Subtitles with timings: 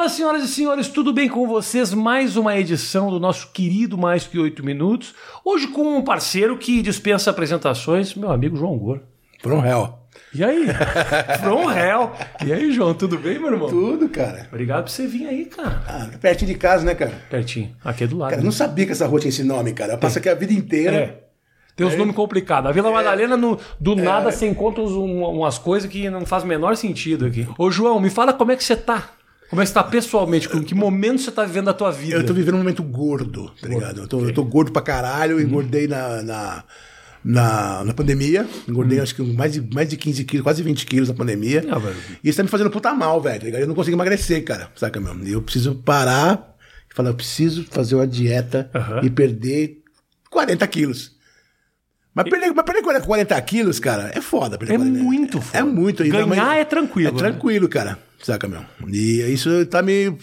[0.00, 1.92] Fala, senhoras e senhores, tudo bem com vocês?
[1.92, 5.14] Mais uma edição do nosso querido Mais Que Oito Minutos.
[5.44, 9.00] Hoje com um parceiro que dispensa apresentações, meu amigo João Gor.
[9.42, 9.98] From hell.
[10.34, 10.68] E aí?
[11.42, 12.12] From hell.
[12.46, 13.68] E aí, João, tudo bem, meu irmão?
[13.68, 14.46] Tudo, cara.
[14.50, 15.82] Obrigado por você vir aí, cara.
[15.86, 17.12] Ah, pertinho de casa, né, cara?
[17.28, 17.76] Pertinho.
[17.84, 18.30] Aqui é do lado.
[18.30, 19.92] Cara, eu não sabia que essa rua tinha esse nome, cara.
[19.92, 20.96] Eu passo aqui a vida inteira.
[20.96, 21.24] É.
[21.76, 22.70] Tem uns nomes complicados.
[22.70, 26.42] A Vila Madalena, no- do nada, você encontra uns- um- umas coisas que não faz
[26.42, 27.46] o menor sentido aqui.
[27.58, 29.10] Ô, João, me fala como é que você tá.
[29.50, 30.48] Como é que você tá pessoalmente?
[30.48, 32.14] Com que momento você tá vivendo a tua vida?
[32.16, 34.02] Eu tô vivendo um momento gordo, tá ligado?
[34.02, 36.64] Eu tô, eu tô gordo pra caralho, engordei na, na,
[37.24, 38.46] na, na pandemia.
[38.68, 41.66] Engordei acho que mais de, mais de 15 quilos, quase 20 quilos na pandemia.
[41.68, 41.96] Ah, velho.
[42.22, 43.60] E isso tá me fazendo puta mal, velho, tá ligado?
[43.62, 45.18] Eu não consigo emagrecer, cara, saca, meu?
[45.26, 46.56] E Eu preciso parar
[46.88, 49.00] e falar, eu preciso fazer uma dieta Aham.
[49.02, 49.82] e perder
[50.30, 51.18] 40 quilos.
[52.14, 54.56] Mas perder, mas perder 40 40 quilos, cara, é foda.
[54.56, 55.58] perder É 40 muito foda.
[55.58, 56.04] É muito.
[56.04, 57.18] E Ganhar é tranquilo, É né?
[57.18, 57.98] tranquilo, cara.
[58.22, 58.64] Saca, meu?
[58.88, 60.16] E isso tá me.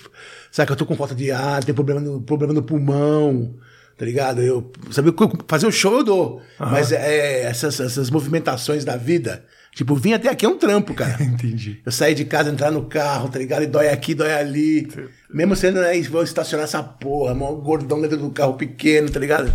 [0.52, 3.56] Saca, eu tô com falta de ar, tenho problema no, problema no pulmão,
[3.98, 4.42] tá ligado?
[4.42, 5.14] Eu, sabe,
[5.48, 6.42] fazer o show eu dou.
[6.60, 11.22] Mas é, essas, essas movimentações da vida, tipo, vir até aqui é um trampo, cara.
[11.24, 11.82] Entendi.
[11.84, 13.64] Eu sair de casa, entrar no carro, tá ligado?
[13.64, 14.88] E dói aqui, dói ali.
[15.34, 19.52] Mesmo sendo, né, vou estacionar essa porra, mó gordão dentro do carro pequeno, tá ligado?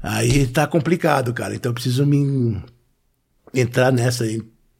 [0.00, 1.54] Aí tá complicado, cara.
[1.54, 2.62] Então eu preciso me
[3.52, 4.24] entrar nessa,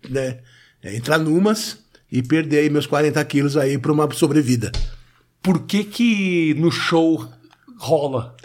[0.08, 0.38] né?
[0.82, 1.83] É, Entrar numas
[2.14, 4.70] e perder aí meus 40 quilos aí pra uma sobrevida.
[5.42, 7.28] Por que que no show
[7.76, 8.36] rola?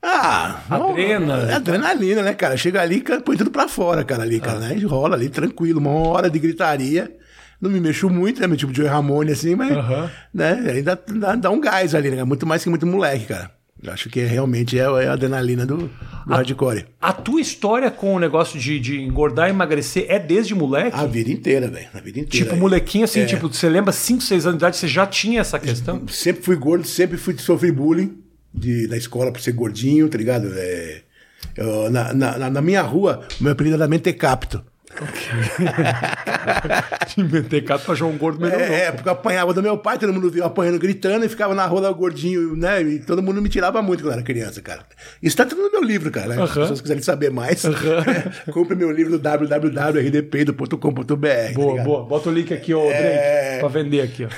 [0.00, 1.50] Ah, Adrena.
[1.50, 2.56] É adrenalina, né, cara?
[2.56, 4.80] Chega ali, põe tudo pra fora, cara, ali, cara, né?
[4.86, 7.12] Rola ali, tranquilo, uma hora de gritaria.
[7.60, 8.46] Não me mexo muito, né?
[8.46, 10.08] Meu tipo de Ramone, assim, mas, Aham.
[10.32, 10.52] né?
[10.68, 12.22] Ainda dá, dá um gás ali, né?
[12.22, 13.50] Muito mais que muito moleque, cara.
[13.88, 15.90] Acho que é, realmente é, é a adrenalina do, do
[16.28, 16.86] hardcore.
[17.00, 20.96] A tua história com o negócio de, de engordar e emagrecer é desde moleque?
[20.96, 21.88] A vida inteira, velho.
[21.92, 22.46] A vida inteira.
[22.46, 23.26] tipo, molequinho assim, É.
[23.26, 26.06] tipo, você lembra 5, 6 anos de idade, você já tinha essa questão?
[26.08, 28.16] Sempre fui gordo, sempre fui sofri bullying
[28.54, 30.48] de, da escola por ser gordinho, tá ligado?
[30.54, 31.00] É,
[31.56, 34.62] eu- na, na, na- minha rua, o meu apelido era Mentecapto.
[37.16, 38.60] Inventei caso pra João Gordo melhor.
[38.60, 41.28] É, é, porque eu apanhava do meu pai, todo mundo via eu apanhando, gritando, e
[41.28, 42.82] ficava na rua lá gordinho, né?
[42.82, 44.80] E todo mundo me tirava muito quando era criança, cara.
[45.22, 46.28] Isso tá tudo no meu livro, cara.
[46.28, 46.34] Né?
[46.36, 46.60] Se as Aham.
[46.60, 47.62] pessoas quiserem saber mais,
[48.52, 51.00] compre meu livro no www.rdpeido.com.br.
[51.00, 51.16] tá
[51.54, 51.84] Boa, ligado?
[51.84, 52.04] boa.
[52.04, 53.58] Bota o link aqui, ó, Drake, É.
[53.60, 54.28] pra vender aqui, ó.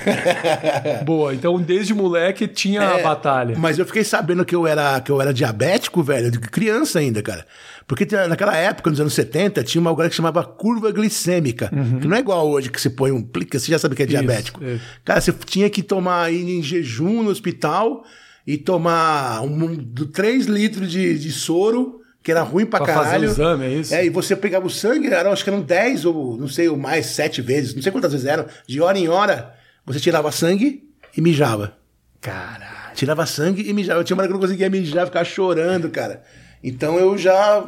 [1.03, 3.55] boa, então desde moleque tinha a batalha.
[3.57, 7.21] Mas eu fiquei sabendo que eu era, que eu era diabético, velho, de criança ainda,
[7.21, 7.45] cara.
[7.87, 11.69] Porque naquela época, nos anos 70, tinha uma coisa que chamava curva glicêmica.
[12.01, 14.05] Que não é igual hoje, que você põe um plica, você já sabe que é
[14.07, 14.63] diabético.
[14.63, 14.81] isso.
[15.03, 18.03] Cara, você tinha que tomar ir em jejum no hospital
[18.47, 19.75] e tomar um,
[20.11, 23.27] 3 litros de, de soro, que era ruim pra, Pra fazer caralho.
[23.29, 23.93] o exame, é isso?
[23.93, 26.75] É, e você pegava o sangue, era, acho que eram 10 ou não sei, ou
[26.77, 29.53] mais, 7 vezes, não sei quantas vezes eram, de hora em hora,
[29.85, 30.83] você tirava sangue
[31.15, 31.77] e mijava.
[32.19, 32.95] Caralho.
[32.95, 33.99] Tirava sangue e mijava.
[33.99, 36.23] Eu tinha uma hora que eu não conseguia mijar, ficava chorando, cara.
[36.67, 37.63] Então eu já.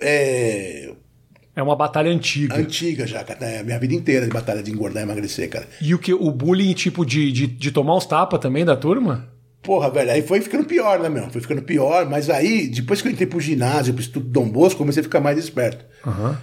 [0.00, 0.92] É,
[1.56, 2.56] É uma batalha antiga.
[2.56, 3.44] antiga já, cara.
[3.44, 5.66] É, minha vida inteira de batalha de engordar e emagrecer, cara.
[5.80, 6.12] E o que?
[6.12, 9.28] O bullying, tipo, de, de, de tomar uns tapas também da turma?
[9.62, 11.30] Porra, velho, aí foi ficando pior, né, meu?
[11.30, 14.78] Foi ficando pior, mas aí, depois que eu entrei pro ginásio, pro estudo Dom Bosco,
[14.78, 15.84] comecei a ficar mais esperto.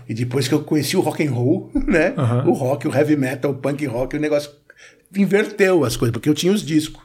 [0.07, 2.13] E depois que eu conheci o rock and roll, né?
[2.47, 4.51] O rock, o heavy metal, o punk rock, o negócio
[5.15, 7.03] inverteu as coisas, porque eu tinha os discos.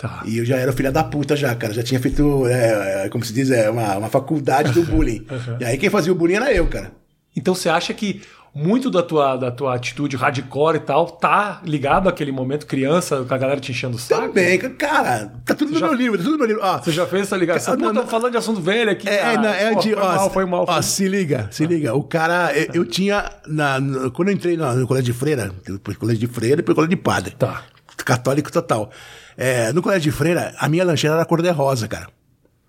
[0.00, 0.22] Tá.
[0.24, 1.74] E eu já era filha da puta já, cara.
[1.74, 5.26] Já tinha feito, é, é, como se diz, é, uma, uma faculdade do bullying.
[5.60, 6.90] E aí quem fazia o bullying era eu, cara.
[7.36, 8.22] Então você acha que
[8.54, 13.32] muito da tua, da tua atitude hardcore e tal tá ligado àquele momento criança, com
[13.34, 14.28] a galera te enchendo o saco?
[14.28, 15.30] Também, cara.
[15.44, 16.62] Tá tudo no já- meu livro, tá tudo no meu livro.
[16.64, 17.74] Ó, Você já fez essa ligação?
[17.74, 18.06] Ah, não, não.
[18.08, 19.06] falando de assunto velho aqui.
[19.08, 19.36] É, cara.
[19.42, 20.64] não, é de, foi ó, mal, foi mal.
[20.66, 21.94] Ó, foi- se liga, se liga.
[21.94, 25.52] O cara, eu, eu tinha, na, no- quando eu entrei no, no colégio de freira,
[25.64, 27.34] depois colégio de freira, depois colégio de padre.
[27.38, 27.62] Tá.
[28.04, 28.90] Católico total.
[29.36, 32.08] É, no colégio de freira, a minha lancheira era cor-de-rosa, cara.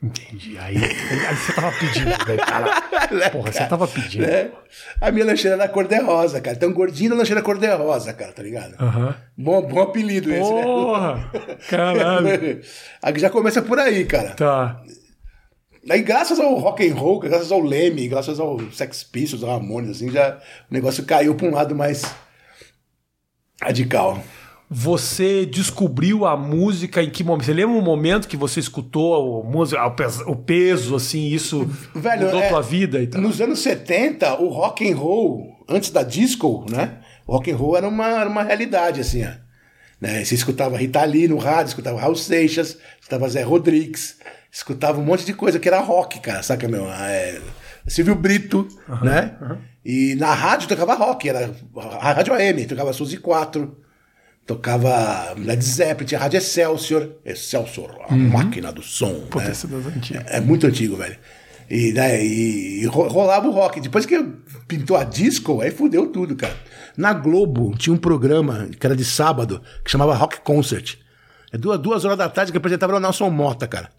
[0.04, 0.58] Entendi.
[0.58, 2.40] Aí, aí você tava pedindo, velho.
[2.44, 3.30] Cara.
[3.30, 4.26] Porra, você tava pedindo.
[4.26, 4.52] É,
[5.00, 6.56] a minha lancheira era cor-de-rosa, cara.
[6.56, 8.74] Então, gordinho na lancheira cor-de-rosa, cara, tá ligado?
[8.80, 9.16] Aham.
[9.38, 10.64] Bom, bom apelido esse, né?
[10.64, 11.32] Porra!
[11.70, 12.62] Caralho.
[13.04, 14.32] Aí já começa por aí, cara.
[14.32, 14.82] Tá.
[15.90, 19.92] Aí, graças ao rock and roll, graças ao Leme, graças ao Sex Pistols, ao Ramones,
[19.92, 20.38] assim, já
[20.70, 22.04] o negócio caiu pra um lado mais
[23.62, 24.24] radical.
[24.74, 27.46] Você descobriu a música em que momento?
[27.46, 31.66] Você lembra um momento que você escutou a música, o pes- o peso, assim, isso
[31.94, 33.20] Velho, mudou é, tua vida e tal?
[33.22, 37.00] Nos anos 70, o rock and roll, antes da disco, né?
[37.28, 39.26] O rock and roll era uma, era uma realidade, assim.
[40.00, 40.24] Né?
[40.24, 44.20] Você escutava Rita Lee no rádio, escutava Raul Seixas, escutava Zé Rodrigues,
[44.50, 46.90] escutava um monte de coisa que era rock, cara, saca, meu?
[46.90, 47.42] É,
[47.88, 48.66] Silvio Brito,
[49.04, 49.36] né?
[49.84, 51.54] E na rádio tocava rock, era
[52.00, 53.76] a rádio AM, tocava Suzy 4,
[54.46, 57.10] Tocava Led Zeppelin, tinha Rádio Excelsior.
[57.24, 59.08] Excelsior, a máquina do som.
[59.12, 59.28] Uhum.
[59.42, 59.52] Né?
[59.52, 60.24] esse das antigas.
[60.28, 61.18] É muito antigo, velho.
[61.70, 63.80] E, né, e, e ro- rolava o rock.
[63.80, 64.22] Depois que
[64.68, 66.56] pintou a disco, aí fudeu tudo, cara.
[66.98, 70.96] Na Globo tinha um programa que era de sábado, que chamava Rock Concert.
[71.54, 73.90] É duas, duas horas da tarde que apresentava o Nelson Mota, cara.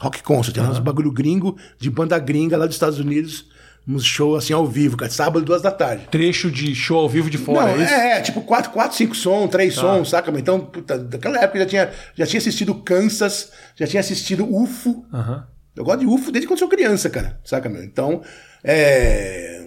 [0.00, 3.46] Rock Concert, era uns bagulho gringo, de banda gringa lá dos Estados Unidos,
[3.86, 5.10] uns show assim ao vivo, cara.
[5.10, 6.06] Sábado, duas da tarde.
[6.10, 7.92] Trecho de show ao vivo de fora, Não, é isso?
[7.94, 10.30] é, é, tipo quatro, quatro, cinco sons, três sons, saca?
[10.38, 15.04] Então, puta, daquela época eu já tinha, já tinha assistido Kansas, já tinha assistido UFO.
[15.12, 15.46] Aham.
[15.74, 17.40] Eu gosto de UFO desde quando sou criança, cara.
[17.44, 17.82] Saca, meu?
[17.82, 18.22] Então,
[18.62, 19.58] é.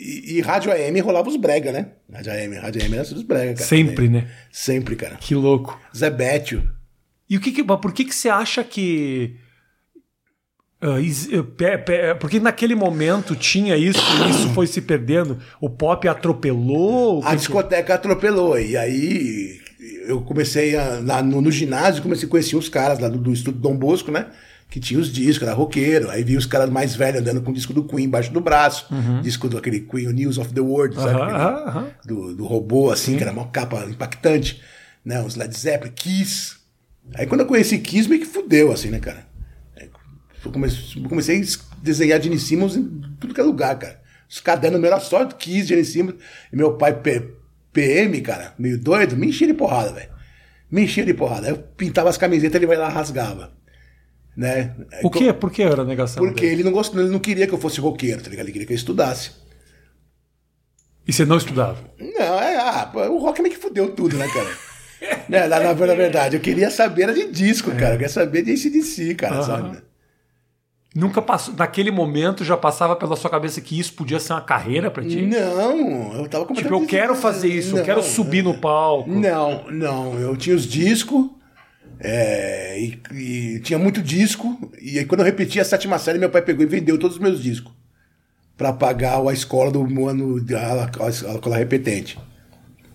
[0.00, 1.88] E, e rádio AM rolava os brega, né?
[2.12, 3.66] Rádio AM, rádio AM era os brega, cara.
[3.66, 4.28] Sempre, né?
[4.52, 5.16] Sempre, cara.
[5.16, 5.78] Que louco.
[5.96, 6.70] Zé Bétio.
[7.28, 9.36] E o que que, por que que você acha que
[12.20, 15.38] porque naquele momento tinha isso e isso foi se perdendo?
[15.60, 17.20] O pop atropelou?
[17.24, 18.58] A discoteca atropelou.
[18.58, 19.60] E aí
[20.06, 23.32] eu comecei a, lá no, no ginásio, comecei a conhecer os caras lá do, do
[23.32, 24.26] estúdio Dom Bosco, né?
[24.70, 26.10] Que tinha os discos, era roqueiro.
[26.10, 28.86] Aí vi os caras mais velhos andando com o disco do Queen embaixo do braço.
[29.22, 31.10] Disco do aquele Queen, o News of the World, sabe?
[31.22, 31.86] Aquele- aham, aham.
[32.04, 34.60] do, do robô, assim, que era uma capa impactante,
[35.04, 35.22] né?
[35.24, 36.56] Os Led Zeppelin, Kiss.
[37.14, 39.26] Aí quando eu conheci Kiss, meio que fudeu, assim, né, cara?
[40.44, 41.44] Eu comecei, comecei a
[41.82, 42.84] desenhar Gene Simmons em
[43.20, 44.00] tudo que é lugar, cara.
[44.28, 46.16] Os cadernos meus era só Kiss, Gene Simmons.
[46.52, 47.34] E meu pai, P-
[47.72, 50.10] PM, cara, meio doido, me enchia de porrada, velho.
[50.70, 51.46] Me enchia de porrada.
[51.46, 53.52] Aí eu pintava as camisetas, ele vai lá e rasgava.
[54.36, 54.74] Né?
[55.02, 55.32] O quê?
[55.32, 56.22] Por que era a negação?
[56.22, 56.54] Porque dele?
[56.56, 58.46] ele não, gostou, ele não queria que eu fosse roqueiro, tá ligado?
[58.46, 59.32] Ele queria que eu estudasse.
[61.06, 61.78] E você não estudava?
[61.98, 64.50] Não, é, ah, o rock meio que fudeu tudo, né, cara?
[65.28, 67.94] né, na, na, na verdade, eu queria saber era de disco, cara.
[67.94, 69.42] Eu queria saber de ACDC, cara, Aham.
[69.42, 69.82] sabe?
[70.94, 71.54] Nunca passou.
[71.54, 75.20] Naquele momento já passava pela sua cabeça que isso podia ser uma carreira pra ti?
[75.22, 79.10] Não, eu tava Tipo, eu quero fazer isso, eu quero subir no palco.
[79.10, 81.30] Não, não, eu tinha os discos.
[82.00, 84.70] é, e, e tinha muito disco.
[84.80, 87.22] E aí, quando eu repeti a sétima série, meu pai pegou e vendeu todos os
[87.22, 87.72] meus discos.
[88.56, 90.36] Pra pagar a escola do ano
[91.00, 92.18] a escola repetente.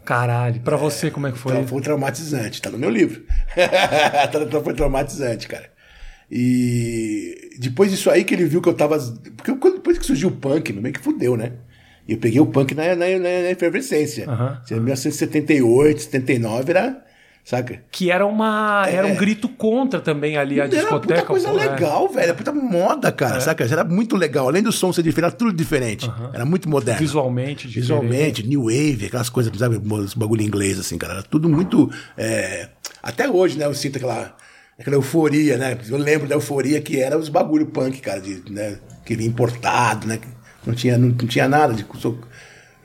[0.04, 1.54] Caralho, pra você como é que foi?
[1.54, 3.24] Então, foi traumatizante, tá no meu livro.
[3.56, 5.72] Tá- foi traumatizante, cara.
[6.36, 8.98] E depois disso aí que ele viu que eu tava.
[9.38, 11.52] Porque depois que surgiu o punk, meio que fudeu, né?
[12.08, 14.24] E eu peguei o punk na, na, na- efervescência.
[14.70, 17.04] Em 1978, 79 era.
[17.46, 17.84] Saca?
[17.92, 18.86] Que era uma.
[18.88, 20.68] Era um grito contra também ali a É.
[20.68, 21.16] Era discoteca.
[21.16, 21.70] puta coisa pô, é.
[21.70, 22.24] legal, velho.
[22.24, 23.42] Era puta moda, cara.
[23.42, 23.66] Saca?
[23.66, 24.48] Era muito legal.
[24.48, 26.10] Além do som ser diferente, era tudo diferente.
[26.34, 27.00] Era muito moderno.
[27.02, 27.80] Visualmente, diferente.
[27.82, 29.78] Visualmente, New Wave, aquelas coisas, sabe,
[30.16, 31.14] bagulho inglês, assim, cara.
[31.16, 31.92] Era tudo muito.
[32.18, 32.70] é,
[33.02, 34.34] Até hoje, né, eu sinto aquela,
[34.80, 35.78] aquela euforia, né?
[35.90, 40.08] Eu lembro da euforia que era os bagulho punk, cara, de, né, que vinha importado,
[40.08, 40.20] né?
[40.66, 41.86] Não tinha, não, não tinha nada de.
[42.00, 42.18] sou-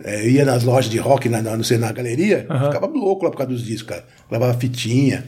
[0.04, 3.30] é, ia nas lojas de rock, na, na, não sei, na galeria, ficava louco lá
[3.32, 4.04] por causa dos discos, cara.
[4.30, 5.24] Levava fitinha.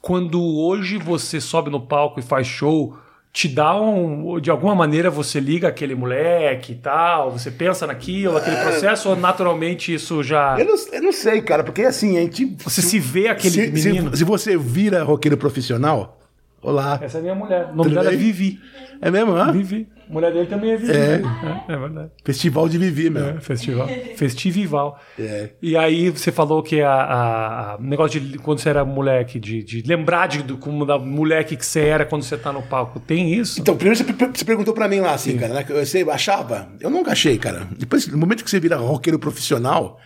[0.00, 2.96] Quando hoje você sobe no palco e faz show,
[3.32, 4.40] te dá um.
[4.40, 9.16] De alguma maneira você liga aquele moleque e tal, você pensa naquilo, aquele processo, ou
[9.16, 10.56] naturalmente isso já.
[10.58, 12.56] Eu não, eu não sei, cara, porque assim, a gente.
[12.64, 14.16] Você se vê aquele se, se- menino.
[14.16, 16.17] se você vira roqueiro profissional,
[16.62, 16.98] olá.
[17.02, 17.64] Essa é a minha mulher.
[17.72, 18.16] O nome Tudo dela é?
[18.16, 18.60] Vivi.
[19.00, 19.52] É mesmo, hã?
[19.52, 19.86] Vivi.
[20.08, 20.92] A mulher dele também é Vivi.
[20.92, 21.20] É.
[21.68, 22.10] É, é verdade.
[22.24, 23.26] Festival de Vivi, meu.
[23.28, 23.86] É, festival.
[24.16, 24.98] Festivival.
[25.18, 25.50] É.
[25.60, 29.62] E aí você falou que a, a- a- negócio de quando você era moleque, de,
[29.62, 32.98] de lembrar de, do, como da moleque que você era quando você tá no palco.
[33.00, 33.60] Tem isso?
[33.60, 36.68] Então, primeiro você, você perguntou pra mim lá, assim, cara, né, que você achava?
[36.80, 37.66] Eu nunca achei, cara.
[37.78, 40.00] Depois, no momento que você vira roqueiro profissional,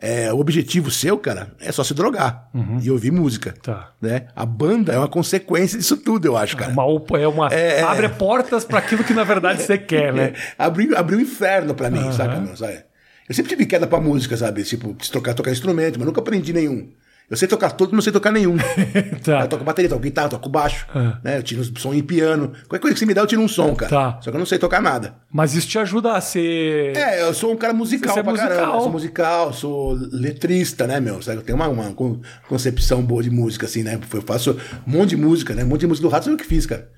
[0.00, 2.48] é, o objetivo seu, cara, é só se drogar
[2.82, 3.50] e ouvir música.
[3.56, 3.62] Uhum.
[3.62, 3.90] Tá.
[4.00, 4.26] Né?
[4.36, 6.70] A banda é uma consequência disso tudo, eu acho, cara.
[6.72, 7.82] Uma, op- é uma, É, é.
[7.82, 10.32] abre portas para aquilo que na verdade você quer, né?
[10.58, 12.84] abriu, abriu o inferno pra mim, saca, meu, sabe?
[13.28, 14.62] Eu sempre tive queda pra música, sabe?
[14.62, 16.88] Tipo, se tocar, tocar instrumento, mas nunca aprendi nenhum.
[17.30, 18.56] Eu sei tocar todos, mas não sei tocar nenhum.
[19.22, 19.40] Tá.
[19.42, 20.86] Eu toco bateria, toco guitarra, toco baixo.
[20.94, 21.18] Ah.
[21.22, 21.36] Né?
[21.38, 22.52] Eu tiro um som em piano.
[22.66, 23.90] Qualquer coisa que você me dá, eu tiro um som, cara.
[23.90, 24.20] Tá.
[24.22, 25.14] Só que eu não sei tocar nada.
[25.30, 26.96] Mas isso te ajuda a ser.
[26.96, 28.50] É, eu sou um cara musical Você é pra musical.
[28.54, 28.74] caramba.
[28.76, 31.20] Eu sou musical, sou letrista, né, meu?
[31.20, 31.38] Sabe?
[31.38, 34.00] Eu tenho uma, uma con- concepção boa de música, assim, né?
[34.12, 35.64] Eu faço um monte de música, né?
[35.64, 36.88] Um monte de música do rato, eu que fiz, cara.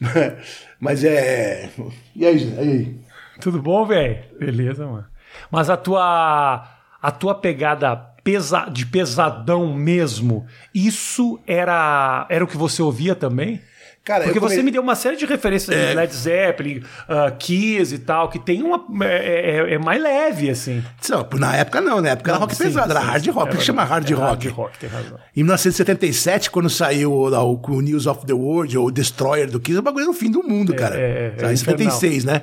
[0.80, 1.70] Mas é.
[2.16, 3.00] E aí, e aí?
[3.40, 4.18] Tudo bom, velho?
[4.38, 5.04] Beleza, mano.
[5.50, 6.68] Mas a tua
[7.00, 13.60] a tua pegada pesa, de pesadão mesmo, isso era era o que você ouvia também?
[14.04, 17.94] Cara, Porque come- você me deu uma série de referências de Led Zeppelin, uh, Kiss
[17.94, 18.84] e tal, que tem uma.
[19.06, 20.82] É, é- é mais leve, assim.
[21.08, 23.30] Não, na época não, na época era rock Sim, pesado, era sim, hard sim.
[23.30, 23.46] rock.
[23.50, 24.10] Por que É chama hard.
[24.10, 24.46] É rock?
[24.48, 25.18] Hard rock, tem razão.
[25.36, 29.82] Em 1977, quando saiu o, o News of the World, ou Destroyer do Kiss, o
[29.82, 30.96] bagulho era o fim do mundo, cara.
[30.98, 32.42] é, é em 76, né?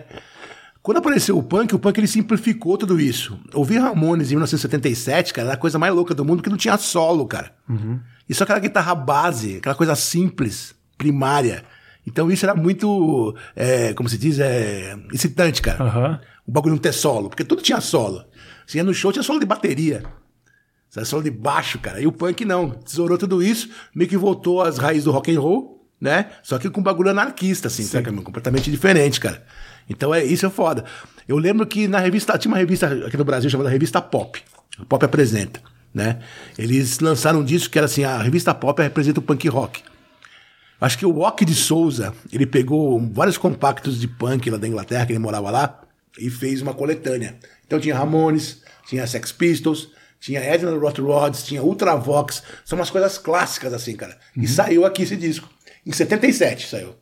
[0.81, 3.37] Quando apareceu o punk, o punk ele simplificou tudo isso.
[3.53, 6.77] Ouvir Ramones em 1977, cara, era a coisa mais louca do mundo, porque não tinha
[6.77, 7.51] solo, cara.
[7.67, 7.99] Uhum.
[8.27, 11.63] E só aquela guitarra base, aquela coisa simples, primária.
[12.07, 15.83] Então isso era muito, é, como se diz, é, excitante, cara.
[15.83, 16.21] Aham.
[16.47, 18.25] O bagulho não ter solo, porque tudo tinha solo.
[18.65, 20.03] Você ia no show, tinha solo de bateria.
[20.89, 22.01] Sabe, solo de baixo, cara.
[22.01, 22.71] E o punk não.
[22.71, 26.31] Tesourou tudo isso, meio que voltou às raízes do rock and roll, né?
[26.41, 28.11] Só que com um bagulho anarquista, assim, sabe?
[28.23, 29.45] completamente diferente, cara.
[29.89, 30.85] Então é isso é foda.
[31.27, 34.41] Eu lembro que na revista, tinha uma revista aqui no Brasil chamada Revista Pop.
[34.87, 35.61] Pop apresenta,
[35.93, 36.19] né?
[36.57, 39.83] Eles lançaram um disco que era assim, a revista Pop representa o punk rock.
[40.81, 45.05] Acho que o Rock de Souza, ele pegou vários compactos de punk lá da Inglaterra,
[45.05, 45.81] que ele morava lá,
[46.17, 47.37] e fez uma coletânea.
[47.67, 53.17] Então tinha Ramones, tinha Sex Pistols, tinha Edna Roth Rods, tinha Ultravox, são umas coisas
[53.17, 54.17] clássicas assim, cara.
[54.35, 55.49] E saiu aqui esse disco.
[55.85, 56.95] Em 77 saiu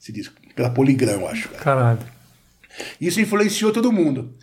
[0.00, 1.48] esse disco, pela Polygram, eu acho.
[1.48, 1.62] Cara.
[1.62, 2.21] Caralho.
[3.00, 4.34] Isso influenciou todo mundo.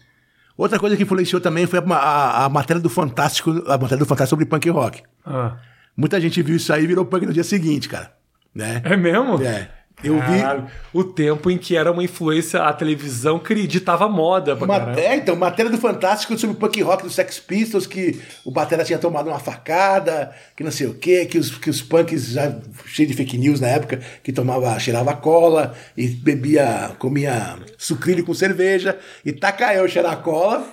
[0.57, 4.05] Outra coisa que influenciou também foi a, a- a matéria do Fantástico, a matéria do
[4.05, 5.03] Fantástico sobre punk rock.
[5.25, 5.57] Ah.
[5.95, 8.13] Muita gente viu isso aí e virou punk no dia seguinte, cara.
[8.53, 8.81] Né?
[8.83, 9.41] É mesmo?
[9.41, 9.69] É.
[10.03, 10.69] Eu vi.
[10.93, 14.65] O tempo em que era uma influência, a televisão que ditava moda pra.
[14.65, 18.83] Maté, então, matéria do Fantástico sobre o punk rock dos Sex Pistols, que o Batera
[18.83, 22.55] tinha tomado uma facada, que não sei o quê, que os, que os punks, já
[22.85, 28.33] cheio de fake news na época, que tomava, cheirava cola e bebia, comia sucrilho com
[28.33, 30.65] cerveja, e taca eu cheirar cola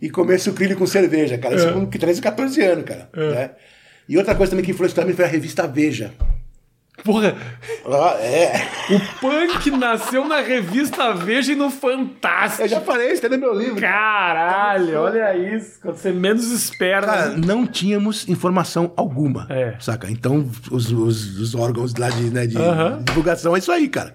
[0.00, 1.54] e comer sucrilho com cerveja, cara.
[1.54, 3.08] Isso com 13, 14 anos, cara.
[3.14, 3.50] né?
[4.08, 6.12] E outra coisa também que influenciou também foi a revista Veja.
[7.02, 7.36] Porra,
[7.86, 8.52] Ah, é.
[8.94, 12.62] o punk nasceu na revista Veja e no Fantástico.
[12.62, 13.80] Eu já falei, isso tá no meu livro.
[13.80, 15.80] Caralho, olha isso.
[15.82, 17.06] Quando você menos espera.
[17.06, 17.42] Cara, né?
[17.44, 19.46] não tínhamos informação alguma.
[19.50, 19.74] É.
[19.80, 20.10] Saca?
[20.10, 23.02] Então, os, os, os órgãos lá de, né, de Aham.
[23.02, 24.14] divulgação é isso aí, cara.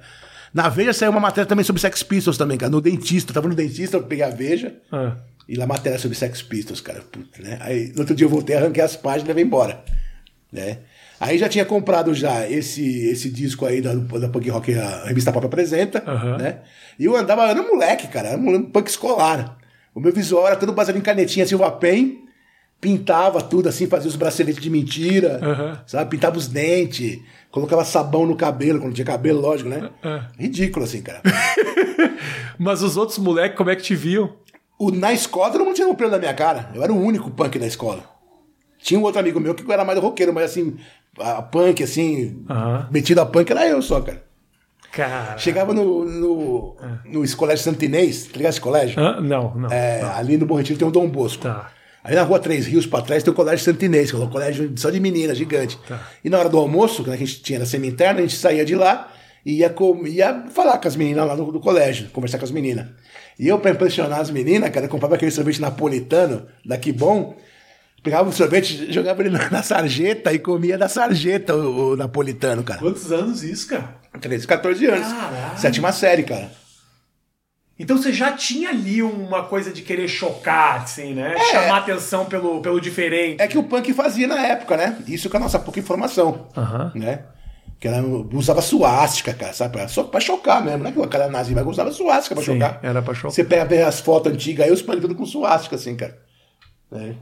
[0.52, 2.72] Na Veja saiu uma matéria também sobre Sex Pistols também, cara.
[2.72, 4.74] No dentista, eu tava no dentista, eu peguei a Veja.
[4.92, 5.16] Ah.
[5.48, 7.02] E lá matéria sobre Sex Pistols, cara.
[7.02, 7.58] Puta, né?
[7.62, 9.84] Aí no outro dia eu voltei, arranquei as páginas e levei embora.
[10.52, 10.80] Né?
[11.20, 15.32] Aí já tinha comprado já esse, esse disco aí da, da Punk Rock, a revista
[15.34, 16.38] Pop apresenta, Aham.
[16.38, 16.60] né?
[16.98, 19.58] E eu andava, era moleque, cara, era um punk escolar.
[19.94, 22.24] O meu visual era todo baseado em canetinha Silva Pen,
[22.80, 25.82] pintava tudo assim, fazia os braceletes de mentira, Aham.
[25.86, 26.12] sabe?
[26.12, 27.20] Pintava os dentes,
[27.52, 29.90] colocava sabão no cabelo, quando tinha cabelo, lógico, né?
[30.02, 30.28] Ah.
[30.40, 31.22] Ridículo assim, cara.
[32.58, 34.34] Mas os outros moleques, como é que te viam?
[34.78, 36.70] O, na escola todo mundo tinha um pelo na minha cara.
[36.74, 38.04] Eu era o único punk na escola.
[38.82, 40.78] Tinha um outro amigo meu que era mais roqueiro, mas assim,
[41.20, 42.88] a punk, assim, Aham.
[42.92, 44.24] metido a punk era eu só, cara.
[44.92, 45.38] Cara.
[45.38, 49.00] Chegava no, no, no colégio Santinês, tá ligado esse colégio?
[49.00, 49.70] Ah, não, não.
[49.72, 51.44] É, ali no Bom Retiro tem um Dom Bosco.
[51.44, 51.70] Tá.
[52.04, 54.72] Aí na rua Três Rios pra trás tem o colégio Santinês, que é um colégio
[54.78, 55.78] só de meninas, gigante.
[56.24, 58.74] E na hora do almoço, que a gente tinha na semi-interna, a gente saía de
[58.74, 59.12] lá
[59.46, 62.52] e ia, com, ia falar com as meninas lá do, do colégio, conversar com as
[62.52, 62.88] meninas.
[63.38, 67.36] E eu, pra impressionar as meninas, cara, comprava aquele sorvete napolitano, daqui bom,
[68.02, 72.80] pegava o sorvete, jogava ele na, sarjeta e comia da sarjeta o, o napolitano, cara.
[72.80, 73.98] Quantos anos isso, cara?
[74.20, 75.08] 13, 14 anos.
[75.08, 75.60] Caralho.
[75.60, 76.52] Sétima série, cara.
[77.78, 81.34] Então você já tinha ali uma coisa de querer chocar, assim, né?
[81.50, 83.42] Chamar atenção pelo, pelo diferente.
[83.42, 84.98] É que o punk fazia na época, né?
[85.08, 86.48] Isso com a nossa pouca informação.
[86.58, 86.92] Aham.
[86.94, 87.24] Né?
[87.80, 89.88] Que ela usava suástica, cara, sabe?
[89.88, 90.80] Só pra chocar mesmo.
[90.80, 92.80] Não é que o cara nazi, mas usava suástica pra Sim, chocar.
[92.84, 93.32] era pra chocar.
[93.32, 96.18] Você pega ver as fotos antigas aí, os punk tudo com suástica, assim, cara.
[96.92, 97.14] É.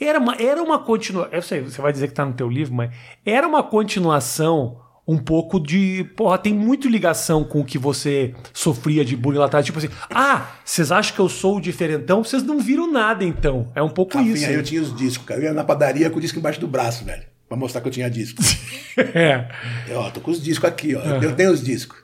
[0.00, 1.32] Era uma, era uma continuação.
[1.32, 2.90] Eu sei, você vai dizer que tá no teu livro, mas
[3.24, 4.78] era uma continuação
[5.08, 6.04] um pouco de.
[6.14, 9.64] Porra, tem muito ligação com o que você sofria de bullying lá atrás.
[9.64, 12.22] Tipo assim, ah, vocês acham que eu sou o diferentão?
[12.22, 13.72] Vocês não viram nada, então.
[13.74, 14.46] É um pouco Rafinha, isso.
[14.46, 15.40] aí eu tinha os discos, cara.
[15.40, 17.22] Eu ia na padaria com o disco embaixo do braço, velho.
[17.48, 18.42] Pra mostrar que eu tinha disco.
[19.14, 19.48] é.
[19.88, 21.00] Eu, ó, tô com os discos aqui, ó.
[21.00, 21.98] Eu tenho os discos.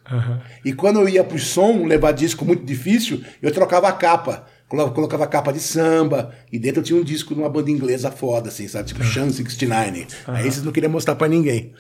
[0.65, 4.47] E quando eu ia pro som, levar disco muito difícil, eu trocava a capa.
[4.69, 6.33] Colo- Colocava a capa de samba.
[6.53, 8.89] E dentro tinha um disco de uma banda inglesa foda, assim, sabe?
[8.89, 10.07] Tipo Shan 69.
[10.27, 11.73] Aí vocês não queriam mostrar pra ninguém.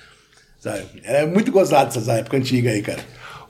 [0.58, 0.84] Sabe?
[1.02, 3.04] Era muito gozado essas épocas antigas aí, cara.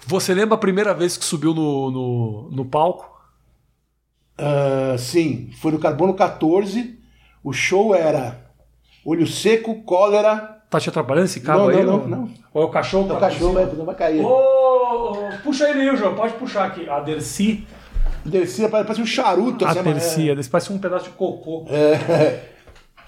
[0.06, 3.10] Você lembra a primeira vez que subiu no, no, no palco?
[4.36, 6.98] Ah, sim, foi no Carbono 14.
[7.42, 8.40] O show era
[9.04, 10.62] Olho Seco, Cólera.
[10.70, 11.84] Tá te atrapalhando esse cabo Não, aí?
[11.84, 12.30] não, não, não.
[12.52, 13.04] Ou é o cachorro?
[13.06, 14.20] que O tá cachorro por vai, vai cair.
[14.24, 16.14] Ô, ô, puxa ele aí, João.
[16.16, 16.88] Pode puxar aqui.
[16.88, 17.64] A Dercy.
[18.24, 19.64] Descia, parece um charuto.
[19.64, 20.30] A assim, mas- Dercy.
[20.30, 21.66] A Dercy parece um pedaço de cocô.
[21.68, 22.44] É.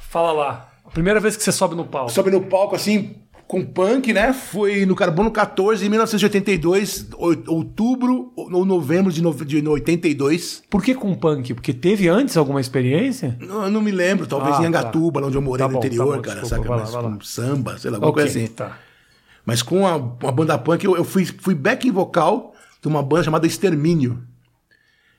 [0.08, 0.68] Fala lá.
[0.84, 2.10] A primeira vez que você sobe no palco.
[2.12, 3.16] sobe no palco assim,
[3.48, 4.32] com punk, né?
[4.32, 10.62] Foi no Carbono 14, em 1982, ou- outubro ou novembro de, no, de 82.
[10.70, 11.54] Por que com punk?
[11.54, 13.36] Porque teve antes alguma experiência?
[13.40, 15.74] Não, eu não me lembro, talvez Ah, em Angatuba, lá onde eu morei Tá no
[15.74, 16.70] bom, tá interior, bom, cara, desculpa, saca?
[16.96, 18.46] lá, Mas com samba, sei lá, alguma coisa assim.
[18.48, 18.78] tá.
[19.44, 23.24] Mas com a, a banda punk, eu, eu fui, fui backing vocal de uma banda
[23.24, 24.22] chamada Extermínio.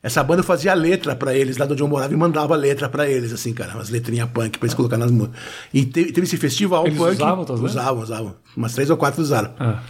[0.07, 2.87] Essa banda eu fazia letra pra eles, lá de onde eu morava, e mandava letra
[2.87, 5.37] pra eles, assim, cara, umas letrinhas punk pra eles colocar nas músicas.
[5.73, 7.11] E teve, teve esse festival Eles punk.
[7.15, 7.59] usavam letras?
[7.59, 8.35] usavam, usavam.
[8.55, 9.53] Umas três ou quatro usaram.
[9.59, 9.83] Ah.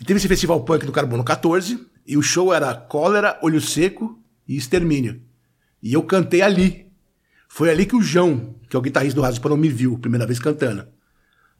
[0.00, 4.18] E teve esse festival punk do Carbono 14, e o show era Cólera, Olho Seco
[4.46, 5.20] e Extermínio.
[5.80, 6.88] E eu cantei ali.
[7.48, 10.26] Foi ali que o João, que é o guitarrista do Rádio Porão, me viu, primeira
[10.26, 10.84] vez cantando.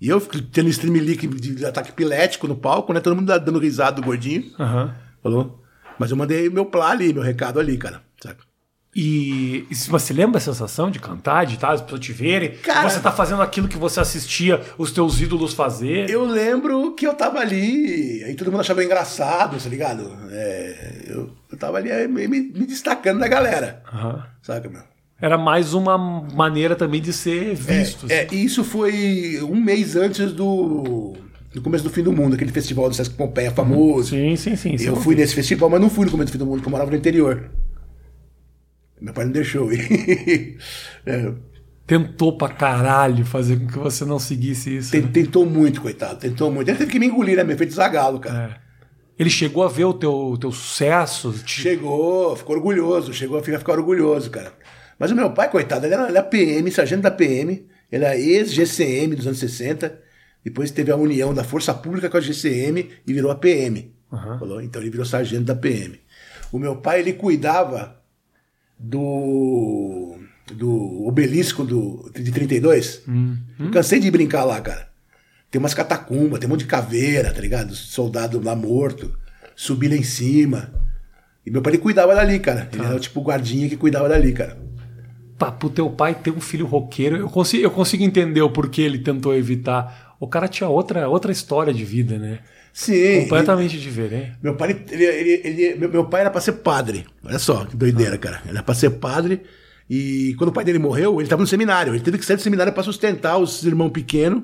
[0.00, 2.98] E eu tendo stream leak de ataque epilético no palco, né?
[3.00, 4.44] Todo mundo dando risada do gordinho.
[4.58, 4.94] Aham.
[5.22, 5.63] Falou?
[5.98, 8.02] Mas eu mandei meu plá ali, meu recado ali, cara.
[8.20, 8.44] Saca?
[8.96, 12.50] E, e se você lembra a sensação de cantar, de estar, as pessoas te verem,
[12.62, 16.08] Cara- você tá fazendo aquilo que você assistia os teus ídolos fazer.
[16.08, 20.16] Eu lembro que eu tava ali, aí todo mundo achava engraçado, tá ligado?
[20.30, 23.82] É, eu, eu tava ali é, me, me destacando da galera.
[23.92, 24.24] Aham.
[24.42, 24.82] Saca, meu?
[25.20, 28.06] Era mais uma maneira também de ser visto.
[28.10, 31.14] É, e isso foi um mês antes do,
[31.54, 34.11] do começo do fim do mundo, aquele festival do Sesc Pompeia famoso.
[34.11, 34.76] Sim, sim, sim.
[34.76, 34.87] sim.
[34.87, 36.70] Eu fui nesse festival, mas não fui no começo do fim do mundo, porque eu
[36.73, 37.49] morava no interior.
[39.00, 39.68] Meu pai não deixou.
[41.06, 41.32] É,
[41.87, 44.90] Tentou pra caralho fazer com que você não seguisse isso.
[44.90, 45.11] ten- né?
[45.12, 46.66] tentou muito, coitado, tentou muito.
[46.68, 47.44] Ele teve que me engolir, né?
[47.44, 48.58] Me feito zagalo, cara.
[48.58, 48.64] É.
[49.18, 51.30] Ele chegou a ver o teu, teu sucesso.
[51.44, 54.52] te- Chegou, ficou orgulhoso, chegou a ficar, ficar orgulhoso, cara.
[54.99, 58.16] Mas o meu pai, coitado, ele era, ele era PM, sargento da PM, ele era
[58.16, 60.00] ex-GCM dos anos 60,
[60.44, 63.92] depois teve a união da Força Pública com a GCM e virou a PM.
[64.38, 64.60] Falou?
[64.60, 65.98] Então ele virou sargento da PM.
[66.52, 68.00] O meu pai, ele cuidava
[68.78, 70.16] do,
[70.54, 73.02] do obelisco do, de 32.
[73.58, 74.88] Eu cansei de brincar lá, cara.
[75.50, 77.74] Tem umas catacumbas, tem um monte de caveira, tá ligado?
[77.74, 79.16] Soldado lá morto.
[79.56, 80.72] Subi lá em cima.
[81.46, 82.68] E meu pai ele cuidava dali, cara.
[82.72, 84.58] Ele era tipo o guardinha que cuidava dali, cara.
[85.38, 88.82] Pá, pro teu pai ter um filho roqueiro, eu consigo, eu consigo entender o porquê
[88.82, 90.03] ele tentou evitar.
[90.21, 92.40] O cara tinha outra, outra história de vida, né?
[92.73, 93.23] Sim.
[93.23, 94.33] Completamente diferente.
[94.42, 97.04] Meu pai, ele, ele- ele- meu, meu pai era pra ser padre.
[97.25, 98.40] Olha só, que doideira, cara.
[98.44, 99.42] Ele era pra ser padre.
[99.88, 101.92] E quando o pai dele morreu, ele estava no seminário.
[101.94, 104.43] Ele teve que sair do seminário para sustentar os irmãos pequenos,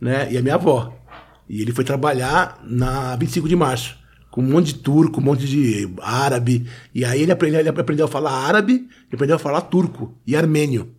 [0.00, 0.28] né?
[0.32, 0.96] E a minha avó.
[1.48, 3.96] E ele foi trabalhar na 25 de março.
[4.30, 6.66] Com um monte de turco, um monte de árabe.
[6.94, 10.34] E aí ele aprendeu, ele aprendeu a falar árabe e aprendeu a falar turco e
[10.36, 10.92] armênio.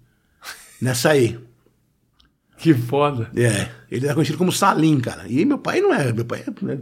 [0.82, 1.38] Nessa aí.
[2.60, 3.32] Que foda.
[3.36, 5.26] É, ele era conhecido como Salim, cara.
[5.28, 6.66] E meu pai não é, meu pai é.
[6.66, 6.80] né?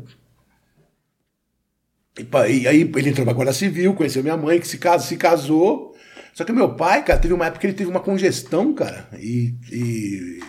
[2.49, 5.95] E, aí ele entrou pra Guarda Civil, conheceu minha mãe, que se, cas- se casou.
[6.33, 9.07] Só que meu pai, cara, teve uma época que ele teve uma congestão, cara.
[9.19, 10.39] E, e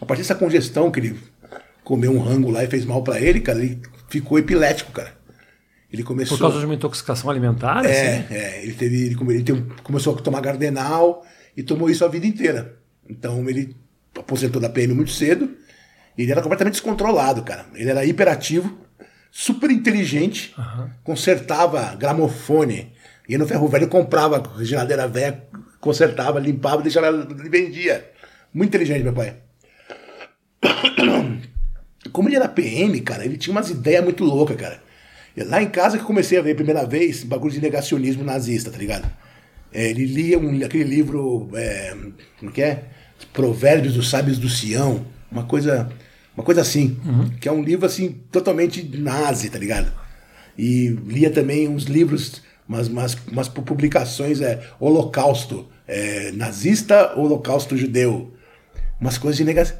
[0.00, 1.18] a partir dessa congestão que ele
[1.82, 5.14] comeu um rango lá e fez mal pra ele, cara, ele ficou epilético, cara.
[5.92, 6.36] Ele começou.
[6.36, 7.78] Por causa de uma intoxicação alimentar?
[7.80, 7.88] assim?
[7.90, 11.24] É, é, ele teve, ele, come- ele tem começou a tomar Gardenal
[11.56, 12.76] e tomou isso a vida inteira.
[13.08, 13.74] Então ele
[14.18, 15.56] aposentou da PM muito cedo.
[16.16, 17.66] Ele era completamente descontrolado, cara.
[17.74, 18.78] Ele era hiperativo,
[19.30, 20.54] super inteligente,
[21.04, 22.92] consertava gramofone.
[23.28, 25.42] Ia no ferro velho, comprava geladeira velha,
[25.80, 28.10] consertava, limpava, deixava ela e vendia.
[28.54, 29.36] Muito inteligente, meu pai.
[32.12, 34.80] Como ele era PM, cara, ele tinha umas ideias muito loucas, cara.
[35.36, 38.70] Lá em casa que eu comecei a ver a primeira vez bagulho de negacionismo nazista,
[38.70, 39.10] tá ligado?
[39.72, 41.94] É, ele lia um- aquele livro, é,
[42.38, 42.84] como que é?
[43.32, 45.88] Provérbios dos Sábios do Sião, uma coisa,
[46.36, 46.98] uma coisa assim,
[47.40, 49.92] que é um livro assim totalmente nazi, tá ligado?
[50.58, 58.34] E lia também uns livros, umas, umas, umas publicações, é, Holocausto, é, nazista, Holocausto judeu,
[59.00, 59.76] umas coisas de negação.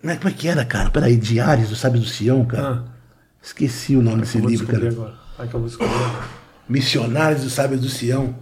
[0.00, 0.90] Como é que era, cara?
[0.90, 2.84] Peraí, Diários do Sábios do Sião, cara.
[2.86, 2.92] Ah.
[3.40, 4.88] Esqueci o nome desse Eu vou livro, cara.
[4.88, 5.14] agora.
[5.38, 6.24] Ai, que eu vou descobrir agora.
[6.68, 8.34] Missionários dos Sábios do Sião.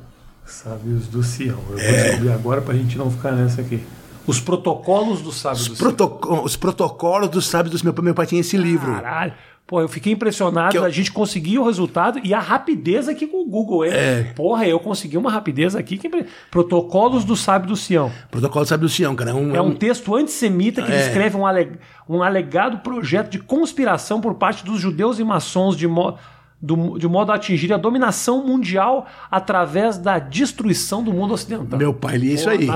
[0.50, 1.58] Sábios do Sião.
[1.70, 2.02] Eu vou É.
[2.04, 3.82] descobrir agora pra gente não ficar nessa aqui.
[4.26, 7.94] Os protocolos do Sábio Os, do protoco- os protocolos dos Sábios do Sião.
[8.02, 8.92] Meu, pai- tinha esse livro.
[8.92, 9.32] Caralho.
[9.66, 10.76] Pô, eu fiquei impressionado.
[10.76, 13.92] Eu- A gente conseguiu o resultado e a rapidez aqui com o Google, hein?
[13.94, 14.22] É.
[14.34, 15.96] Porra, eu consegui uma rapidez aqui.
[15.96, 16.08] Que...
[16.50, 18.10] Protocolos do Sábio do Sião.
[18.32, 19.30] Protocolo do Sábio do Sião, cara.
[19.30, 20.96] É um, É um texto antissemita que É.
[20.98, 25.86] descreve um, ale- um alegado projeto de conspiração por parte dos judeus e maçons de,
[25.86, 26.16] mo-
[26.60, 31.78] do- de modo a atingir a dominação mundial através da destruição do mundo ocidental.
[31.78, 32.68] Meu pai lia isso Pô, aí.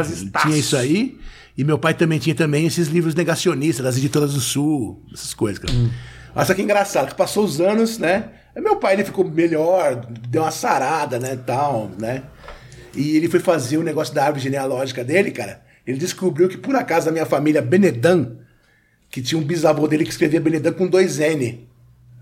[0.42, 1.18] Tinha isso aí.
[1.56, 5.58] E meu pai também tinha também esses livros negacionistas, das editoras do Sul, essas coisas,
[5.60, 5.72] cara.
[5.72, 5.88] Hum.
[6.34, 8.30] Olha só que engraçado, que passou os anos, né?
[8.56, 12.22] Meu pai ele ficou melhor, deu uma sarada, né, tal, né?
[12.94, 15.62] E ele foi fazer o negócio da árvore genealógica dele, cara.
[15.86, 18.32] Ele descobriu que por acaso a minha família Benedan,
[19.10, 21.68] que tinha um bisavô dele que escrevia Benedan com dois N.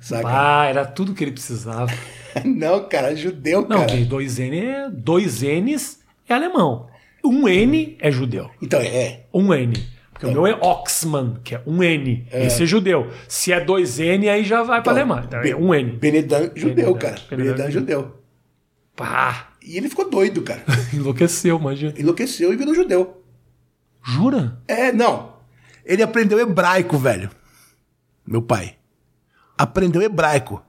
[0.02, 0.28] Saca?
[0.28, 1.90] Ah, era tudo que ele precisava.
[2.44, 3.86] Não, cara, judeu, Não, cara.
[3.92, 6.88] tem dois N, é- dois N's é alemão.
[7.24, 8.50] Um N é judeu.
[8.60, 9.26] Então, é.
[9.32, 9.72] Um N.
[10.12, 12.26] Porque o meu é Oxman, que é um N.
[12.32, 13.10] Esse é judeu.
[13.28, 15.24] Se é dois N, aí já vai para Então, Alemanha.
[15.26, 15.92] Então, é um N.
[15.92, 17.20] Benedan judeu, Benedan, cara.
[17.30, 18.16] Benedan Benedan judeu.
[18.96, 19.52] Pá!
[19.64, 20.62] E ele ficou doido, cara.
[20.92, 21.94] Enlouqueceu, imagina.
[21.96, 23.22] Enlouqueceu e virou judeu.
[24.02, 24.60] Jura?
[24.66, 25.34] É, não.
[25.84, 27.30] Ele aprendeu hebraico, velho.
[28.26, 28.74] Meu pai.
[29.56, 30.62] Aprendeu hebraico.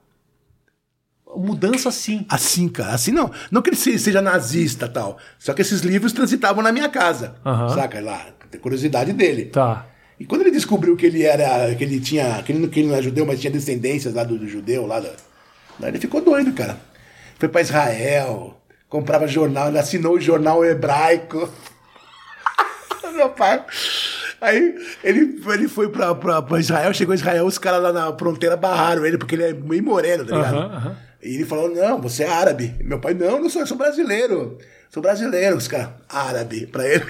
[1.36, 2.26] Mudança sim.
[2.30, 2.94] Assim, cara.
[2.94, 3.32] Assim não.
[3.50, 5.18] Não que ele se- seja nazista tal.
[5.40, 7.36] Só que esses livros transitavam na minha casa.
[7.46, 7.70] Aham.
[7.70, 8.00] Saca?
[8.00, 8.28] Lá.
[8.62, 9.46] Curiosidade dele.
[9.46, 9.88] Tá.
[10.20, 11.74] E quando ele descobriu que ele era.
[11.74, 12.44] que ele tinha.
[12.44, 14.86] que ele, não- que ele não é judeu, mas tinha descendências lá do, do judeu,
[14.86, 15.10] lá da.
[15.80, 16.78] Lá ele ficou doido, cara.
[17.40, 18.56] Foi pra Israel,
[18.88, 21.50] comprava jornal, ele assinou o jornal hebraico.
[23.16, 23.64] Meu pai.
[24.44, 28.12] Aí ele, ele foi pra, pra, pra Israel, chegou em Israel, os caras lá na
[28.18, 30.56] fronteira barraram ele, porque ele é meio moreno, tá ligado?
[30.58, 30.98] Aham, aham.
[31.22, 32.76] E ele falou: Não, você é árabe.
[32.84, 34.58] Meu pai, não, não sou, eu sou brasileiro.
[34.90, 35.56] Sou brasileiro.
[35.56, 37.06] Os caras, árabe, pra ele.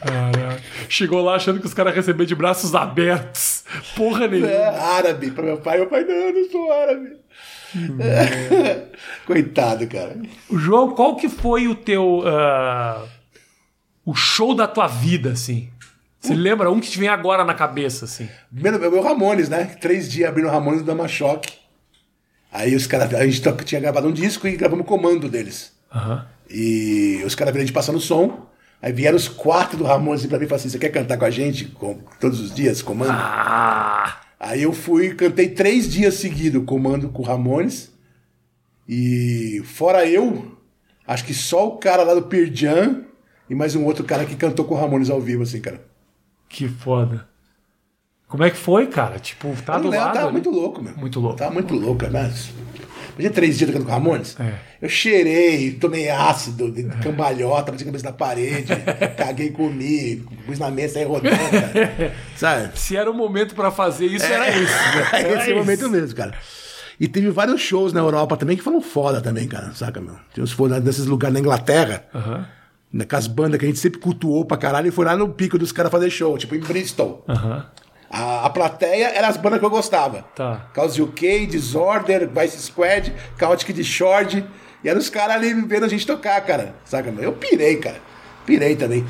[0.00, 0.62] Caraca.
[0.88, 3.64] Chegou lá achando que os caras receberam de braços abertos.
[3.96, 4.48] Porra nenhuma.
[4.50, 5.78] É, árabe pra meu pai.
[5.78, 7.16] Meu pai, não, eu não sou árabe.
[9.26, 10.16] Coitado, cara.
[10.52, 12.22] João, qual que foi o teu.
[12.26, 13.04] ah,
[14.04, 15.70] o show da tua vida, assim?
[16.20, 18.28] Você lembra um que te vem agora na cabeça, assim?
[18.52, 19.64] Primeiro, meu, meu Ramones, né?
[19.80, 21.52] Três dias abrindo Ramones do Dama Choque.
[22.52, 23.12] Aí os caras.
[23.14, 25.72] A gente tinha gravado um disco e gravamos o comando deles.
[25.92, 26.26] Aham.
[26.48, 28.46] E os caras viram a gente passando som.
[28.80, 31.24] Aí vieram os quatro do Ramones pra mim e falaram assim: Você quer cantar com
[31.24, 33.12] a gente com, todos os dias, comando?
[33.12, 34.20] Ah!
[34.38, 37.90] Aí eu fui, cantei três dias seguidos comando com o Ramones.
[38.88, 40.58] E fora eu,
[41.06, 43.04] acho que só o cara lá do Pearl Jam
[43.52, 45.78] e mais um outro cara que cantou com o Ramones ao vivo, assim, cara.
[46.48, 47.28] Que foda.
[48.26, 49.18] Como é que foi, cara?
[49.18, 50.14] Tipo, tá Eu do lembro, lado.
[50.14, 50.32] tava ali?
[50.32, 50.96] muito louco, meu.
[50.96, 51.36] Muito louco.
[51.36, 52.32] Tava muito louco, né?
[53.12, 54.40] Imagina três dias tocando com o Ramones.
[54.40, 54.54] É.
[54.80, 58.72] Eu cheirei, tomei ácido, de cambalhota, bati a cabeça na parede,
[59.18, 62.14] caguei, comi, pus na mesa, saí rodando, cara.
[62.34, 62.78] Sabe?
[62.78, 64.60] Se era o momento pra fazer isso, era esse.
[64.62, 65.08] Né?
[65.12, 65.58] É Era esse isso.
[65.58, 66.32] momento mesmo, cara.
[66.98, 69.72] E teve vários shows na Europa também que foram foda também, cara.
[69.74, 70.16] Saca, meu?
[70.32, 72.38] Tinha uns foda nesses lugares na Inglaterra, Aham.
[72.38, 72.46] né,
[73.08, 75.58] com as bandas que a gente sempre cultuou pra caralho, e foi lá no pico
[75.58, 77.24] dos caras fazer show, tipo em Bristol.
[78.10, 80.22] A, a plateia era as bandas que eu gostava.
[80.36, 80.68] Tá.
[80.74, 84.46] Chaos UK, Disorder, Vice Squad, Chaotic Discord.
[84.84, 86.74] E eram os caras ali vendo a gente tocar, cara.
[86.84, 87.08] Saca?
[87.18, 87.96] Eu pirei, cara.
[88.44, 89.06] Pirei também.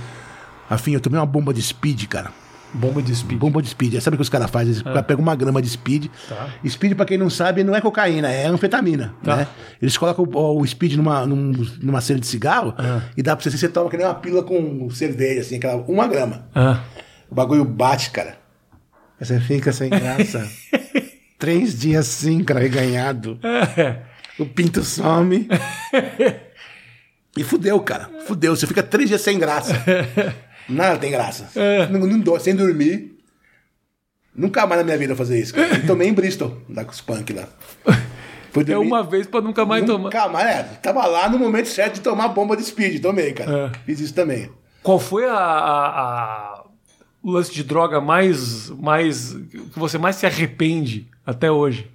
[0.70, 2.30] Afim, eu tomei uma bomba de speed, cara.
[2.74, 3.38] Bomba de speed.
[3.38, 4.00] Bomba de speed.
[4.00, 4.72] Sabe o que os caras fazem?
[4.72, 6.06] Eles pegam uma grama de speed.
[6.28, 6.48] Tá.
[6.66, 9.14] Speed, pra quem não sabe, não é cocaína, é anfetamina.
[9.22, 9.36] Tá.
[9.36, 9.46] Né?
[9.80, 13.02] Eles colocam o, o speed numa, num- numa cera de cigarro Ah.
[13.16, 16.06] e dá pra você, você toma que nem uma pílula com cerveja, assim, aquela, uma
[16.06, 16.46] grama.
[16.54, 16.80] Ah.
[17.30, 18.36] O bagulho bate, cara.
[19.20, 20.48] Aí Você fica sem graça.
[21.38, 23.38] Três dias assim, cara, reganhado.
[23.42, 23.96] É.
[24.38, 25.48] O pinto some.
[27.36, 28.08] e fudeu, cara.
[28.26, 28.54] Fudeu.
[28.54, 29.74] Você fica três dias sem graça.
[30.72, 31.48] Nada tem graça.
[31.54, 31.86] É.
[31.88, 33.16] Não, não sem dormir.
[34.34, 35.80] Nunca mais na minha vida eu fazer isso, cara.
[35.86, 37.46] Tomei em Bristol, lá com os punk lá.
[38.68, 40.04] É uma vez pra nunca mais tomar.
[40.04, 40.62] Nunca mais, é.
[40.82, 43.00] Tava lá no momento certo de tomar bomba de speed.
[43.02, 43.70] Tomei, cara.
[43.74, 43.78] É.
[43.86, 44.50] Fiz isso também.
[44.82, 45.88] Qual foi a, a-
[46.58, 46.64] a-
[47.22, 49.32] o lance de droga mais, mais.
[49.50, 51.90] que você mais se arrepende até hoje?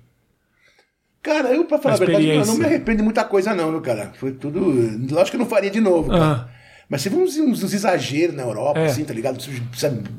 [1.22, 3.80] Cara, eu, pra falar a, A verdade, eu não me arrependo de muita coisa, não,
[3.82, 4.12] cara?
[4.18, 4.60] Foi tudo.
[5.12, 6.48] Lógico que eu não faria de novo, cara.
[6.50, 6.57] Ah.
[6.89, 8.86] Mas teve uns, uns, uns exageros na Europa, É.
[8.88, 9.38] assim, tá ligado?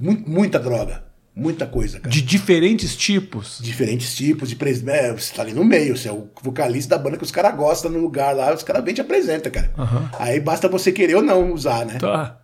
[0.00, 1.04] Mu- muita droga.
[1.34, 2.10] Muita coisa, cara.
[2.10, 3.60] De diferentes tipos.
[3.62, 4.84] Diferentes tipos de pres...
[4.88, 7.54] é, Você tá ali no meio, você é o vocalista da banda que os caras
[7.56, 9.72] gostam no lugar lá, os caras bem te apresentam, cara.
[9.78, 10.10] Aham.
[10.18, 11.96] Aí basta você querer ou não usar, né?
[12.00, 12.38] Tá.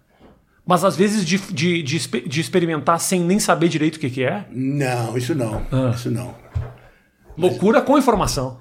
[0.65, 4.23] Mas às vezes de, de, de, de experimentar sem nem saber direito o que, que
[4.23, 4.45] é.
[4.51, 5.67] Não, isso não.
[5.73, 5.91] Ah.
[5.93, 6.35] Isso não.
[7.37, 8.61] Loucura com informação.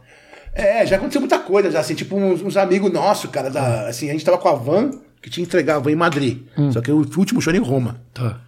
[0.56, 4.10] É, já aconteceu muita coisa, já, assim, tipo uns, uns amigos nossos, cara, da, assim,
[4.10, 4.90] a gente tava com a van,
[5.24, 6.44] que tinha que entregar a van em Madrid.
[6.72, 8.02] Só que o último show era em Roma.
[8.14, 8.42] Tá.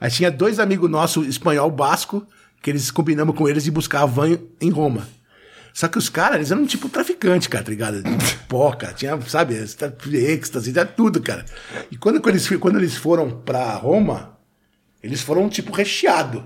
[0.00, 2.26] Aí tinha dois amigos nossos, espanhol basco,
[2.60, 5.06] que eles combinamos com eles de buscar a van em Roma.
[5.72, 8.02] Só que os caras, eles eram tipo traficante, cara, tá ligado?
[8.02, 8.92] De Pó, cara.
[8.92, 11.44] Tinha, sabe, êxtase, tinha tudo, cara.
[11.92, 14.36] E quando, quando, eles, quando eles foram pra Roma,
[15.00, 16.44] eles foram tipo recheado.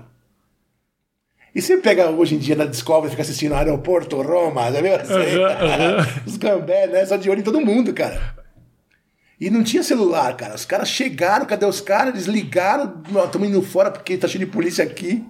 [1.55, 4.91] E você pega hoje em dia na Discovery, fica assistindo aeroporto Roma, já viu?
[6.27, 7.03] Os gambé, né?
[7.05, 8.44] Só de olho em todo mundo, cara.
[9.39, 10.55] E não tinha celular, cara.
[10.55, 12.13] Os caras chegaram, cadê os caras?
[12.13, 15.25] Eles ligaram, estamos indo fora porque tá cheio de polícia aqui.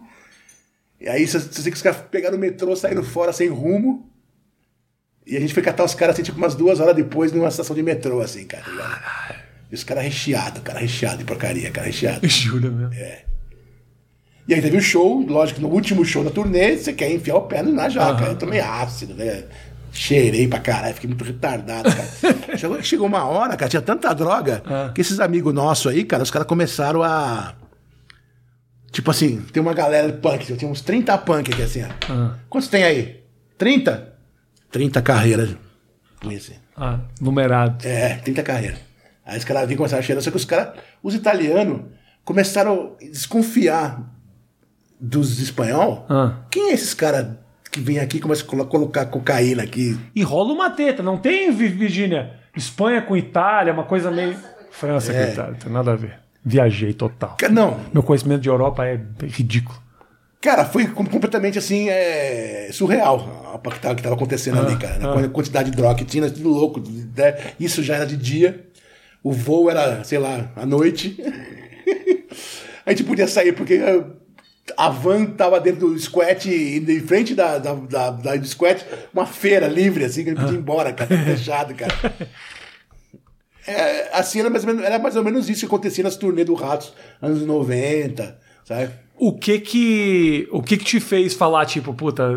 [1.00, 4.10] E aí você sei que os caras pegaram o metrô, saíram fora sem rumo.
[5.26, 7.76] E a gente foi catar os caras assim, tipo, umas duas horas depois numa estação
[7.76, 8.64] de metrô, assim, cara.
[8.64, 9.36] tá?
[9.72, 12.26] E os caras recheados, cara, recheado de porcaria, cara, recheado.
[12.30, 12.94] Jura mesmo.
[14.48, 17.42] E aí teve o show, lógico, no último show da turnê, você quer enfiar o
[17.42, 18.26] pé na jaca.
[18.26, 19.46] Eu tomei ácido, né?
[19.96, 22.08] Cheirei pra caralho, fiquei muito retardado, cara.
[22.58, 24.92] chegou, chegou uma hora, cara, tinha tanta droga Ah.
[24.94, 27.56] que esses amigos nossos aí, cara, os caras começaram a.
[28.92, 31.88] Tipo assim, tem uma galera de punk, tinha uns 30 punk aqui assim, ó.
[32.12, 32.36] Ah.
[32.50, 33.24] Quantos tem aí?
[33.58, 34.14] 30?
[34.70, 35.56] 30 carreiras
[36.36, 36.56] assim.
[36.76, 37.88] Ah, numerado.
[37.88, 38.80] É, 30 carreiras.
[39.26, 41.84] Aí os caras vinham começar a cheirar, só que os caras, os italianos,
[42.26, 44.02] começaram a desconfiar
[45.00, 46.06] dos espanhol.
[46.10, 46.40] Ah.
[46.52, 47.28] Quem é esses caras
[47.76, 49.98] que vêm aqui e começam a colo- colocar cocaína aqui?
[50.16, 52.32] E rola uma teta, não tem, Vi- Virgínia?
[52.56, 54.36] Espanha com Itália, uma coisa meio.
[54.72, 55.26] França É.
[55.26, 56.20] com Itália, tem nada a ver.
[56.44, 57.36] Viajei total.
[57.52, 59.78] Não, Meu conhecimento de Europa é ridículo.
[60.42, 64.98] cara, foi com- completamente assim, é, surreal o que tava, que tava acontecendo ali, cara.
[65.00, 65.26] né?
[65.26, 66.80] A quantidade de droga que tinha, tudo louco.
[67.18, 67.36] né?
[67.60, 68.64] Isso já era de dia.
[69.24, 71.18] O voo era, sei lá, à noite.
[72.86, 74.04] a gente podia sair porque eh,
[74.78, 79.26] a van tava dentro do squat em frente da, da, da, da- do squat, uma
[79.26, 81.94] feira livre, assim, que gente podia ir embora, cara, fechado, cara.
[83.68, 86.46] É, assim, era mais, ou menos, era mais ou menos isso que acontecia nas turnês
[86.46, 88.92] do Ratos, anos 90, sabe?
[89.18, 92.30] O que que, o que que te fez falar, tipo, puta,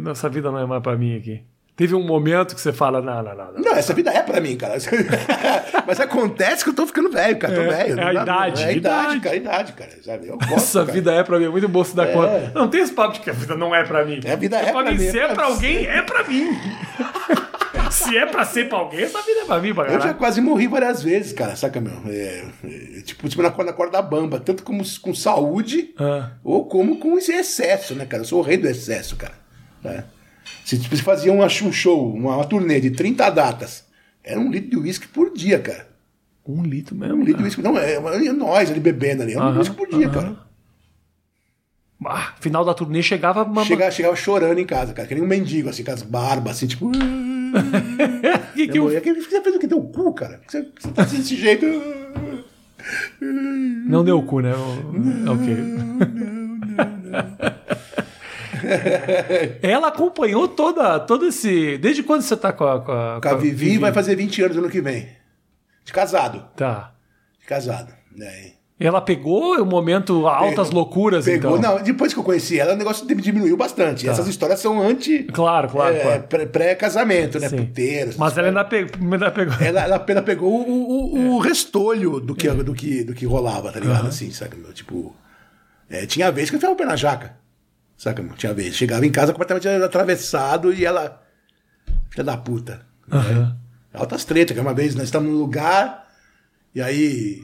[0.00, 1.42] nossa vida não é mais pra mim aqui?
[1.76, 3.52] Teve um momento que você fala, não, não, não.
[3.52, 3.60] não.
[3.60, 4.74] Não, essa vida é pra mim, cara.
[5.86, 7.52] Mas acontece que eu tô ficando velho, cara.
[7.52, 8.00] Tô É, velho.
[8.00, 9.20] é a idade, É a idade, idade.
[9.20, 9.34] cara.
[9.34, 9.90] A idade, cara.
[10.04, 10.28] Sabe?
[10.28, 10.92] Eu gosto, Essa cara.
[10.92, 12.12] vida é pra mim, é muito bom se dar É.
[12.12, 12.52] conta.
[12.54, 14.20] Não tem esse papo de que a vida não é pra mim.
[14.24, 14.98] A vida é pra pra mim.
[14.98, 16.48] mim, Se é é pra pra alguém, é pra mim.
[17.90, 20.40] se é pra ser pra alguém, essa vida é pra mim, pra Eu já quase
[20.40, 21.92] morri várias vezes, cara, saca, meu?
[22.06, 26.30] É, é, tipo, tipo na, corda- na corda bamba, tanto como com saúde Ah.
[26.44, 28.22] ou como com esse excesso, né, cara?
[28.22, 29.34] Eu sou o rei do excesso, cara.
[29.82, 30.04] né?
[30.64, 33.84] Se se fazia um show, uma, uma turnê de 30 datas,
[34.22, 35.86] era um litro de uísque por dia, cara.
[36.46, 37.22] Um litro Um mesmo.
[37.22, 37.62] litro de uísque.
[37.62, 39.32] Não, é, é nós ali bebendo ali.
[39.34, 40.12] É um uísque por dia, aham.
[40.12, 40.44] cara.
[42.06, 43.44] Ah, final da turnê chegava.
[43.64, 45.08] Chegava, chegava chorando em casa, cara.
[45.08, 46.90] Que nem um mendigo, assim, com as barbas, assim, tipo.
[48.54, 49.66] que que Eu, eu, que você fez o que?
[49.66, 50.40] Deu o cu, cara?
[50.46, 51.64] Você, você tá assim desse jeito.
[53.86, 54.52] Não deu o cu, né?
[55.30, 55.56] Ok.
[59.62, 61.78] Ela acompanhou toda, todo esse.
[61.78, 62.80] Desde quando você tá com a.
[62.80, 65.08] Com a, Com a Vivi vai fazer 20 anos ano que vem.
[65.84, 66.44] De casado.
[66.56, 66.92] Tá.
[67.40, 67.92] De casado.
[68.16, 68.52] Né?
[68.78, 71.76] Ela pegou o momento altas loucuras, Pegou, então.
[71.76, 74.08] não, depois que eu conheci ela, o negócio diminuiu bastante.
[74.08, 75.22] Essas histórias são anti.
[75.32, 76.22] Claro, claro, é, claro.
[76.24, 77.48] pré- Pré-casamento, né?
[77.48, 77.58] Sim.
[77.66, 78.16] Puteiros.
[78.16, 78.90] Mas ela ainda pegou.
[79.12, 79.54] Ainda pegou.
[79.60, 83.70] Ela, ela apenas pegou o, o, o restolho do que, do, que, do que rolava,
[83.70, 84.08] tá ligado?
[84.08, 84.72] Assim, saca, meu?
[84.72, 85.14] Tipo.
[85.88, 87.36] é, tinha vez que eu ficava o pé na jaca.
[88.04, 88.34] Saca, meu?
[88.34, 88.76] Tinha vez.
[88.76, 91.22] Chegava em casa completamente atravessado e ela.
[92.10, 92.84] Filha da puta.
[93.10, 93.56] Aham.
[93.94, 96.06] Altas tretas, que uma vez nós estamos num lugar
[96.74, 97.40] e aí.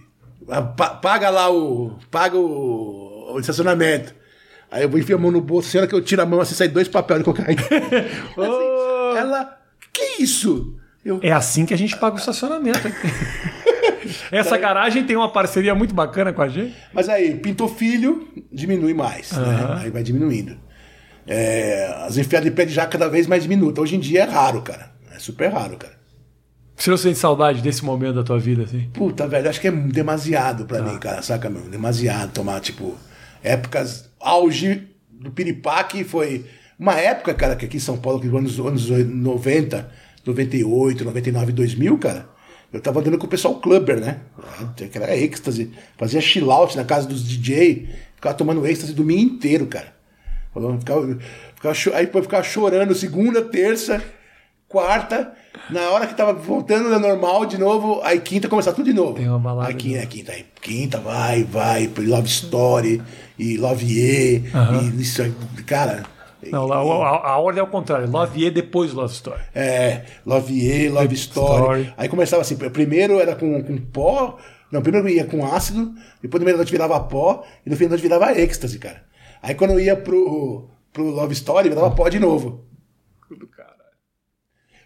[0.77, 1.99] pa- Paga lá o.
[2.11, 4.15] Paga o, o estacionamento.
[4.71, 6.55] Aí eu vou enfiar a mão no bolso, a que eu tiro a mão assim,
[6.55, 7.61] sai dois papéis de cocaína.
[8.37, 9.59] Assim, ela.
[9.93, 10.77] Que isso?
[11.05, 12.81] Eu, É assim que a gente paga o estacionamento.
[14.33, 16.75] Essa garagem tem uma parceria muito bacana com a gente.
[16.93, 19.39] Mas aí, pintou filho, diminui mais, né?
[19.43, 19.79] Aham.
[19.81, 20.57] Aí vai diminuindo.
[21.27, 23.83] É, as enfiadas de pé de jaca cada vez mais diminutas.
[23.83, 24.91] Hoje em dia é raro, cara.
[25.15, 25.99] É super raro, cara.
[26.77, 28.89] Você não sente saudade desse momento da tua vida, assim?
[28.95, 30.85] Puta, velho, acho que é demasiado pra Tá.
[30.91, 31.61] mim, cara, saca, meu?
[31.69, 32.97] Demasiado tomar, tipo,
[33.43, 36.47] épocas auge do piripaque foi
[36.79, 39.91] uma época, cara, que aqui em São Paulo, que nos anos 90,
[40.27, 42.27] 98, 99, 2000, cara,
[42.73, 44.21] eu tava andando com o pessoal clubber, né?
[44.77, 49.35] Que era êxtase, fazia chill out na casa dos DJ, ficava tomando êxtase o domingo
[49.35, 49.93] inteiro, cara.
[50.79, 51.19] Ficava,
[51.55, 54.03] ficava, aí ficava chorando segunda, terça,
[54.69, 55.33] quarta,
[55.69, 59.15] na hora que tava voltando ao normal de novo, aí quinta começar tudo de novo.
[59.15, 63.03] Tem uma balada Aí quinta, quinta, aí quinta, vai, vai, Love Story,
[63.39, 64.45] e Love Ye,
[64.97, 65.33] e isso, aí,
[65.67, 66.05] cara.
[66.51, 68.11] Não, a, a- a ordem é o contrário.
[68.11, 69.41] Love Ye depois Love Story.
[69.55, 71.61] É, Love Ye, Love Story.
[71.61, 71.95] Story.
[71.97, 74.39] Aí começava assim, primeiro era com, com pó,
[74.73, 77.85] não, primeiro ia com ácido, depois no meio da noite virava pó, e no fim
[77.85, 79.03] da noite virava êxtase, cara.
[79.43, 82.65] Aí quando eu ia pro, pro Love Story, virava pó de novo.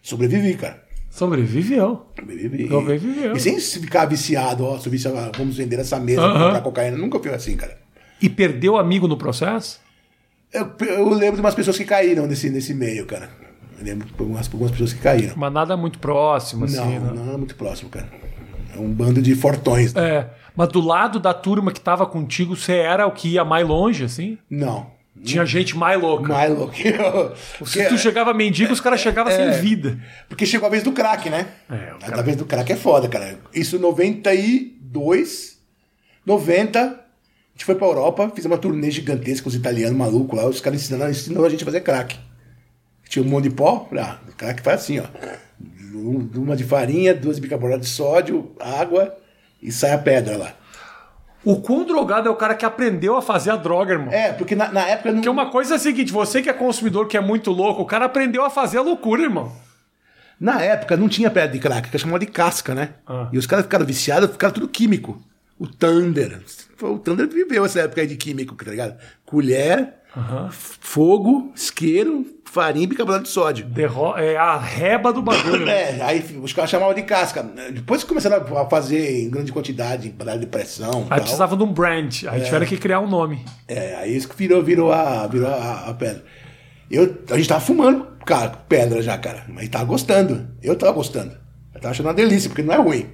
[0.02, 0.82] Sobrevivi, cara.
[1.10, 2.06] Sobreviveu.
[2.18, 2.68] Sobrevivi.
[2.68, 3.36] Sobreviveu.
[3.36, 6.32] E sem ficar viciado, ó, se vicia, ah, vamos vender essa mesa Aham.
[6.34, 6.96] pra comprar cocaína.
[6.96, 7.78] Nunca fui assim, cara.
[8.20, 9.80] E perdeu amigo no processo?
[10.54, 13.28] Eu, eu lembro de umas pessoas que caíram nesse, nesse meio, cara.
[13.78, 15.34] Eu lembro de algumas, algumas pessoas que caíram.
[15.36, 16.76] Mas nada muito próximo, assim.
[16.76, 17.12] não, né?
[17.14, 18.08] não era muito próximo, cara.
[18.74, 19.92] É um bando de fortões.
[19.92, 20.08] né?
[20.08, 23.66] É, mas do lado da turma que tava contigo, você era o que ia mais
[23.66, 24.38] longe, assim?
[24.48, 24.94] Não.
[25.22, 26.32] Tinha gente mais louca.
[26.32, 26.70] Mais eu.
[27.64, 29.52] Se tu chegava mendigo, os caras chegavam É.
[29.52, 29.98] sem vida.
[30.28, 31.46] Porque chegou a vez do crack, né?
[31.70, 33.38] É, o A vez do crack é foda, cara.
[33.54, 35.58] Isso em 92,
[36.26, 37.03] 90,
[37.54, 40.60] a gente foi pra Europa, fizemos uma turnê gigantesca com os italianos malucos lá, os
[40.60, 41.04] caras ensinando,
[41.44, 42.18] a gente a fazer crack.
[43.08, 45.04] Tinha um monte de pó, ah, o crack faz assim, ó.
[45.94, 49.14] Um- Uma de farinha, duas de bicarbonato de sódio, água
[49.62, 50.54] e sai a pedra lá.
[51.44, 54.12] O quão drogado é o cara que aprendeu a fazer a droga, irmão?
[54.12, 55.16] É, porque na, na época não.
[55.16, 57.86] Porque uma coisa é a seguinte, você que é consumidor, que é muito louco, o
[57.86, 59.52] cara aprendeu a fazer a loucura, irmão.
[60.40, 62.94] Na época não tinha pedra de crack, que chamava de casca, né?
[63.06, 63.28] Ah.
[63.32, 65.20] E os caras ficaram viciados, ficaram tudo químico.
[65.58, 66.40] O Thunder.
[66.82, 68.96] O Thunder viveu essa época aí de químico, tá ligado?
[69.24, 69.94] Colher,
[70.50, 73.64] f- fogo, isqueiro, farinha e bicarbonato de sódio.
[73.66, 75.64] Derro é a reba do bagulho.
[75.64, 75.72] né?
[75.98, 77.42] É, aí os caras chamavam de casca.
[77.72, 81.02] Depois que começaram a fazer em grande quantidade, para dar depressão.
[81.02, 82.24] Aí tal, precisava de um brand.
[82.28, 83.44] Aí tiveram que criar um nome.
[83.68, 86.24] É, aí isso que virou, virou, a, virou a, a pedra.
[86.90, 89.44] Eu, a gente tava fumando, cara, pedra já, cara.
[89.48, 90.48] Mas tava gostando.
[90.62, 91.32] Eu tava gostando.
[91.74, 93.06] Eu tava achando uma delícia, porque não é ruim.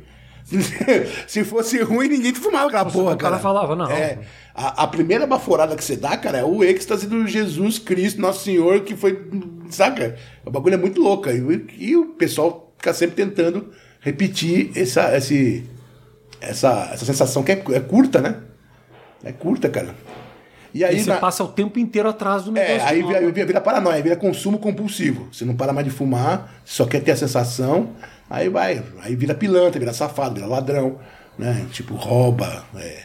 [1.26, 3.90] Se fosse ruim, ninguém fumava aquela porra, o cara falava, não.
[3.90, 4.18] É,
[4.54, 8.44] a, a primeira baforada que você dá, cara, é o êxtase do Jesus Cristo, Nosso
[8.44, 9.28] Senhor, que foi.
[9.70, 10.16] Saca?
[10.44, 11.28] O bagulho é muito louco.
[11.30, 15.64] E, e o pessoal fica sempre tentando repetir essa, esse,
[16.40, 18.36] essa, essa sensação que é, é curta, né?
[19.22, 19.94] É curta, cara.
[20.72, 22.88] E aí, E você na- passa o tempo inteiro atrás do é, negócio.
[22.88, 23.18] aí nova.
[23.18, 25.28] vira, vira, vira paranoia, vira consumo compulsivo.
[25.32, 27.90] Você não para mais de fumar, só quer ter a sensação,
[28.30, 30.98] aí vai, aí vira pilantra, vira safado, vira ladrão,
[31.38, 31.66] né?
[31.72, 33.02] Tipo, rouba, é,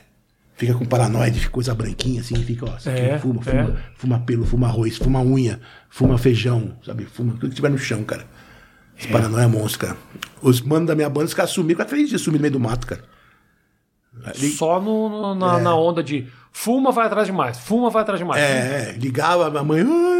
[0.55, 3.43] fica com paranoia de coisa branquinha assim, fica, ó, aqui É, fuma, é.
[3.43, 5.59] fuma, fuma pelo, fuma arroz, fuma unha,
[5.89, 7.05] fuma feijão, sabe?
[7.05, 8.21] Fuma tudo que tiver no chão, cara.
[8.97, 9.01] É.
[9.01, 9.97] Esse paranoia é monstro, cara.
[10.41, 12.59] Os manos da minha banda, os caras sumiram, ficaram três dias sumindo no meio do
[12.59, 13.01] mato, cara.
[14.57, 17.59] Só no, no- na, na onda de fuma, vai atrás de mais.
[17.59, 18.41] Fuma, vai atrás de mais.
[18.41, 20.14] É, é, ligava a mãe, ai, gordo,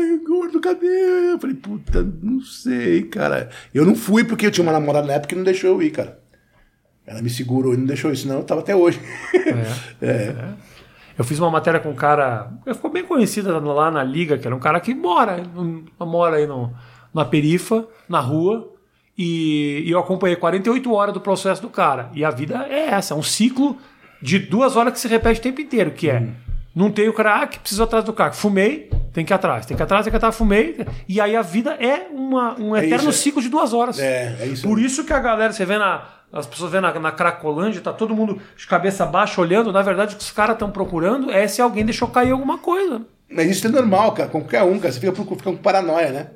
[0.65, 1.34] cadê?
[1.34, 3.49] Eu falei, puta, não sei, cara.
[3.73, 5.91] Eu não fui porque eu tinha uma namorada na época que não deixou eu ir,
[5.91, 6.19] cara.
[7.06, 8.99] Ela me segurou e não deixou isso, senão eu tava até hoje.
[10.01, 10.36] É.
[11.17, 12.51] Eu fiz uma matéria com um cara.
[12.65, 15.41] Ficou bem conhecida lá na Liga, que era um cara que mora,
[15.99, 16.73] mora aí no,
[17.13, 18.73] na perifa, na rua.
[19.17, 22.10] E, e eu acompanhei 48 horas do processo do cara.
[22.13, 23.78] E a vida é essa, é um ciclo
[24.21, 26.28] de duas horas que se repete o tempo inteiro, que é.
[26.75, 28.36] Não tenho crack, preciso atrás do crack.
[28.36, 29.65] Fumei, tem que ir atrás.
[29.65, 30.86] Tem que ir atrás, tem que ir atrás, fumei.
[31.08, 33.23] E aí a vida é uma, um eterno isso, é.
[33.23, 33.97] ciclo de duas horas.
[33.97, 36.06] É, é isso Por isso que a galera, você vê na.
[36.34, 39.71] As pessoas vê na, na Cracolândia, tá todo mundo de cabeça baixa olhando.
[39.71, 43.04] Na verdade, o que os caras estão procurando é se alguém deixou cair alguma coisa.
[43.30, 44.91] Mas isso é normal, cara, com qualquer um, cara.
[44.91, 46.28] Você fica, fica com paranoia, né?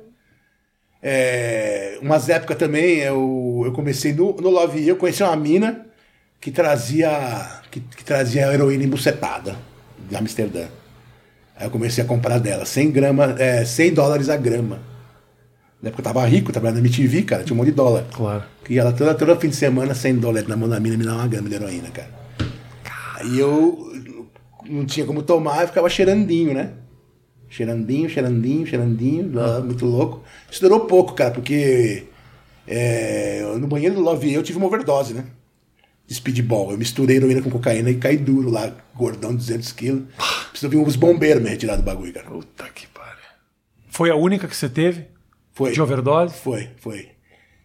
[1.02, 5.86] É, umas épocas também, eu, eu comecei no, no Love You, eu conheci uma mina
[6.40, 9.54] que trazia, que, que trazia heroína embucetada
[10.08, 10.79] de Amsterdã.
[11.60, 14.80] Aí eu comecei a comprar dela, 100 gramas, é, 100 dólares a grama.
[15.82, 18.06] Na época eu tava rico, trabalhando na MTV, cara, tinha um monte de dólar.
[18.10, 18.44] Claro.
[18.64, 21.14] Que ela toda, todo fim de semana, 100 dólares na mão da mina, me dá
[21.14, 22.08] uma grama de heroína, cara.
[23.16, 23.92] Aí eu
[24.66, 26.72] não tinha como tomar, eu ficava cheirandinho, né?
[27.50, 30.22] Cheirandinho, cheirandinho, cheirandinho, lá, muito louco.
[30.50, 32.04] Isso durou pouco, cara, porque
[32.66, 35.26] é, no banheiro do Love eu tive uma overdose, né?
[36.12, 36.72] Speedball.
[36.72, 40.04] Eu misturei heroína com cocaína e caí duro lá, gordão, 200 quilos.
[40.50, 42.26] Precisou vir uns bombeiros me retirar do bagulho, cara.
[42.26, 43.10] Puta que pariu.
[43.88, 45.06] Foi a única que você teve?
[45.52, 45.72] Foi.
[45.72, 46.34] De overdose?
[46.34, 47.10] Foi, foi.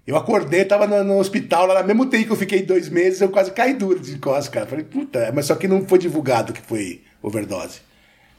[0.05, 3.21] Eu acordei, tava no, no hospital, lá no mesmo tempo que eu fiquei dois meses,
[3.21, 4.67] eu quase caí duro de costas, cara.
[4.67, 7.79] Falei, puta, mas só que não foi divulgado que foi overdose.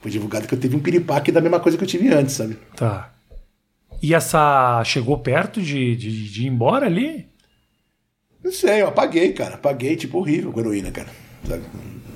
[0.01, 2.57] Foi divulgado que eu tive um piripaque da mesma coisa que eu tive antes, sabe?
[2.77, 3.13] Tá.
[4.01, 7.27] E essa chegou perto de, de, de ir embora ali?
[8.47, 9.57] Não sei, eu apaguei, cara.
[9.57, 11.09] Apaguei, tipo, horrível com heroína, cara.
[11.49, 11.63] Sabe?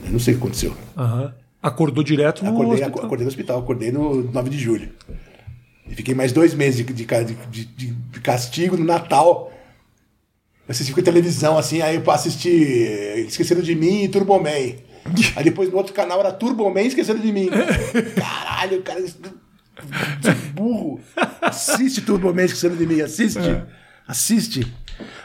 [0.04, 0.76] Eu não sei o que aconteceu.
[0.96, 1.34] Aham.
[1.60, 3.04] Acordou direto no Acordei, hospital.
[3.04, 4.90] acordei no hospital, acordei no 9 de julho.
[5.88, 7.04] E fiquei mais dois meses de, de,
[7.50, 9.52] de- de- castigo no Natal.
[10.68, 12.48] Eu assisti com televisão, assim, aí eu assisti
[13.26, 14.48] Esqueceram de Mim e Turbo Man.
[15.34, 17.48] Aí depois no outro canal era Turbo Man e Esqueceram de Mim.
[18.16, 19.02] Caralho, cara,
[20.54, 21.00] burro.
[21.42, 23.38] Assiste Turbo Man e Esqueceram de Mim, assiste.
[24.06, 24.66] Assiste.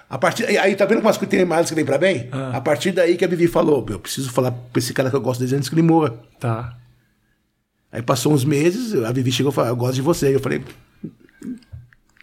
[0.10, 2.30] A partir, aí tá vendo como as coisas tem mais que vem pra bem?
[2.32, 5.22] A partir daí que a Vivi falou, eu preciso falar pra esse cara que eu
[5.22, 6.14] gosto desde antes que ele morra.
[6.40, 6.78] Tá.
[7.92, 10.36] Aí passou uns meses, a Vivi chegou e falou, eu gosto de você.
[10.36, 10.64] Eu falei.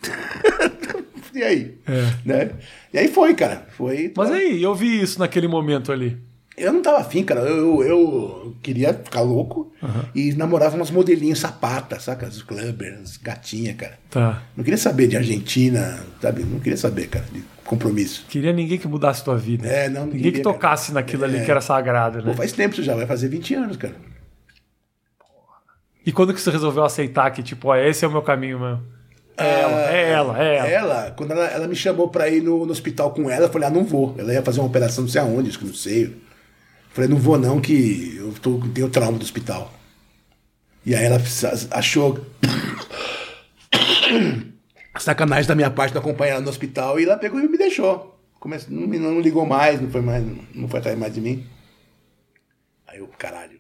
[1.35, 1.79] e aí?
[2.25, 2.51] Né?
[2.93, 3.67] E aí foi, cara.
[3.77, 4.13] Foi.
[4.17, 6.19] Mas aí, eu vi isso naquele momento ali.
[6.57, 7.41] Eu não tava afim, cara.
[7.41, 9.73] Eu, eu queria ficar louco
[10.15, 12.27] e namorava umas modelinhas sapata, saca?
[12.27, 13.99] As clubbers, gatinha, cara.
[14.11, 14.43] Tá.
[14.57, 16.45] Não queria saber de Argentina, sabe?
[16.45, 18.27] Não queria saber, cara, de compromisso.
[18.29, 19.67] Queria ninguém que mudasse tua vida.
[19.67, 22.25] É, não, Ninguém que tocasse naquilo ali que era sagrado, né?
[22.25, 23.95] Pô, faz tempo isso já, vai fazer 20 anos, cara.
[26.05, 28.83] E quando que você resolveu aceitar que, tipo, ó, esse é o meu caminho mesmo?
[29.37, 30.69] É ela, é ela, é ela.
[30.69, 33.69] Ela, quando ela, ela me chamou pra ir no, no hospital com ela, eu falei,
[33.69, 34.15] ah, não vou.
[34.19, 36.15] Ela ia fazer uma operação não sei aonde, acho que não sei.
[36.93, 39.73] Eu falei, não vou não, que eu tô, tenho trauma do hospital.
[40.85, 41.19] E aí ela
[41.71, 42.21] achou
[44.99, 48.21] sacanagem da minha parte de acompanhar ela no hospital e ela pegou e me deixou.
[48.39, 50.23] Comece, não, não ligou mais, não foi mais,
[50.55, 51.47] não foi atrás mais de mim.
[52.87, 53.59] Aí eu, caralho.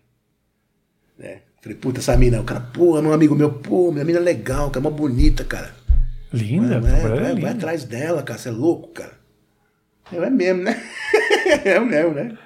[1.18, 1.40] Né?
[1.62, 4.22] Falei, puta, essa mina, o cara, pô, é meu amigo meu, pô, minha mina é
[4.22, 5.74] legal, cara, é uma bonita, cara.
[6.34, 8.38] Linda, Vai, Tom vai, é vai, atrás dela, cara.
[8.38, 9.14] Você é louco, cara.
[10.12, 10.82] É mesmo, né?
[11.64, 12.36] é mesmo, né?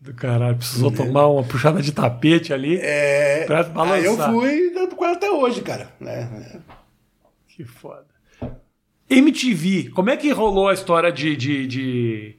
[0.00, 3.44] Do caralho, precisou tomar uma puxada de tapete ali É.
[3.44, 3.98] pra balançar.
[3.98, 5.92] Aí eu fui dando com ela até hoje, cara.
[6.00, 6.60] né?
[7.48, 8.06] Que foda.
[9.08, 12.36] MTV, como é que rolou a história de, de, de-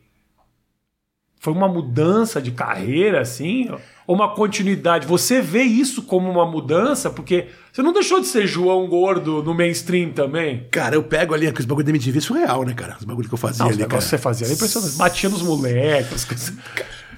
[1.40, 3.70] Foi uma mudança de carreira, assim?
[4.08, 5.06] Ou uma continuidade?
[5.06, 7.10] Você vê isso como uma mudança?
[7.10, 10.68] Porque você não deixou de ser João Gordo no mainstream também?
[10.72, 12.96] Cara, eu pego ali aqueles bagulho da MTV surreal, né, cara?
[12.98, 14.02] Os bagulho que eu fazia Não, os ali, que cara.
[14.02, 14.96] você fazia era impressionante.
[14.98, 16.26] Batia nos moleques.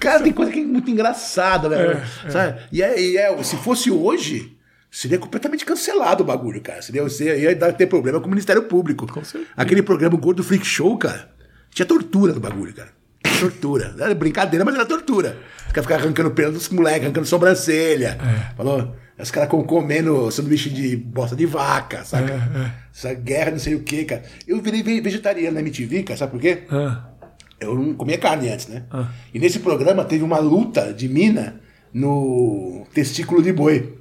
[0.00, 1.98] Cara, tem coisa que é muito engraçada, velho.
[2.26, 2.60] É, Sabe?
[2.72, 4.56] E, é, e é, se fosse hoje,
[4.90, 6.82] seria completamente cancelado o bagulho, cara.
[6.82, 9.06] Seria, você ia ter problema com o Ministério Público.
[9.06, 9.22] Com.
[9.56, 11.30] Aquele programa Gordo Freak Show, cara,
[11.70, 12.90] tinha tortura no bagulho, cara.
[13.40, 13.94] Tortura.
[13.98, 15.36] Era brincadeira, mas era tortura.
[15.68, 18.18] Ficar ficar arrancando pelo dos moleques, arrancando sobrancelha.
[18.20, 18.54] É.
[18.56, 18.94] Falou?
[19.18, 22.32] Os caras com- comendo sanduíche de bosta de vaca, saca?
[22.32, 24.22] É, Essa guerra, não sei o quê, cara.
[24.46, 26.62] Eu virei ve- vegetariano na MTV, cara, sabe por quê?
[26.70, 27.10] Ah,
[27.64, 28.84] Eu não comia carne antes, né?
[29.32, 31.60] E nesse programa teve uma luta de mina
[31.92, 33.98] no testículo de boi.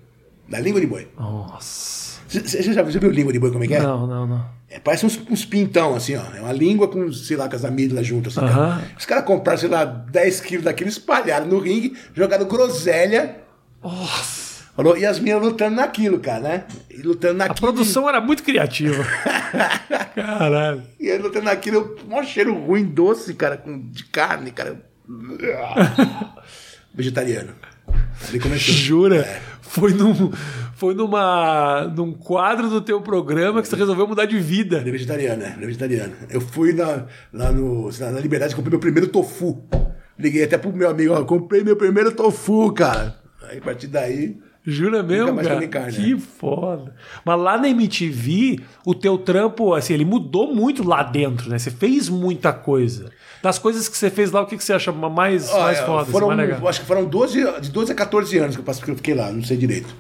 [0.48, 1.08] Na língua de boi.
[1.18, 2.04] nossa.
[2.28, 3.82] Você já, já viu língua de boi como é que é?
[3.82, 4.46] Não, não, não.
[4.68, 6.24] É, parece uns, uns pintão, assim, ó.
[6.36, 8.36] É uma língua com, sei lá, com as amígdalas juntas.
[8.36, 8.70] Assim, Aham.
[8.80, 8.92] cara.
[8.98, 13.38] Os caras compraram, sei lá, 10 quilos daquilo, espalharam no ringue, jogaram groselha.
[13.84, 14.43] Nossa.
[14.76, 16.64] Falou, e as minas lutando naquilo, cara, né?
[16.90, 17.68] E lutando A naquilo.
[17.68, 19.04] produção era muito criativa.
[20.16, 20.82] Caralho.
[21.00, 24.82] E aí lutando naquilo, um cheiro ruim, doce, cara, com, de carne, cara.
[26.94, 27.54] Vegetariano.
[28.28, 28.74] Ali começou.
[28.74, 29.18] Jura?
[29.18, 29.42] É.
[29.62, 30.32] Foi, num,
[30.76, 34.78] foi numa, num quadro do teu programa que você resolveu mudar de vida.
[34.78, 35.54] Ele é vegetariano, né?
[35.56, 36.14] Ele é vegetariano.
[36.30, 39.64] Eu fui na, lá no, na Liberdade e comprei meu primeiro tofu.
[40.18, 43.16] Liguei até pro meu amigo, ó, comprei meu primeiro tofu, cara.
[43.50, 44.38] Aí a partir daí.
[44.66, 45.68] Jura mesmo, mais cara?
[45.68, 46.22] carne, que né?
[46.40, 46.96] foda.
[47.26, 51.58] Mas lá na MTV, o teu trampo, assim, ele mudou muito lá dentro, né?
[51.60, 53.12] Você fez muita coisa.
[53.42, 56.02] Das coisas que você fez lá, o que, que você acha mais, mais Olha, foda,
[56.04, 56.68] assim, foram, mais legal?
[56.68, 59.14] acho que foram 12, de 12 a 14 anos que eu, passei, que eu fiquei
[59.14, 59.94] lá, não sei direito.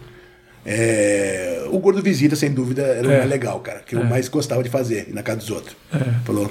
[0.66, 3.18] É, o Gordo Visita, sem dúvida, era o É.
[3.18, 5.76] mais legal, cara, que eu mais gostava de fazer na casa dos outros.
[6.24, 6.50] Falou.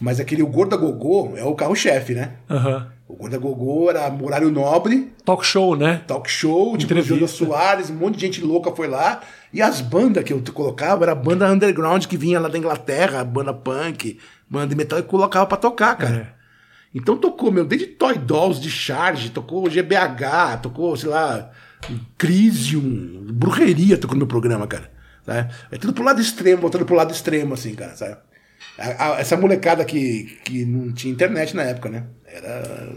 [0.00, 2.32] Mas aquele o Gordo a Gogô é o carro-chefe, né?
[2.50, 2.88] Aham.
[3.08, 6.02] O Gordo a Gogô era horário nobre, Talk show, né?
[6.08, 7.00] talk show, tipo.
[7.00, 9.20] Júlio Soares, um monte de gente louca foi lá.
[9.52, 13.54] E as bandas que eu colocava era banda underground que vinha lá da Inglaterra, banda
[13.54, 14.18] punk,
[14.50, 16.16] banda de metal, e colocava pra tocar, cara.
[16.32, 16.36] É.
[16.92, 21.50] Então tocou, meu, desde Toy Dolls de Charge, tocou GBH, tocou, sei lá,
[22.18, 24.90] Crisium, Brujeria tocou no meu programa, cara.
[25.24, 25.52] Sabe?
[25.70, 28.16] É tudo pro lado extremo, voltando pro lado extremo, assim, cara, sabe?
[28.78, 32.04] A- a- essa molecada que, que não tinha internet na época, né?
[32.26, 32.92] Era.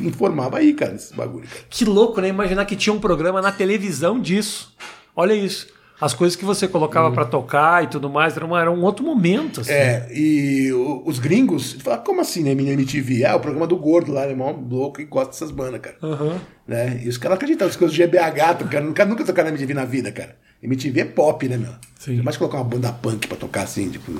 [0.00, 1.64] informava aí, cara, nesses bagulho, cara.
[1.70, 2.28] Que louco, né?
[2.28, 4.74] Imaginar que tinha um programa na televisão disso.
[5.14, 5.66] Olha isso.
[6.00, 9.04] As coisas que você colocava pra tocar e tudo mais, era, uma- era um outro
[9.04, 9.60] momento.
[9.60, 9.70] Assim.
[9.72, 13.24] É, e o- os gringos falaram, como assim, né, minha MTV?
[13.24, 15.96] Ah, o programa do gordo lá, irmão, louco e gosta dessas bandas, cara.
[16.02, 16.40] Aham.
[16.66, 17.00] Né?
[17.04, 19.84] E os caras acreditavam, as coisas do GBH, tocando, nunca, nunca tocaram na MTV na
[19.84, 20.36] vida, cara.
[20.60, 21.72] MTV é pop, né, meu?
[22.00, 22.16] Sim.
[22.16, 24.12] Jamais colocar uma banda punk pra tocar assim, tipo,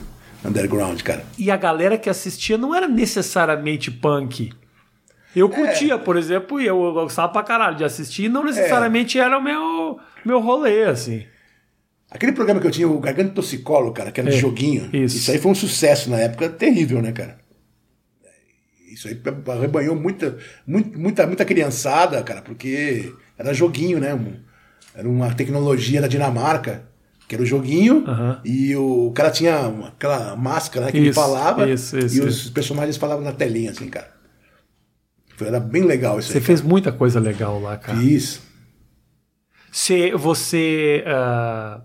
[0.45, 1.25] underground, cara.
[1.39, 4.53] E a galera que assistia não era necessariamente punk.
[5.35, 9.39] Eu curtia, por exemplo, e eu gostava pra caralho de assistir, e não necessariamente era
[9.39, 11.25] o meu, meu rolê, assim.
[12.11, 14.91] Aquele programa que eu tinha, o Garganta Toxicolo, cara, que era de É, joguinho.
[14.93, 15.31] isso.
[15.31, 17.39] aí foi um sucesso na época, terrível, né, cara?
[18.93, 19.19] Isso aí
[19.49, 20.37] arrebanhou muita,
[20.67, 24.19] muita, muita, muita criançada, cara, porque era joguinho, né?
[24.95, 26.85] Era uma tecnologia da Dinamarca,
[27.33, 28.05] que era o joguinho,
[28.45, 32.21] e o cara tinha uma- aquela máscara né, que ele Isso, falava, isso, isso, e
[32.21, 34.13] os personagens falavam na telinha, assim, cara.
[35.35, 36.45] Foi- Era bem legal isso Você aí.
[36.45, 37.99] fez muita coisa legal lá, cara.
[38.03, 38.43] Isso.
[39.71, 41.81] Você, você ah,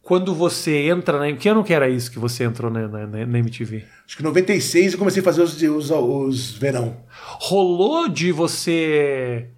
[0.00, 1.30] quando você entra na.
[1.36, 3.84] Que ano que era isso que você entrou na, na, na MTV?
[4.06, 6.96] Acho que em 96 eu comecei a fazer os, os, os verão.
[7.38, 9.50] Rolou de você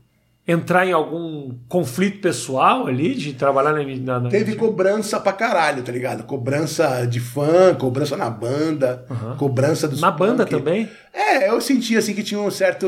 [0.48, 5.92] entrar em algum conflito pessoal ali, de trabalhar na, na, Teve cobrança pra caralho, tá
[5.92, 6.24] ligado?
[6.24, 9.04] Cobrança de fã, cobrança na banda,
[9.36, 10.56] cobrança dos Na banda punk.
[10.56, 10.88] também?
[11.12, 12.86] É, eu senti assim que tinha um certo.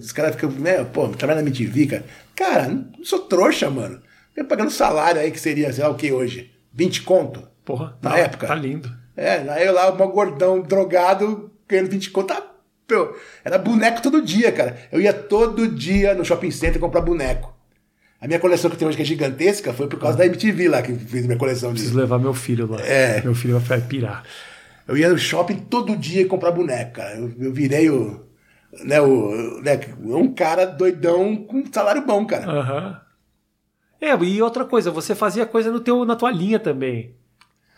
[0.00, 2.04] Os caras ficam, né, pô, trabalha na MTV, cara.
[2.34, 4.00] Cara, não sou trouxa, mano.
[4.36, 6.50] Eu pagando salário aí que seria, sei lá o que hoje?
[6.72, 7.42] 20 conto?
[7.64, 8.46] Porra, Na tá, época.
[8.48, 8.90] Tá lindo.
[9.16, 12.28] É, aí eu lá, um gordão drogado, ganhando 20 conto.
[12.28, 12.42] tá,
[12.88, 13.14] pô,
[13.44, 14.78] era boneco todo dia, cara.
[14.90, 17.54] Eu ia todo dia no shopping center comprar boneco.
[18.20, 20.82] A minha coleção que tem hoje, que é gigantesca, foi por causa da MTV lá,
[20.82, 21.76] que fez minha coleção de.
[21.76, 22.80] Preciso levar meu filho lá.
[22.80, 23.20] É.
[23.22, 24.24] Meu filho vai pirar.
[24.88, 27.14] Eu ia no shopping todo dia comprar boneco, cara.
[27.14, 28.26] Eu, eu virei o.
[28.84, 32.50] Né, o né, um cara doidão com salário bom, cara.
[32.50, 33.00] Aham.
[34.00, 37.14] É, e outra coisa, você fazia coisa no teu, na tua linha também.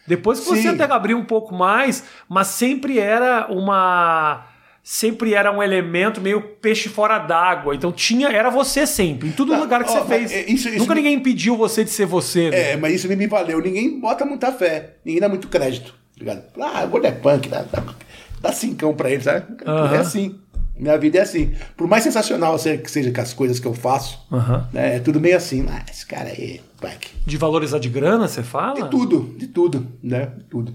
[0.07, 4.47] Depois que você até abriu um pouco mais, mas sempre era uma.
[4.93, 7.77] Sempre era um elemento meio peixe fora d'água.
[7.77, 8.27] Então tinha.
[8.27, 10.33] Era você sempre, em todo Não, lugar que ó, você fez.
[10.33, 12.51] é, isso- isso Nunca me- ninguém impediu você de ser você.
[12.51, 12.73] né?
[12.73, 13.61] É, mas isso nem me valeu.
[13.63, 14.97] Ninguém bota muita fé.
[15.05, 15.93] Ninguém dá muito crédito.
[15.93, 16.43] tá Ligado?
[16.61, 17.85] Ah, o é punk, dá, dá,
[18.41, 19.47] dá cincão pra ele, sabe?
[19.65, 19.95] Aham.
[19.95, 20.41] É assim.
[20.77, 21.53] Minha vida é assim.
[21.77, 24.69] Por mais sensacional se- que seja com as coisas que eu faço, Aham.
[24.73, 25.65] né, é tudo meio assim.
[25.71, 27.11] Ah, esse cara aí, punk.
[27.25, 28.75] De valorizar de grana, você fala?
[28.83, 30.33] De tudo, de tudo, né?
[30.37, 30.75] De tudo.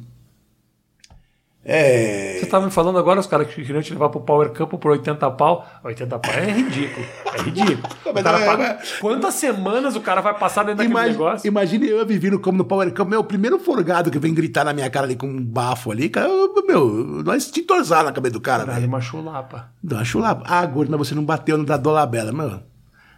[1.68, 2.38] É.
[2.40, 4.92] Você tava me falando agora, os caras que queriam te levar pro Power Camp por
[4.92, 5.68] 80 pau.
[5.84, 7.06] 80 pau é ridículo.
[7.34, 7.96] É ridículo.
[8.06, 11.48] O Mas é- paga- é- Quantas semanas o cara vai passar dentro daquele Imagine, negócio?
[11.48, 14.90] imagine eu vivendo como no Power Camp, meu primeiro forgado que vem gritar na minha
[14.92, 16.88] cara ali com um bafo ali, cara, eu- meu,
[17.26, 18.88] nós te torzar na cabeça do cara, Caralho, velho.
[18.88, 19.70] uma chulapa.
[19.84, 20.44] Dá uma chulapa.
[20.48, 22.60] Ah, gordo, mas você não bateu no da Dolabella, meu.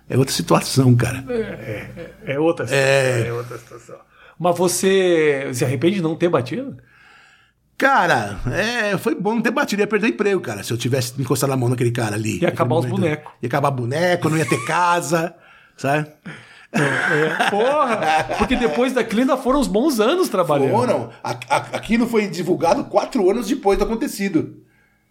[0.10, 1.24] É outra situação, cara.
[2.26, 2.88] É outra situação.
[2.88, 3.28] É.
[3.28, 3.96] É outra situação.
[4.40, 6.78] Mas você se arrepende de não ter batido?
[7.78, 10.64] Cara, é, foi bom não ter batido, ia perder emprego, cara.
[10.64, 12.40] Se eu tivesse encostado a mão naquele cara ali.
[12.42, 13.02] Ia acabar os momento.
[13.02, 13.32] bonecos.
[13.42, 15.36] Ia acabar boneco, não ia ter casa,
[15.78, 16.08] sabe?
[16.74, 18.26] É, porra!
[18.38, 20.72] Porque depois daquilo ainda foram uns bons anos trabalhando.
[20.72, 21.10] Foram.
[21.24, 24.58] Aquilo foi divulgado quatro anos depois do acontecido.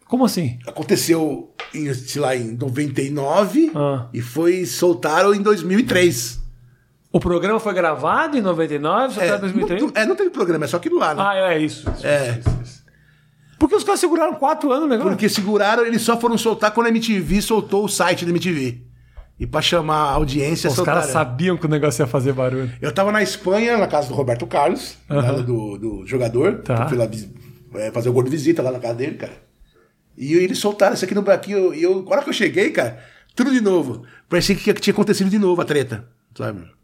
[0.06, 0.58] Como assim?
[0.66, 4.06] Aconteceu, em, sei lá, em 99 Ah.
[4.12, 6.40] e foi soltaram em 2003.
[7.16, 9.80] O programa foi gravado em 99, só até 2003?
[9.80, 11.22] Não, é, não teve programa, é só aquilo lá, né?
[11.24, 11.90] Ah, é isso.
[11.90, 12.38] isso, É.
[12.38, 12.84] isso, isso.
[13.58, 15.12] Porque os caras seguraram quatro anos o negócio.
[15.12, 18.82] Porque seguraram, eles só foram soltar quando a MTV soltou o site da MTV.
[19.40, 22.70] E pra chamar a audiência, Os caras sabiam que o negócio ia fazer barulho.
[22.82, 26.58] Eu tava na Espanha, na casa do Roberto Carlos, lá do, do jogador.
[26.58, 26.82] Tá.
[26.82, 27.08] Eu fui lá
[27.76, 29.32] é, fazer o gordo visita lá na casa dele, cara.
[30.18, 32.68] E eles soltaram isso aqui no aqui, eu, e eu, na hora que eu cheguei,
[32.70, 33.02] cara,
[33.34, 34.02] tudo de novo.
[34.28, 36.06] Parecia que tinha acontecido de novo a treta,
[36.36, 36.76] sabe?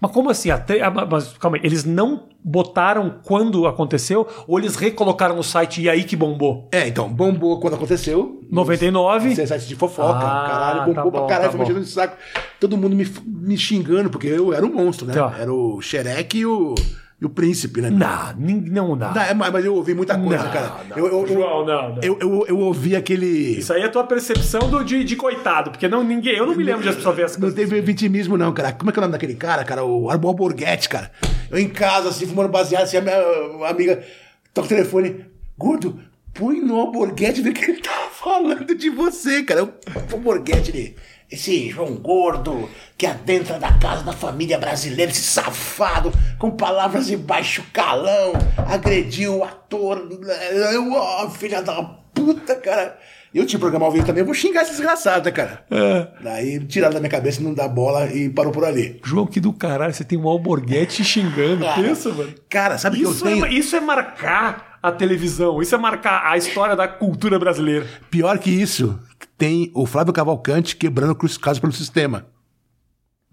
[0.00, 0.50] Mas como assim?
[0.50, 5.82] Até, ah, mas calma aí, eles não botaram quando aconteceu ou eles recolocaram no site
[5.82, 6.68] e aí que bombou?
[6.72, 8.40] É, então, bombou quando aconteceu.
[8.50, 9.32] 99?
[9.32, 11.84] Esse site de fofoca, Ah, caralho, bombou tá pra bom, caralho, tá foi mexendo no
[11.84, 12.16] saco.
[12.58, 15.12] Todo mundo me, me xingando, porque eu era o monstro, né?
[15.12, 15.36] Tá.
[15.38, 16.74] Era o xereque e o,
[17.20, 17.90] e o príncipe, né?
[17.90, 19.12] Não, nin- não dá.
[19.12, 20.72] Não, é, mas mas eu ouvi muita coisa, Não, cara.
[20.88, 20.96] não.
[20.96, 22.00] Eu, eu, eu, João, não, não.
[22.02, 23.58] Eu, eu, eu ouvi aquele.
[23.58, 26.54] Isso aí é a tua percepção do, de, de coitado, porque não, ninguém, eu não
[26.56, 27.56] me lembro de as pessoas verem as Não coisas.
[27.58, 28.72] teve vitimismo, não, cara.
[28.72, 29.84] Como é que é o nome daquele cara, cara?
[29.84, 31.10] O Arbol Borghetti, cara.
[31.50, 34.02] Eu em casa, assim, fumando baseado, assim, a minha amiga
[34.54, 35.26] toca o telefone.
[35.58, 36.00] Gordo,
[36.32, 39.64] põe no Alborguete, vê que ele tá falando de você, cara.
[39.64, 39.70] O
[40.12, 40.96] Alborguete, ele...
[41.32, 42.68] Esse João Gordo,
[42.98, 46.10] que adentra da casa da família brasileira, esse safado,
[46.40, 48.32] com palavras de baixo calão,
[48.66, 50.08] agrediu o ator.
[50.72, 51.82] Eu, ó, filha da
[52.14, 52.98] puta, cara.
[53.32, 55.64] Eu tinha programa ao vivo também, eu vou xingar esse desgraçado, né, cara?
[55.70, 56.08] É.
[56.20, 58.98] Daí tiraram da minha cabeça, não dá bola e parou por ali.
[59.04, 61.64] João, que do caralho, você tem um alborguete xingando.
[61.64, 62.34] Cara, Pensa, mano.
[62.48, 63.44] Cara, sabe que eu Isso tenho.
[63.44, 67.86] é, isso é marcar a televisão, isso é marcar a história da cultura brasileira.
[68.10, 68.98] Pior que isso,
[69.38, 72.26] tem o Flávio Cavalcante quebrando crucificados pelo sistema.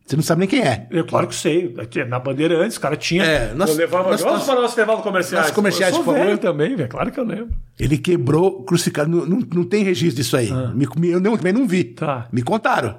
[0.08, 0.88] Você não sabe nem quem é.
[0.90, 1.76] Eu, claro que sei.
[2.08, 3.24] Na Bandeirantes, o cara tinha.
[3.26, 4.10] É, nós- eu levava.
[4.12, 5.42] nós- nós- para o nosso intervalo comercial.
[5.42, 6.38] nossos comerciais, eu sou por favor.
[6.38, 6.88] também, velho.
[6.90, 7.50] Claro que eu lembro.
[7.78, 9.10] Ele quebrou crucificado.
[9.10, 10.50] Não, não, não tem registro disso aí.
[10.74, 11.94] Me- me- eu não- também não vi.
[11.98, 12.06] Ah.
[12.06, 12.28] Tá.
[12.32, 12.98] Me contaram.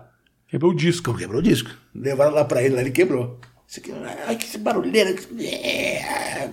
[0.48, 1.14] Quebrou o disco.
[1.16, 1.70] Quebrou o disco.
[1.94, 3.40] Levaram lá pra ele, lá ele quebrou.
[3.66, 3.92] Isso aqui,
[4.26, 5.14] ai, que barulheira.
[5.40, 6.48] É,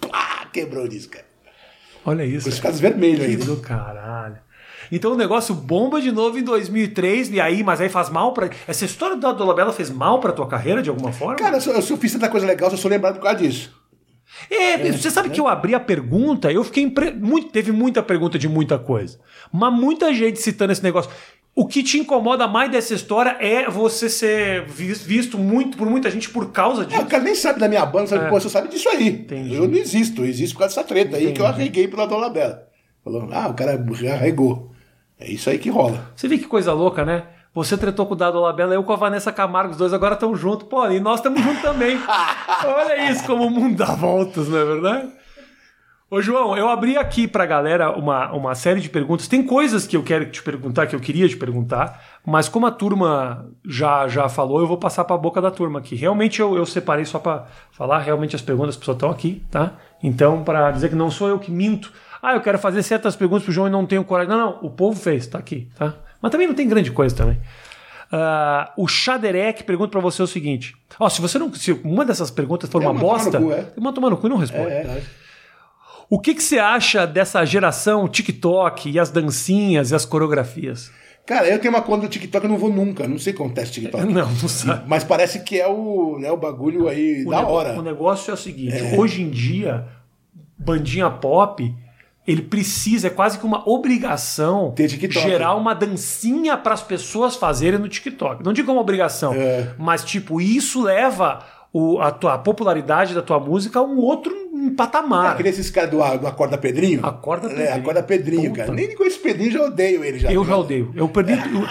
[0.00, 1.26] Plá, quebrou o disco, cara.
[2.04, 2.42] Olha isso.
[2.44, 3.44] Crucificados vermelhos ainda.
[3.44, 4.36] do caralho.
[4.90, 8.50] Então o negócio bomba de novo em 2003, e aí, mas aí faz mal pra.
[8.66, 11.36] Essa história da Dolabella fez mal pra tua carreira de alguma forma?
[11.36, 13.74] Cara, eu, sou, eu fiz tanta coisa legal, eu sou lembrado por causa disso.
[14.50, 17.10] É, você sabe que eu abri a pergunta, eu fiquei impre...
[17.12, 19.18] muito, teve muita pergunta de muita coisa.
[19.52, 21.10] Mas muita gente citando esse negócio.
[21.54, 26.10] O que te incomoda mais dessa história é você ser vis- visto muito por muita
[26.10, 27.06] gente por causa Ah, o disso.
[27.06, 29.06] cara nem sabe da minha banda, sabe, pô, você sabe disso aí.
[29.06, 29.10] É.
[29.10, 29.54] Entendi.
[29.54, 32.28] Eu não existo, eu existo por causa dessa treta aí que eu arreguei pela Dona
[32.28, 32.66] Bela.
[33.02, 33.82] Falou, ah, o cara
[34.12, 34.70] arregou.
[35.18, 36.10] É isso aí que rola.
[36.14, 37.24] Você vê que coisa louca, né?
[37.54, 40.36] Você tretou com o Dado Labella, eu com a Vanessa Camargo, os dois agora estão
[40.36, 40.68] juntos.
[40.68, 41.98] Pô, e nós estamos juntos também.
[42.66, 45.08] Olha isso, como o mundo dá voltas, não é verdade?
[46.08, 49.26] Ô, João, eu abri aqui pra galera uma, uma série de perguntas.
[49.26, 52.70] Tem coisas que eu quero te perguntar, que eu queria te perguntar, mas como a
[52.70, 55.96] turma já, já falou, eu vou passar pra boca da turma aqui.
[55.96, 59.72] Realmente eu, eu separei só pra falar, realmente as perguntas, as pessoas estão aqui, tá?
[60.00, 61.90] Então, pra dizer que não sou eu que minto.
[62.28, 64.30] Ah, eu quero fazer certas perguntas pro João e não tenho coragem.
[64.32, 65.94] Não, não, o povo fez, tá aqui, tá?
[66.20, 67.38] Mas também não tem grande coisa também.
[68.10, 71.52] Ah, o Xaderek pergunta pra você o seguinte: Ó, se você não.
[71.54, 73.66] Se uma dessas perguntas for É, uma no bosta, cu, é.
[73.78, 74.70] manda tomar no cu e não responde.
[74.70, 75.02] É,
[76.08, 80.90] O que, que você acha dessa geração TikTok e as dancinhas e as coreografias?
[81.26, 83.08] Cara, eu tenho uma conta do TikTok, eu não vou nunca.
[83.08, 84.04] Não sei como acontece TikTok.
[84.06, 84.84] Não, não sabe.
[84.86, 87.76] Mas parece que é o, né, o bagulho aí O da hora.
[87.78, 89.86] O negócio é o seguinte: hoje em dia,
[90.56, 91.74] bandinha pop,
[92.26, 94.74] ele precisa, é quase que uma obrigação
[95.08, 98.44] gerar uma dancinha para as pessoas fazerem no TikTok.
[98.44, 99.68] Não digo uma obrigação, É.
[99.78, 101.40] mas tipo, isso leva
[101.72, 105.36] o- a, tua, a popularidade da tua música a um outro um É, patamar.
[105.38, 107.04] nem esses caras do, do Acorda Pedrinho.
[107.04, 107.76] Acorda É, Pedrinho.
[107.76, 108.62] Acorda Pedrinho, Puta.
[108.62, 108.72] cara.
[108.72, 110.32] Nem conheço o Pedrinho, já odeio ele já.
[110.32, 110.92] Eu já odeio.
[110.96, 111.32] Eu perdi.
[111.32, 111.66] Eu,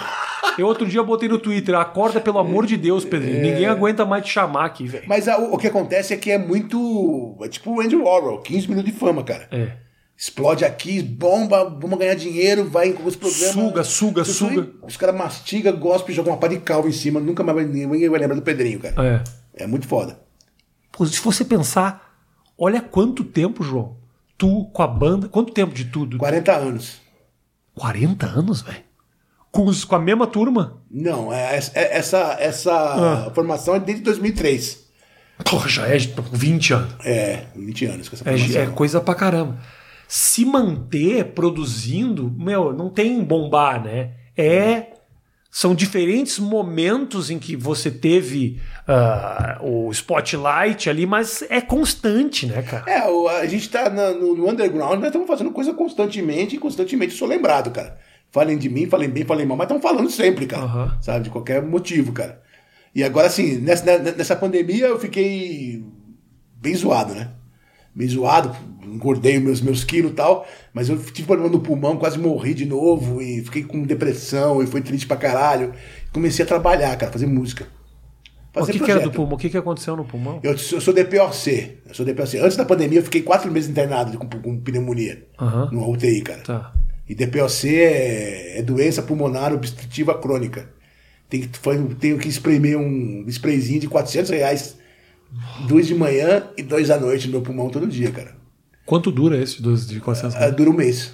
[0.58, 3.08] eu outro dia botei no Twitter, acorda pelo amor de Deus, É.
[3.08, 3.42] Pedrinho.
[3.42, 5.04] Ninguém aguenta mais te chamar aqui, velho.
[5.08, 7.36] Mas a- o, o que acontece é que é muito.
[7.42, 9.48] É tipo o Andy Warhol, 15 minutos de fama, cara.
[9.50, 9.68] É.
[10.16, 13.52] Explode aqui, bomba, vamos ganhar dinheiro, vai com os programas.
[13.52, 14.62] Suga, suga, suga.
[14.62, 17.66] aí, Os caras mastigam, gospem, jogam uma pá de calvo em cima, nunca mais vai,
[17.66, 19.24] ninguém vai lembrar do Pedrinho, cara.
[19.54, 19.64] É.
[19.64, 20.18] É muito foda.
[20.90, 22.16] Pô, se você pensar,
[22.56, 23.98] olha quanto tempo, João.
[24.38, 25.28] Tu com a banda.
[25.28, 26.16] Quanto tempo de tudo?
[26.18, 26.96] 40 anos.
[27.74, 28.84] 40 anos, velho.
[29.50, 30.82] Com, os- com a mesma turma?
[30.90, 33.30] Não, é, é- essa, essa Ah.
[33.34, 34.84] formação é desde 2003.
[35.44, 36.94] Porra, já é de 20 anos.
[37.04, 38.62] É, 20 anos com essa É, formação.
[38.62, 39.58] é coisa pra caramba.
[40.08, 44.12] Se manter produzindo, meu, não tem bombar, né?
[44.36, 44.92] É.
[45.50, 52.60] São diferentes momentos em que você teve ah, o spotlight ali, mas é constante, né,
[52.62, 52.84] cara?
[52.90, 56.58] É, o- a gente tá na- no, no underground, nós estamos fazendo coisa constantemente e
[56.58, 57.96] constantemente sou lembrado, cara.
[58.30, 60.64] Falem de mim, falem bem, falem mal, mas estão falando sempre, cara.
[60.64, 60.98] Aham.
[61.00, 62.42] Sabe, de qualquer motivo, cara.
[62.94, 65.82] E agora, assim, nessa, ne- nessa pandemia eu fiquei
[66.60, 67.30] bem zoado, né?
[67.96, 72.18] Bem zoado, engordei meus, meus quilos e tal, mas eu tive problema no pulmão, quase
[72.18, 75.72] morri de novo e fiquei com depressão e foi triste pra caralho.
[76.12, 77.66] Comecei a trabalhar, cara, fazer música.
[78.54, 79.34] O Fazer que, que era do pulmão?
[79.34, 80.40] O que, que aconteceu no pulmão?
[80.42, 81.78] Eu, sou- eu sou DPOC.
[81.86, 82.38] Eu sou DPOC.
[82.38, 85.26] Antes da pandemia, eu fiquei quatro meses internado com, com pneumonia.
[85.38, 85.68] Aham.
[85.72, 86.40] Numa UTI, cara.
[86.40, 86.72] Tá.
[87.08, 90.70] E DPOC é, é doença pulmonar obstrutiva crônica.
[91.28, 94.76] Tem foi- tenho que espremer um sprayzinho de 400 reais,
[95.68, 98.34] dois de manhã e dois à noite no meu pulmão todo dia, cara.
[98.84, 101.12] Quanto dura esse dos de 400 Ah, Dura um mês.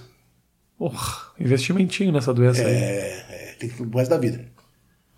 [0.78, 2.72] Porra, investimentinho nessa doença aí.
[2.72, 4.44] É, é, tem que o resto da vida.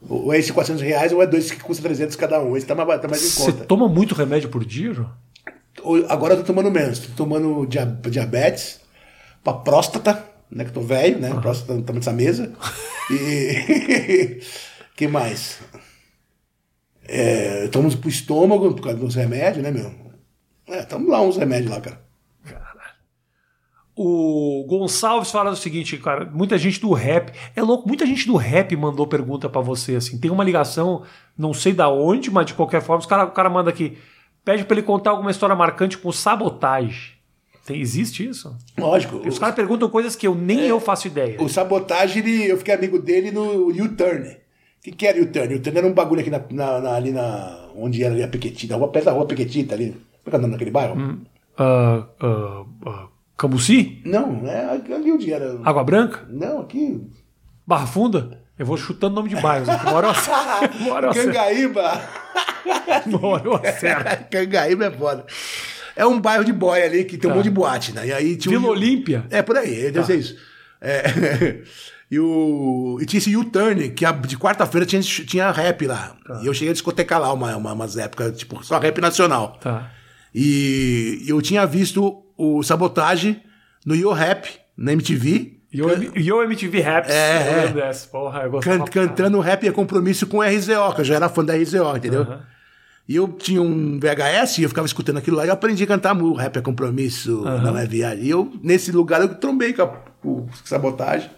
[0.08, 2.56] Ou é esse 400 reais ou é dois que custa 300 cada um.
[2.56, 3.64] Esse tá mais, tá mais em Você conta.
[3.64, 5.10] toma muito remédio por dia, João?
[6.08, 6.98] Agora eu tô tomando menos.
[7.00, 8.80] Tô tomando dia- diabetes,
[9.42, 10.64] pra próstata, né?
[10.64, 11.30] Que eu tô velho, né?
[11.40, 12.52] Próstata tá nessa mesa.
[13.10, 14.40] E.
[14.94, 15.58] que mais?
[17.06, 19.92] É, tomamos pro estômago, por causa dos remédios, né, meu?
[20.66, 22.02] É, tamo lá uns remédios lá, cara.
[23.96, 28.34] O Gonçalves fala o seguinte, cara, muita gente do rap, é louco, muita gente do
[28.34, 31.04] rap mandou pergunta pra você, assim, tem uma ligação,
[31.38, 33.96] não sei da onde, mas de qualquer forma, os cara, o cara manda aqui,
[34.44, 37.12] pede pra ele contar alguma história marcante com sabotagem.
[37.64, 38.54] Tem, existe isso?
[38.76, 39.16] Lógico.
[39.26, 41.40] Os o- caras perguntam coisas que eu nem eu faço ideia.
[41.40, 44.36] O sabotagem, ele- eu fiquei amigo dele no U-Turn.
[44.84, 45.54] O que, que era U-Turn?
[45.54, 47.68] U-Turn era um bagulho aqui na, na- na- ali na.
[47.74, 49.92] Onde era ali a Pequetita, rua, perto da rua Pequetita ali.
[49.92, 51.18] Como é que é o nome daquele bairro?
[51.56, 53.06] Ah, ah, ah,
[53.38, 54.02] Cambuci?
[54.04, 54.64] Não, é
[54.94, 55.58] ali onde era.
[55.64, 56.26] Água Branca?
[56.28, 57.00] Não, aqui.
[57.66, 58.42] Barra Funda?
[58.58, 59.68] Eu vou chutando nome de bairros.
[59.68, 61.14] hora eu.
[61.14, 62.00] Cangaíba!
[63.22, 64.24] Hora eu acerto.
[64.30, 65.24] Cangaíba é foda.
[65.96, 68.06] É um bairro de boy ali que tem um monte de boate, né?
[68.06, 69.24] E aí tinha um- Vila Olímpia?
[69.30, 70.36] É, por aí, deve ser isso.
[70.80, 71.02] É,
[72.14, 76.16] e, o, e tinha esse U-Turn, que a- de quarta-feira tinha, tinha rap lá.
[76.42, 79.58] E eu cheguei a discotecar lá uma, uma, umas épocas, tipo, só rap nacional.
[79.60, 79.90] Tá.
[80.34, 83.40] E eu tinha visto o Sabotagem
[83.86, 87.10] no Yo Rap, na MTV, Yo, Yo MTV Raps.
[87.10, 87.92] É, é.
[88.10, 91.54] Porra, eu can- cantando rap é compromisso com RZO, que eu já era fã da
[91.56, 92.22] RZO, entendeu?
[92.22, 92.40] Aham.
[93.06, 95.86] E eu tinha um VHS e eu ficava escutando aquilo lá e eu aprendi a
[95.86, 98.24] cantar o rap é compromisso, não é viagem.
[98.24, 99.86] E eu, nesse lugar, eu trombei com a
[100.22, 101.28] com sabotagem.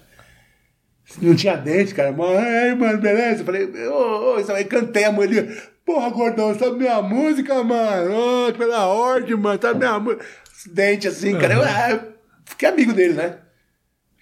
[1.23, 2.13] Não tinha dente, cara.
[2.13, 3.43] Mano, aí, mano, beleza?
[3.43, 5.47] Eu falei, ô, ô, isso aí, cantei a mulher.
[5.85, 8.49] Porra, gordão, sabe minha música, mano?
[8.49, 10.25] Ô, pela ordem, mano, sabe minha música?
[10.67, 11.55] Dente assim, cara.
[11.55, 12.01] Eu, ah, eu
[12.45, 13.39] fiquei amigo dele, né?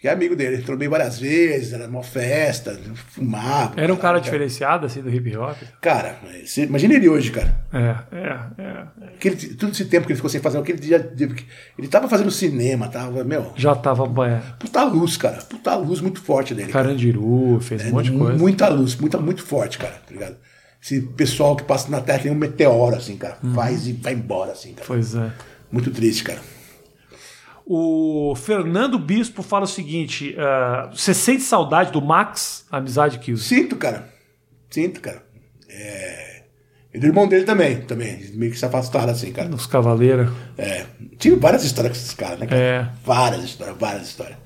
[0.04, 0.58] Fiquei amigo dele.
[0.58, 2.78] Trombei várias vezes, era uma festa,
[3.08, 3.72] fumava.
[3.80, 5.56] Era um cara caralho, diferenciado, assim, do hip hop?
[5.80, 6.18] Cara,
[6.58, 7.56] imagina ele hoje, cara.
[7.72, 8.86] É, é, é.
[9.14, 11.10] Aquele, todo esse tempo que ele ficou sem fazer, aquele dia.
[11.78, 13.52] Ele tava fazendo cinema, tava, meu.
[13.56, 15.38] Já tava é, Puta luz, cara.
[15.38, 16.70] Puta luz muito forte dele.
[16.70, 16.84] cara.
[16.84, 18.38] Carandiru, fez um monte de coisa.
[18.38, 20.36] Muita luz, muita, muito forte, cara, tá ligado?
[20.82, 23.38] Esse pessoal que passa na Terra tem um meteoro, assim, cara.
[23.42, 23.54] Uhum.
[23.54, 24.86] Faz e vai embora, assim, cara.
[24.86, 25.30] Pois é.
[25.72, 26.40] Muito triste, cara.
[27.66, 33.32] O Fernando Bispo fala o seguinte: ah, você sente saudade do Max, a amizade que
[33.32, 33.44] os.
[33.44, 34.12] Sinto, cara.
[34.70, 35.22] Sinto, cara.
[35.68, 36.42] É...
[36.92, 38.18] E do irmão dele também, também.
[38.34, 39.52] Meio que se afastaram, assim, cara.
[39.52, 40.30] Os Cavaleiros.
[40.56, 40.86] É.
[41.18, 42.60] Tive várias histórias com esses caras, né, cara?
[42.60, 42.88] É.
[43.04, 44.38] Várias histórias, várias histórias.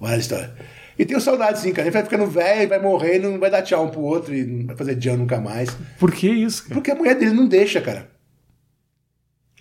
[0.00, 0.50] Várias histórias.
[0.98, 1.82] E tenho saudade, sim, cara.
[1.82, 4.44] A gente vai ficando velho, vai morrendo, não vai dar tchau um pro outro e
[4.44, 5.70] não vai fazer tchau nunca mais.
[5.98, 6.74] Por que isso, cara?
[6.74, 8.10] Porque a mulher dele não deixa, cara.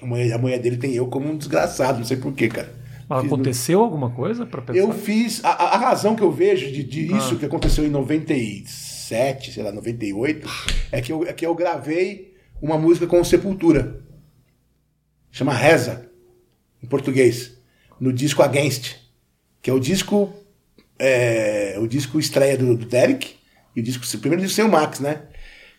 [0.02, 2.81] A mulher, a mulher dele tem eu como um desgraçado, não sei porquê, cara.
[3.16, 4.80] Mas aconteceu alguma coisa para pensar?
[4.80, 5.44] Eu fiz.
[5.44, 9.72] A, a- razão que eu vejo de, de isso que aconteceu em 97, sei lá,
[9.72, 10.48] 98,
[10.92, 14.02] é que, eu, é que eu gravei uma música com Sepultura.
[15.32, 16.10] Chama Reza,
[16.84, 17.58] em português.
[18.00, 18.96] No disco Against.
[19.62, 20.34] Que é o disco.
[20.98, 23.36] É, o disco estreia do, do Derek.
[23.76, 25.24] E o disco, o primeiro disco sem o Max, né?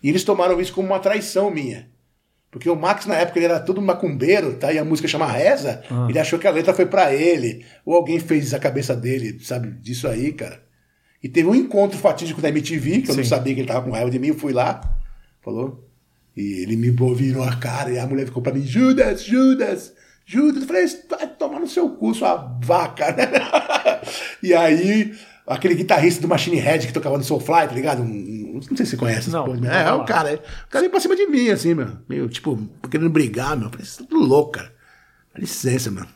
[0.02, 1.88] E eles tomaram isso como uma traição minha.
[2.52, 4.70] Porque o Max, na época, ele era todo macumbeiro, tá?
[4.70, 5.82] E a música chama Reza.
[6.06, 7.64] Ele achou que a letra foi pra ele.
[7.82, 9.70] Ou alguém fez a cabeça dele, sabe?
[9.80, 10.62] Disso aí, cara.
[11.22, 13.30] E teve um encontro fatídico da MTV, que eu não Sim.
[13.30, 14.28] sabia que ele tava com raiva de mim.
[14.28, 14.82] Eu fui lá,
[15.40, 15.88] falou.
[16.36, 19.94] E ele me virou a cara e a mulher ficou pra mim: Judas, Judas,
[20.26, 20.62] Judas.
[20.62, 23.16] Eu falei: vai tomar no seu cu, sua vaca.
[24.42, 25.14] e aí,
[25.46, 28.02] aquele guitarrista do Machine Head que tocava no Soulfly, tá ligado?
[28.02, 29.30] Um- Não sei se você conhece.
[29.30, 30.34] Não, é, é o cara.
[30.34, 31.88] O cara veio pra cima de mim, assim, meu.
[32.08, 32.56] Meio, tipo,
[32.90, 33.66] querendo brigar, meu.
[33.66, 34.72] Eu falei: você tá tudo louco, cara.
[35.34, 36.06] Dá licença, mano.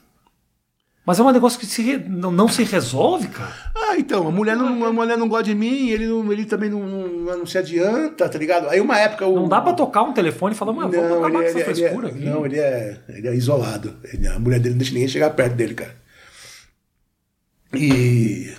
[1.05, 3.53] Mas é um negócio que se não, não se resolve, cara.
[3.77, 6.69] Ah, então, a mulher não, a mulher não gosta de mim, ele, não, ele também
[6.69, 8.69] não, não, não se adianta, tá ligado?
[8.69, 9.37] Aí uma época o.
[9.37, 11.59] Não dá pra tocar um telefone e falar, mas vamos acabar ele, com é- essa
[11.59, 12.27] ele, é- frescura ele aqui.
[12.27, 13.95] é, não, ele é, ele é isolado.
[14.13, 15.95] Ele- a mulher dele não deixa ninguém chegar perto dele, cara.
[17.75, 18.53] E.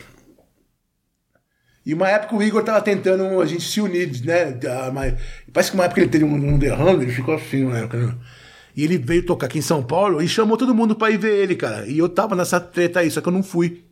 [1.87, 4.59] E uma época o Igor tava tentando a gente se unir, né?
[4.69, 5.13] Ah, mas-
[5.53, 8.13] Parece que uma época ele teve um, derrame, ele ficou assim, uma época, né?
[8.75, 11.33] E ele veio tocar aqui em São Paulo e chamou todo mundo pra ir ver
[11.43, 11.87] ele, cara.
[11.87, 13.85] E eu tava nessa treta aí, só que eu não fui.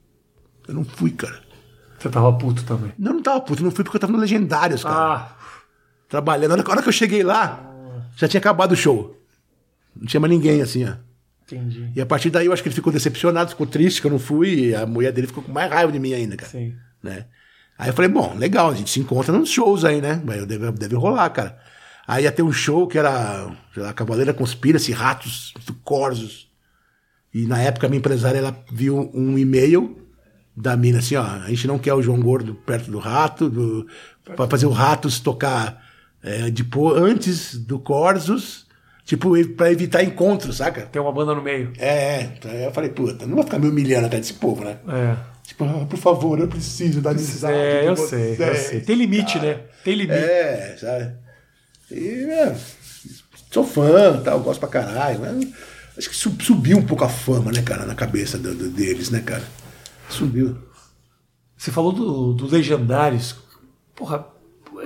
[0.68, 1.40] Eu não fui, cara.
[1.98, 2.92] Você tava puto também.
[3.00, 4.96] Não, não tava puto, não fui porque eu tava no Legendários, cara.
[4.96, 5.36] Ah,
[6.10, 6.58] Trabalhando.
[6.58, 7.66] Na hora que eu cheguei lá,
[8.18, 9.18] já tinha acabado o show.
[9.96, 10.96] Não tinha mais ninguém, assim, ó.
[11.44, 11.90] entendi.
[11.96, 14.20] E a partir daí eu acho que ele ficou decepcionado, ficou triste que eu não
[14.20, 16.52] fui, e a mulher dele ficou com mais raiva de mim ainda, cara.
[16.52, 16.76] Sim.
[17.02, 17.26] Né?
[17.78, 20.22] Aí eu falei, bom, legal, a gente se encontra nos shows aí, né?
[20.24, 21.58] Mas Deve, deve rolar, cara.
[22.08, 25.54] Aí ia ter um show que era, sei lá, Cavaleira Conspiracy, Ratos,
[25.84, 26.48] Corzos.
[27.34, 29.98] E na época a minha empresária, ela viu um e-mail
[30.56, 33.86] da mina assim, ó, a gente não quer o João Gordo perto do Rato, do,
[34.24, 35.84] pra fazer o Ratos tocar
[36.24, 38.66] é, depois, antes do Corzos,
[39.04, 40.84] tipo, pra evitar encontros, saca?
[40.84, 41.74] Tem uma banda no meio.
[41.78, 42.40] É, é.
[42.46, 44.78] Aí eu falei, puta, não vou ficar me humilhando atrás desse povo, né?
[44.88, 45.35] É.
[45.46, 47.56] Tipo, ah, por favor, eu preciso da amizade.
[47.56, 48.80] É, eu vocês, sei, eu sei.
[48.82, 49.62] Tem limite, né?
[49.84, 50.18] Tem limite.
[50.20, 51.16] É, sabe?
[51.92, 52.56] E, é,
[53.52, 55.20] sou fã, tal, gosto pra caralho.
[55.22, 55.48] Mas
[55.98, 59.10] acho que sub- subiu um pouco a fama, né, cara, na cabeça do- do- deles,
[59.12, 59.44] né, cara?
[60.10, 60.58] Subiu.
[61.56, 63.36] Você falou do, do Legendários.
[63.96, 64.26] Porra,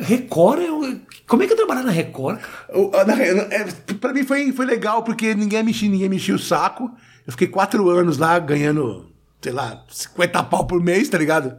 [0.02, 1.00] Record é.
[1.28, 3.14] Como é que é trabalhar na Record, cara?
[3.50, 3.64] É,
[3.96, 6.90] Pra mim foi, foi legal, porque ninguém mexia, ninguém mexia o saco.
[7.26, 9.09] Eu fiquei quatro anos lá ganhando,
[9.42, 11.58] sei lá, 50 pau por mês, tá ligado?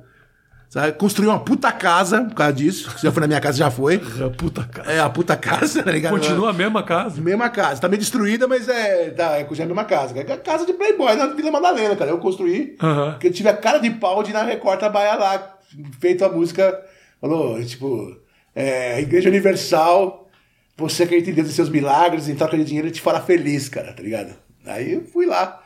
[0.71, 0.93] Sabe?
[0.93, 2.97] Construí uma puta casa por causa disso.
[2.97, 3.99] Se já foi na minha casa, já foi.
[4.39, 4.93] Puta cara.
[4.93, 6.13] É a puta casa, tá ligado?
[6.13, 7.21] Continua a mesma casa.
[7.21, 7.81] Mesma casa.
[7.81, 9.11] Tá meio destruída, mas é.
[9.11, 10.17] Tá, é a mesma casa.
[10.17, 12.13] É a casa de Playboy na Vila Madalena, cara.
[12.13, 12.77] Eu construí.
[12.81, 13.11] Aham.
[13.13, 15.57] Porque eu tive a cara de pau de ir na Record trabalhar lá.
[15.99, 16.81] Feito a música.
[17.21, 18.17] Falou, tipo,
[18.55, 20.29] é, Igreja Universal.
[20.77, 23.69] Você acredita em Deus e seus milagres, em troca de dinheiro, ele te fará feliz,
[23.69, 24.35] cara, tá ligado?
[24.65, 25.60] Aí eu fui lá.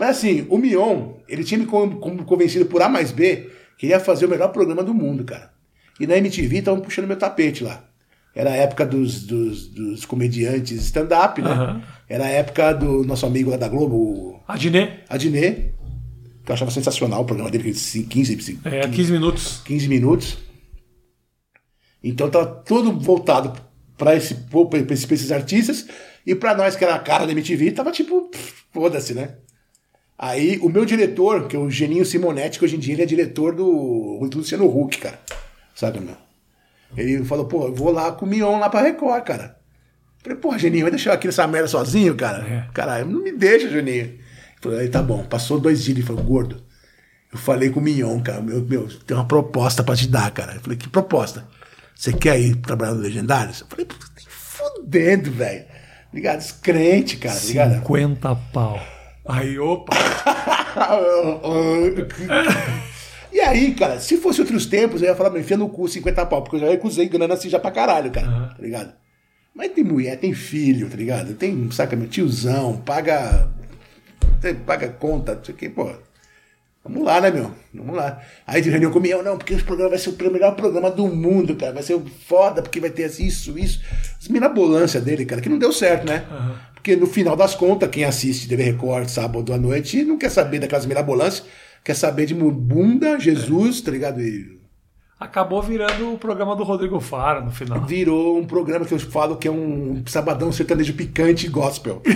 [0.00, 3.86] Mas assim, o Mion, ele tinha me con- con- convencido por A mais B que
[3.88, 5.52] ia fazer o melhor programa do mundo, cara.
[6.00, 7.84] E na MTV estavam puxando meu tapete lá.
[8.34, 11.50] Era a época dos, dos, dos comediantes stand-up, né?
[11.50, 11.82] Aham.
[12.08, 15.74] Era a época do nosso amigo lá da Globo, o Adnet, Adnet,
[16.44, 19.60] que eu achava sensacional o programa dele, que 15, é, 15 minutos.
[19.64, 20.38] 15 minutos.
[22.02, 23.52] Então tava todo voltado
[23.98, 25.86] para esse, pra esse- pra esses artistas
[26.26, 28.30] e para nós que era a cara da MTV, tava tipo,
[28.72, 29.34] foda-se, né?
[30.22, 33.06] Aí o meu diretor, que é o Geninho Simonetti, que hoje em dia ele é
[33.06, 35.18] diretor do, do Luciano Huck, cara.
[35.74, 36.14] Sabe, meu?
[36.94, 39.56] Ele falou, pô, eu vou lá com o Mion lá pra Record, cara.
[40.22, 42.46] Falei, porra, Geninho, vai deixar eu aqui nessa merda sozinho, cara?
[42.46, 42.68] É.
[42.74, 44.04] Caralho, não me deixa, Geninho.
[44.04, 44.20] Ele
[44.60, 45.24] falou, aí tá bom.
[45.24, 46.62] Passou dois dias, ele falou, gordo,
[47.32, 50.56] eu falei com o Mignon, cara, meu, meu, tem uma proposta pra te dar, cara.
[50.56, 51.48] Eu falei, que proposta?
[51.94, 53.62] Você quer ir trabalhar no Legendários?
[53.62, 55.64] Eu falei, puta, tem fudendo, velho.
[56.12, 56.40] Ligado?
[56.40, 57.74] Descrente, cara, ligado?
[57.76, 58.78] 50 pau.
[59.32, 59.96] Aí, opa.
[63.32, 66.26] E aí, cara, se fosse outros tempos, eu ia falar, me enfia no cu 50
[66.26, 68.26] pau, porque eu já recusei grana assim já pra caralho, cara,
[68.56, 68.92] tá ligado?
[69.54, 71.34] Mas tem mulher, tem filho, tá ligado?
[71.34, 73.48] Tem, saca, meu tiozão, paga.
[74.66, 75.92] paga conta, não sei o que, pô.
[76.82, 77.52] Vamos lá, né, meu?
[77.74, 78.20] Vamos lá.
[78.46, 81.54] Aí de reunião comigo, não, porque esse programa vai ser o melhor programa do mundo,
[81.54, 81.74] cara.
[81.74, 83.80] Vai ser foda, porque vai ter isso, isso.
[84.18, 86.24] As mirabolância dele, cara, que não deu certo, né?
[86.74, 90.58] Porque no final das contas, quem assiste TV Record sábado à noite não quer saber
[90.58, 91.46] daquelas mirabolâncias,
[91.84, 94.22] quer saber de bunda, Jesus, tá ligado?
[94.22, 94.58] E
[95.20, 97.84] Acabou virando o programa do Rodrigo Faro no final.
[97.84, 102.00] virou um programa que eu falo que é um sabadão sertanejo picante gospel.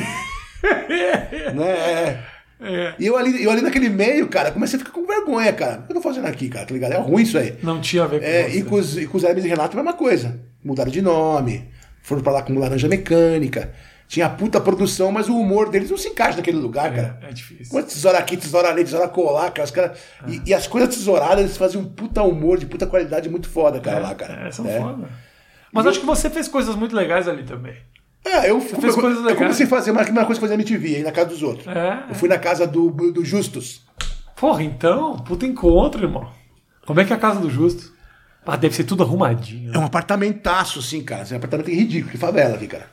[1.54, 1.68] né?
[1.68, 2.33] É.
[2.60, 2.94] É.
[2.98, 5.80] E eu ali, eu ali naquele meio, cara, comecei a ficar com vergonha, cara.
[5.80, 6.64] O que eu tô fazendo aqui, cara?
[6.66, 6.92] Tá ligado?
[6.92, 7.56] É ruim isso aí.
[7.62, 8.58] Não tinha a ver com É, você.
[8.58, 10.40] e, com os, e com os Hermes e Renato, a mesma coisa.
[10.64, 11.68] Mudaram de nome,
[12.02, 13.72] foram pra lá com Laranja Mecânica.
[14.06, 17.18] Tinha puta produção, mas o humor deles não se encaixa naquele lugar, cara.
[17.22, 17.70] É, é difícil.
[17.70, 19.64] Quanto tesoura aqui, tesoura ali, tesoura colar, cara.
[19.64, 19.94] Os cara
[20.28, 23.80] e, e as coisas tesouradas, eles faziam um puta humor de puta qualidade muito foda,
[23.80, 24.46] cara, lá, cara.
[24.46, 24.78] É, são É.
[24.78, 25.08] foda.
[25.72, 27.74] Mas acho que você fez coisas muito legais ali também.
[28.24, 31.02] É, eu, eu, coisas eu comecei a fazer uma, uma coisa que fazia MTV aí
[31.02, 31.66] na casa dos outros.
[31.66, 32.04] É.
[32.08, 33.82] Eu fui na casa do, do Justus.
[34.36, 36.28] Porra, então, puta encontro, irmão.
[36.86, 37.92] Como é que é a casa do Justo?
[38.46, 39.72] Ah, deve ser tudo arrumadinho.
[39.74, 41.22] É um apartamentaço, assim, cara.
[41.22, 42.86] Esse apartamento é ridículo, que favela aqui, cara.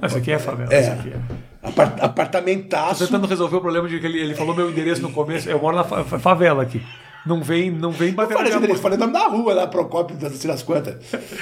[0.00, 0.72] Essa aqui é favela.
[0.72, 0.78] É.
[0.78, 1.20] Essa aqui é.
[1.62, 3.04] Apart- Tô apartamentaço.
[3.04, 5.50] tentando resolver o problema de que ele, ele falou meu endereço no começo.
[5.50, 6.82] Eu moro na fa- fa- favela aqui.
[7.26, 9.66] Não vem, não vem Eu bater falei, na minha falei o nome da rua lá,
[9.66, 10.94] Procópio, das quantas.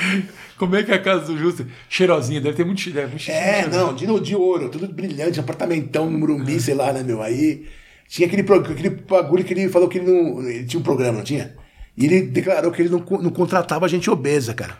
[0.56, 1.66] Como é que é a casa do Justo?
[1.88, 3.70] Cheirosinha, deve ter muito, deve, muito É, cheiro.
[3.70, 7.20] não, de, de ouro, tudo brilhante, apartamentão no Morumbi, sei lá, né, meu?
[7.20, 7.66] Aí
[8.08, 10.40] tinha aquele, aquele bagulho que ele falou que ele não.
[10.48, 11.54] Ele tinha um programa, não tinha?
[11.96, 14.78] E ele declarou que ele não, não contratava gente obesa, cara.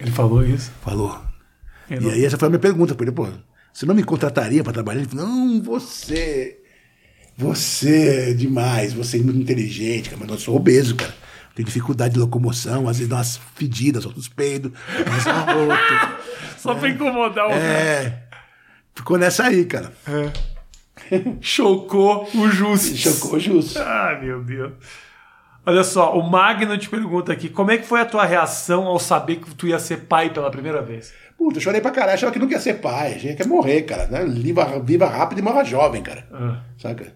[0.00, 0.70] Ele falou isso.
[0.82, 1.20] Falou.
[1.90, 3.26] Eu E não- aí essa foi a minha pergunta pra ele, pô,
[3.72, 5.00] você não me contrataria pra trabalhar?
[5.00, 6.58] Ele falou, não, você.
[7.38, 11.14] Você é demais, você é muito inteligente, cara, mas eu sou obeso, cara.
[11.54, 14.72] Tenho dificuldade de locomoção, às vezes dá umas fedidas, solto os peidos,
[15.08, 16.18] mas arroto.
[16.58, 17.62] Só pra incomodar o cara.
[17.62, 18.22] É.
[18.92, 19.92] Ficou nessa aí, cara.
[21.40, 22.96] Chocou o Justo.
[22.96, 23.78] Chocou justo.
[23.78, 24.72] Ah, meu Deus.
[25.64, 28.98] Olha só, o Magno te pergunta aqui: como é que foi a tua reação ao
[28.98, 31.12] saber que tu ia ser pai pela primeira vez?
[31.36, 33.82] Puta, eu chorei pra caralho, achava que não quer ser pai, achei que ia morrer,
[33.82, 34.08] cara.
[34.08, 34.24] Né?
[34.24, 36.26] Viva, viva rápido e morra jovem, cara.
[36.32, 36.62] Ah.
[36.76, 37.12] Saca?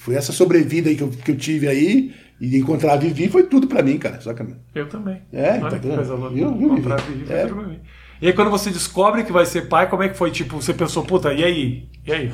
[0.00, 3.42] Foi essa sobrevida aí que eu, que eu tive aí, e encontrar a Vivi foi
[3.42, 4.18] tudo pra mim, cara.
[4.20, 4.46] Saca?
[4.74, 5.20] Eu também.
[5.30, 6.34] É, Olha tá que coisa louca.
[6.34, 7.12] Viu, viu, Encontrar Vivi?
[7.18, 7.46] Vivi foi É.
[7.46, 7.78] tudo pra mim.
[8.22, 10.30] E aí, quando você descobre que vai ser pai, como é que foi?
[10.30, 11.88] Tipo, você pensou, puta, e aí?
[12.06, 12.32] E aí?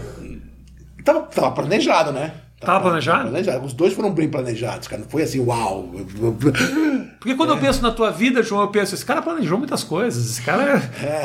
[1.05, 2.33] Tava, tava planejado, né?
[2.61, 3.31] Tava planejado?
[3.65, 5.03] Os dois foram bem planejados, cara.
[5.03, 5.91] Não foi assim, uau.
[7.19, 10.25] Porque quando eu penso na tua vida, João, eu penso, esse cara planejou muitas coisas.
[10.31, 10.81] Esse cara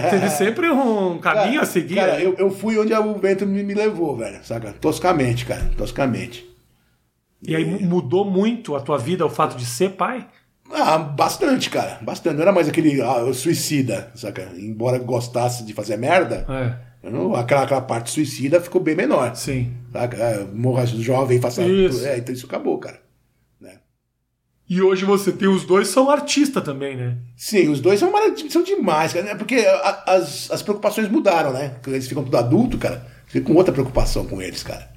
[0.10, 1.96] teve sempre um caminho a seguir.
[1.96, 4.40] Cara, eu, eu fui onde o vento me, me levou, velho.
[4.44, 4.74] Saca?
[4.74, 5.70] Toscamente, cara.
[5.78, 6.46] Toscamente.
[7.42, 10.28] E aí mu- mudou muito a tua vida o fato de ser pai?
[10.74, 11.98] Ah, bastante, cara.
[12.02, 12.36] Bastante.
[12.36, 14.50] Não era mais aquele ah, suicida, saca?
[14.58, 16.74] Embora gostasse de fazer merda, É,
[17.10, 19.36] não- aquela, aquela parte suicida ficou bem menor.
[19.36, 19.74] sim.
[19.92, 20.18] Saca?
[20.18, 21.64] É, morra jovem, faça.
[21.64, 22.06] Isso.
[22.06, 23.02] É, então isso acabou, cara.
[23.60, 23.80] Né?
[24.70, 27.18] E hoje você tem os dois, são artista também, né?
[27.36, 28.12] Sim, os dois são,
[28.50, 29.26] são demais, cara.
[29.26, 29.36] né?
[29.36, 31.76] Porque a- as, as preocupações mudaram, né?
[31.88, 34.90] Eles ficam tudo adulto, cara, fica com outra preocupação com eles, cara.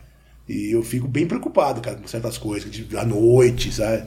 [0.48, 4.06] E eu fico bem preocupado, cara, com certas coisas, à noite, sabe?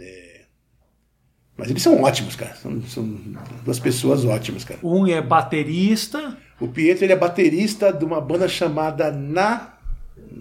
[0.00, 0.40] É.
[1.56, 2.54] Mas eles são ótimos, cara.
[2.56, 3.04] São, são
[3.64, 4.80] duas pessoas ótimas, cara.
[4.82, 6.36] Um é baterista.
[6.60, 9.74] O Pietro ele é baterista de uma banda chamada Na.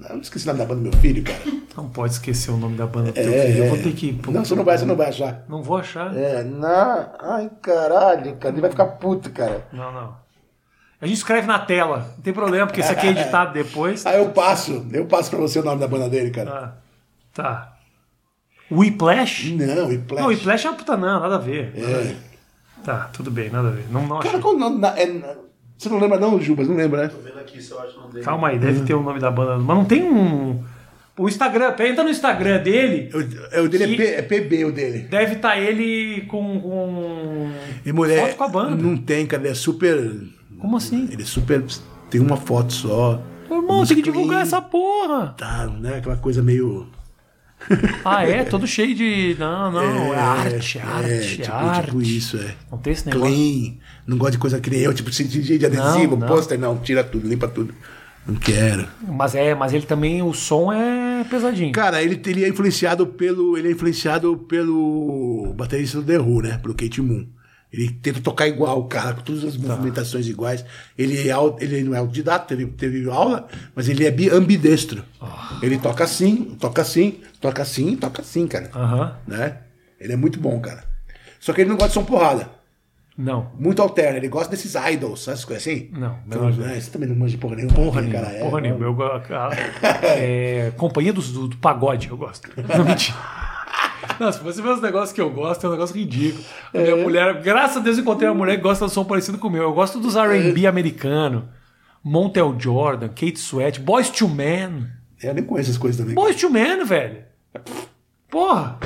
[0.09, 1.39] Eu não esqueci o nome da banda do meu filho, cara.
[1.76, 3.57] Não pode esquecer o nome da banda do teu É, filho.
[3.59, 3.70] Eu é.
[3.70, 4.20] vou ter que.
[4.32, 5.43] Não, você não vai, você não vai achar.
[5.49, 6.16] Não vou achar.
[6.16, 7.09] É, na.
[7.20, 8.53] Ai, caralho, cara.
[8.53, 9.66] Ele vai ficar puto, cara.
[9.74, 10.16] Não, não.
[11.01, 12.11] A gente escreve na tela.
[12.16, 14.05] Não tem problema, porque isso aqui é editado depois.
[14.05, 14.86] Ah, eu passo.
[14.91, 16.51] Eu passo pra você o nome da banda dele, cara.
[16.51, 16.72] Ah,
[17.34, 17.74] tá.
[18.72, 19.51] Whiplash?
[19.55, 19.66] Não,
[20.07, 20.22] Flash.
[20.22, 21.74] Não, Whiplash é uma puta não, nada a ver.
[21.76, 22.03] Nada a É.
[22.03, 22.18] ver.
[22.84, 23.86] Tá, tudo bem, nada a ver.
[23.89, 24.39] Não, não Cara, achei.
[24.41, 25.36] qual o nome da- é-
[25.78, 26.67] Você não lembra não, Jubas?
[26.67, 27.07] Não lembra, né?
[27.09, 28.26] Tô vendo aqui se eu acho o nome dele.
[28.26, 29.57] Calma aí, deve ter o nome da banda.
[29.57, 30.63] Mas não tem um.
[31.17, 34.71] O Instagram, entra no Instagram dele, O, é, o dele é, P- é PB, o
[34.71, 34.99] dele.
[35.09, 36.59] deve estar ele com.
[36.59, 37.51] com...
[37.86, 38.28] E mulher.
[38.30, 38.76] Foto com a banda.
[38.84, 39.43] Não tem, cara.
[39.43, 40.21] Ele é super.
[40.59, 41.07] Como assim?
[41.11, 41.63] Ele é super.
[42.09, 43.21] Tem uma foto só.
[43.49, 44.13] Ô, irmão, tem que Clean.
[44.13, 45.36] divulgar essa porra.
[45.38, 45.97] Tá, né?
[45.97, 46.88] Aquela coisa meio.
[48.03, 48.43] Ah, é?
[48.43, 49.36] Todo cheio de.
[49.39, 49.82] Não, não,
[50.13, 51.86] é, arte, é arte, é, tipo, arte.
[51.86, 52.55] tipo isso, é.
[52.71, 53.34] Não tem esse negócio.
[53.34, 53.74] Clean.
[54.06, 56.28] Não gosto de coisa que nem eu, tipo, de, de adesivo, Não, não.
[56.28, 56.78] pôster, não.
[56.78, 57.74] Tira tudo, limpa tudo.
[58.26, 58.88] Não quero.
[59.06, 61.72] Mas é, mas ele também, o som é pesadinho.
[61.74, 63.58] Cara, ele, ele é influenciado pelo.
[63.58, 66.58] Ele é influenciado pelo baterista do The Who, né?
[66.62, 67.28] Pelo Kate Moon.
[67.72, 70.64] Ele tenta tocar igual o cara, com todas as movimentações iguais.
[70.97, 75.04] Ele, é, ele não é autodidata, teve, teve aula, mas ele é bi- ambidestro.
[75.62, 78.70] Ele toca assim, toca assim, toca assim, toca assim, cara.
[78.76, 79.16] Aham.
[79.28, 79.58] Né?
[79.99, 80.84] Ele é muito bom, cara.
[81.39, 82.47] Só que ele não gosta de som porrada.
[83.18, 83.51] Não.
[83.59, 84.18] Muito alterno.
[84.18, 85.89] Ele gosta desses idols, essas coisas assim?
[85.93, 87.74] Não, menor né, Você também não manja de porra nenhuma.
[87.76, 88.36] Porra né, nenhuma, cara?
[88.38, 88.86] É, porra nenhuma.
[88.86, 89.49] Eu, go- a-
[90.18, 92.49] é, companhia dos- do, do pagode, eu gosto.
[92.76, 93.18] Não, mentira.
[94.20, 96.43] Não, se você ver os negócios que eu gosto, é um negócio ridículo.
[96.74, 99.05] A minha mulher, graças a Deus, eu encontrei uma mulher que gosta de um som
[99.05, 99.64] parecido com o meu.
[99.64, 101.49] Eu gosto dos R&B americano.
[102.03, 104.88] Montel Jordan, Kate Sweat, Boys to Men.
[105.22, 106.14] Eu nem conheço essas coisas também.
[106.14, 107.24] Boys to Men, velho.
[108.30, 108.78] Porra.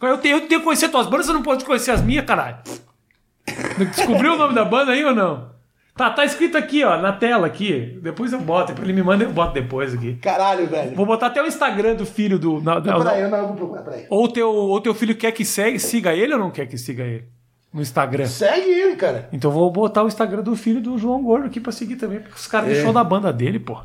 [0.00, 2.58] Eu tenho, eu tenho que conhecer tuas bandas, você não pode conhecer as minhas, caralho.
[3.94, 5.52] Descobriu o nome da banda aí ou não?
[5.96, 7.98] Tá, tá escrito aqui, ó, na tela aqui.
[8.02, 8.74] Depois eu boto.
[8.82, 10.14] Ele me manda, eu boto depois aqui.
[10.16, 10.96] Caralho, velho.
[10.96, 12.60] Vou botar até o Instagram do filho do.
[12.60, 14.06] na- na- Peraí, eu não vou procurar, peraí.
[14.10, 17.04] ou teu, ou teu filho quer que segue, siga ele ou não quer que siga
[17.04, 17.24] ele?
[17.72, 18.26] No Instagram.
[18.26, 19.28] Segue ele, cara.
[19.32, 22.34] Então vou botar o Instagram do filho do João Gordo aqui pra seguir também, porque
[22.36, 22.74] os caras É.
[22.74, 23.80] do show da banda dele, pô.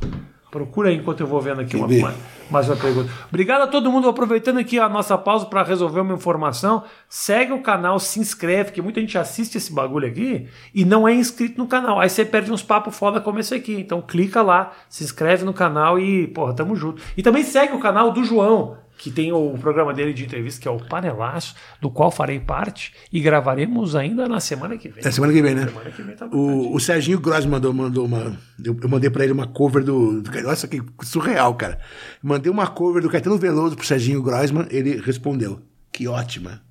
[0.52, 2.18] Procura aí enquanto eu vou vendo aqui uma, mais,
[2.50, 3.12] mais uma pergunta.
[3.28, 4.10] Obrigado a todo mundo.
[4.10, 8.82] Aproveitando aqui a nossa pausa para resolver uma informação, segue o canal, se inscreve, que
[8.82, 12.00] muita gente assiste esse bagulho aqui e não é inscrito no canal.
[12.00, 13.76] Aí você perde uns papos foda como esse aqui.
[13.80, 17.00] Então clica lá, se inscreve no canal e, porra, tamo junto.
[17.16, 20.68] E também segue o canal do João, que tem o programa dele de entrevista, que
[20.68, 25.02] é o Panelaço, do qual farei parte e gravaremos ainda na semana que vem.
[25.04, 25.68] É semana que vem, né?
[25.68, 28.38] Semana que vem tá O, o Serginho Gross mandou, mandou uma.
[28.62, 30.41] Eu, eu mandei pra ele uma cover do, do.
[30.41, 31.80] Nossa, que surreal, cara.
[32.22, 35.62] Mandei uma cover do Caetano Veloso pro Serginho Grossman, ele respondeu.
[35.93, 36.62] Que ótima.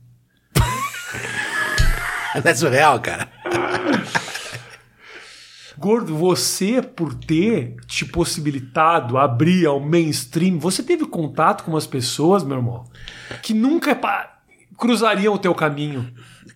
[2.35, 3.38] Não é surreal, cara?
[5.79, 12.43] Gordo, você, por ter te possibilitado abrir ao mainstream, você teve contato com umas pessoas,
[12.43, 12.85] meu irmão,
[13.43, 13.97] que nunca
[14.77, 16.13] cruzariam o teu caminho.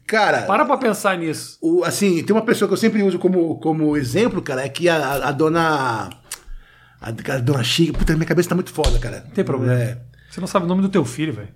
[0.07, 1.57] Cara, Para pra pensar nisso.
[1.63, 4.89] o, assim, tem uma pessoa que eu sempre uso como, como exemplo, cara, é que
[4.89, 6.11] a, a- dona.
[7.01, 7.97] A, a dona Chica.
[7.99, 9.23] Puta, minha cabeça tá muito foda, cara.
[9.25, 9.75] Não tem problema.
[9.75, 9.99] É.
[10.31, 11.49] Você não sabe o nome do teu filho, velho.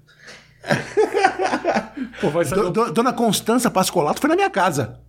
[2.20, 2.44] Pô, vai.
[2.44, 5.00] Do- do- dona Constança Pascolato foi na minha casa.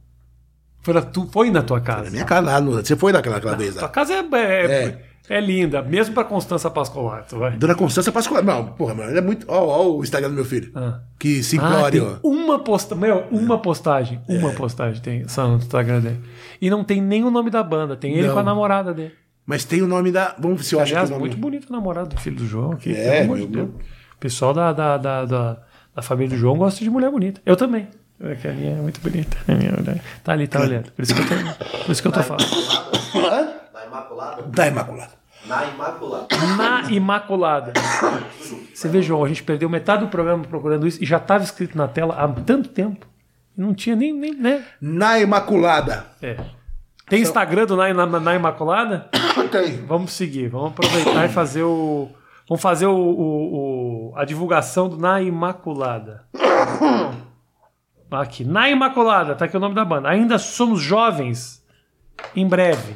[0.88, 2.10] Foi, na tu, foi na tua Na casa.
[2.10, 2.62] minha casa lá.
[2.62, 3.90] no- você foi naquela aquela vez Tua lá.
[3.90, 5.02] casa é, é, É.
[5.38, 7.58] é linda, mesmo pra Constança Pascolato, vai.
[7.58, 8.46] Dona Constança Pascolato.
[8.48, 9.46] Não, porra, mano, é muito.
[9.50, 10.72] Ó, ó o Instagram do meu filho.
[10.74, 11.02] Ah.
[11.20, 12.06] Que Ah, simplório.
[12.06, 16.20] tem uma postagem, meu, uma postagem, uma postagem tem só no Instagram dele.
[16.62, 18.34] E não tem nem o nome da banda, tem ele Não.
[18.34, 19.12] com a namorada dele.
[19.46, 20.36] Mas tem o nome da.
[20.40, 21.26] Vamos ver se eu acho que Aliás, o nome.
[21.28, 22.94] muito bonito o namorado do filho do João aqui.
[22.96, 23.70] É, pelo amor de Deus.
[24.16, 25.58] O pessoal da, da, da, da,
[25.96, 27.42] da família do João gosta de mulher bonita.
[27.46, 27.88] Eu também.
[28.20, 29.38] É que a minha é muito bonita.
[29.48, 30.92] A minha mulher- tá ali, tá olhando.
[30.92, 32.46] Por isso que eu tô, por isso que eu tô falando.
[33.16, 33.48] Hã?
[33.74, 34.44] Na Imaculada?
[34.48, 35.12] Da Imaculada.
[35.46, 36.28] Na Imaculada.
[36.58, 37.74] Na Imaculada.
[38.74, 41.78] Você vê, João, a gente perdeu metade do programa procurando isso e já estava escrito
[41.78, 43.06] na tela há tanto tempo.
[43.56, 44.64] Não tinha nem, nem né?
[44.82, 46.06] Na Imaculada.
[46.22, 46.38] É.
[47.10, 49.08] Tem Instagram do Na, na, na Imaculada?
[49.52, 49.78] Tem.
[49.86, 52.10] Vamos seguir, vamos aproveitar e fazer o.
[52.50, 56.24] Vamos fazer o, o- o- a divulgação do Na Imaculada.
[58.10, 60.10] Aqui, Na Imaculada, tá aqui o nome da banda.
[60.10, 61.62] Ainda somos jovens.
[62.36, 62.96] Em breve.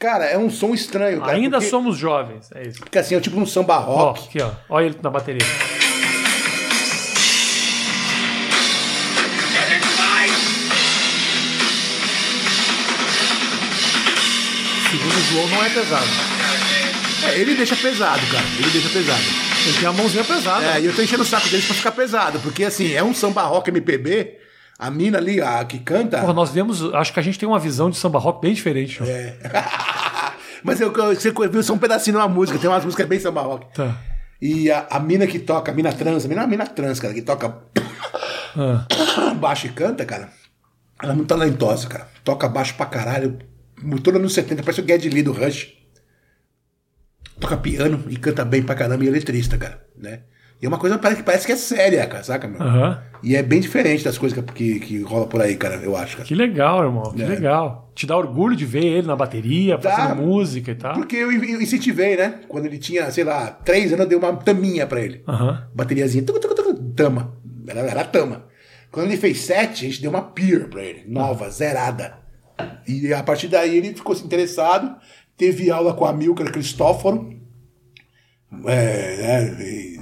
[0.00, 1.32] Cara, é um som estranho, cara.
[1.32, 2.50] Ainda porque, somos jovens.
[2.54, 2.80] É isso.
[2.80, 4.28] Porque assim, é tipo um samba Ó, rock.
[4.28, 4.50] aqui, ó.
[4.68, 5.46] Olha ele na bateria.
[14.90, 16.06] Segundo o João, não é pesado.
[17.24, 18.44] É, ele deixa pesado, cara.
[18.58, 19.51] Ele deixa pesado.
[19.64, 20.64] Ele tem a mãozinha pesada.
[20.64, 22.38] É, e eu tô enchendo o saco deles pra ficar pesado.
[22.40, 24.38] Porque assim, é um samba rock MPB.
[24.78, 26.18] A mina ali, a que canta.
[26.20, 26.82] Porra, nós vemos.
[26.94, 29.08] Acho que a gente tem uma visão de samba rock bem diferente, João.
[29.08, 29.36] É.
[30.64, 32.58] Mas eu, eu, você viu só um pedacinho de uma música.
[32.58, 33.66] Tem umas músicas bem samba rock.
[33.74, 33.96] Tá.
[34.40, 36.98] E a, a mina que toca, a mina trans, a mina é uma mina trans,
[36.98, 37.58] cara, que toca
[38.56, 38.86] Ah.
[39.38, 40.30] baixo e canta, cara.
[41.00, 42.08] Ela é muito talentosa, cara.
[42.24, 43.38] Toca baixo pra caralho.
[44.02, 45.68] Toda nos 70, parece o Geddy Lee do Rush.
[47.40, 50.20] Toca piano e canta bem pra caramba e é letrista, cara, né?
[50.60, 52.62] E é uma coisa que parece, parece que é séria, cara, saca, meu?
[52.62, 53.02] Aham.
[53.20, 56.16] E é bem diferente das coisas que, que, que rola por aí, cara, eu acho,
[56.18, 56.28] cara.
[56.28, 57.12] Que legal, irmão.
[57.12, 57.26] Que É.
[57.26, 57.90] legal.
[57.96, 59.90] Te dá orgulho de ver ele na bateria, Dá.
[59.90, 60.94] fazendo música e tal.
[60.94, 62.40] Porque eu, incentivei, né?
[62.46, 65.22] Quando ele tinha, sei lá, três anos, eu dei uma taminha pra ele.
[65.26, 65.66] Aham.
[65.74, 67.32] Bateriazinha, tucu, tucu, tucu, tama.
[67.66, 68.44] Era, era tama.
[68.92, 72.18] Quando ele fez sete, a gente deu uma peer pra ele, nova, zerada.
[72.86, 74.94] E a partir daí ele ficou se interessado,
[75.36, 77.32] teve aula com a Milker Cristóforo,
[78.66, 79.16] é,
[79.56, 80.00] né, e,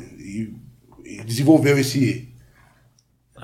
[1.04, 2.28] e- desenvolveu esse,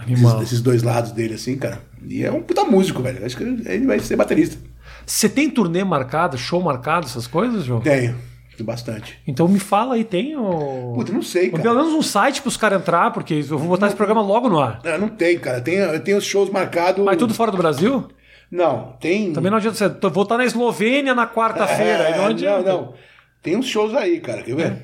[0.09, 1.81] esses, esses dois lados dele, assim, cara.
[2.07, 3.25] E é um puta músico, velho.
[3.25, 4.57] Acho que ele vai ser baterista.
[5.05, 7.81] Você tem turnê marcado, show marcado, essas coisas, João?
[7.81, 8.17] Tenho,
[8.61, 9.19] bastante.
[9.27, 10.93] Então me fala aí, tem o.
[10.95, 11.75] Puta, não sei, Pelo cara.
[11.77, 14.81] menos um site pros caras entrar, porque eu vou botar esse programa logo no ar.
[14.85, 15.61] Não, não tem, cara.
[15.61, 17.05] Tem, eu tenho os shows marcados.
[17.05, 18.09] Mas tudo fora do Brasil?
[18.51, 19.33] Não, tem.
[19.33, 20.09] Também não adianta você.
[20.09, 22.17] Vou estar na Eslovênia na quarta-feira.
[22.17, 22.73] não É, adianta.
[22.73, 22.95] não, não.
[23.43, 24.43] Tem uns shows aí, cara.
[24.43, 24.77] Quer ver?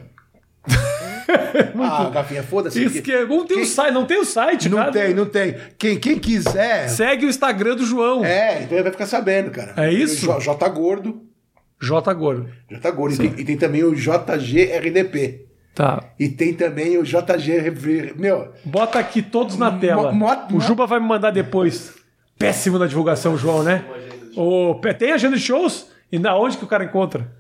[1.81, 2.83] ah, Gafinha, foda-se.
[2.85, 4.93] Isso que não tem o Quem- site, não tem o site, Não cara.
[4.93, 5.57] tem, não tem.
[5.79, 6.89] Quem, quem quiser.
[6.89, 8.25] Segue o Instagram do João.
[8.25, 9.75] É, então ele vai ficar sabendo, cara.
[9.77, 10.25] É isso?
[10.27, 11.23] J, J Gordo.
[11.81, 12.49] J Gordo.
[12.71, 13.15] J Gordo.
[13.15, 15.47] E tem, e tem também o JGRDP.
[15.75, 16.05] Tá.
[16.19, 18.13] E tem também o JG.
[18.17, 20.13] Meu, Bota aqui todos na tela.
[20.13, 21.95] mo- o Juba vai me mandar depois.
[22.47, 23.85] Péssimo na divulgação, João, né?
[24.37, 25.87] O, tem agenda de shows?
[26.11, 27.31] E na onde que o cara encontra?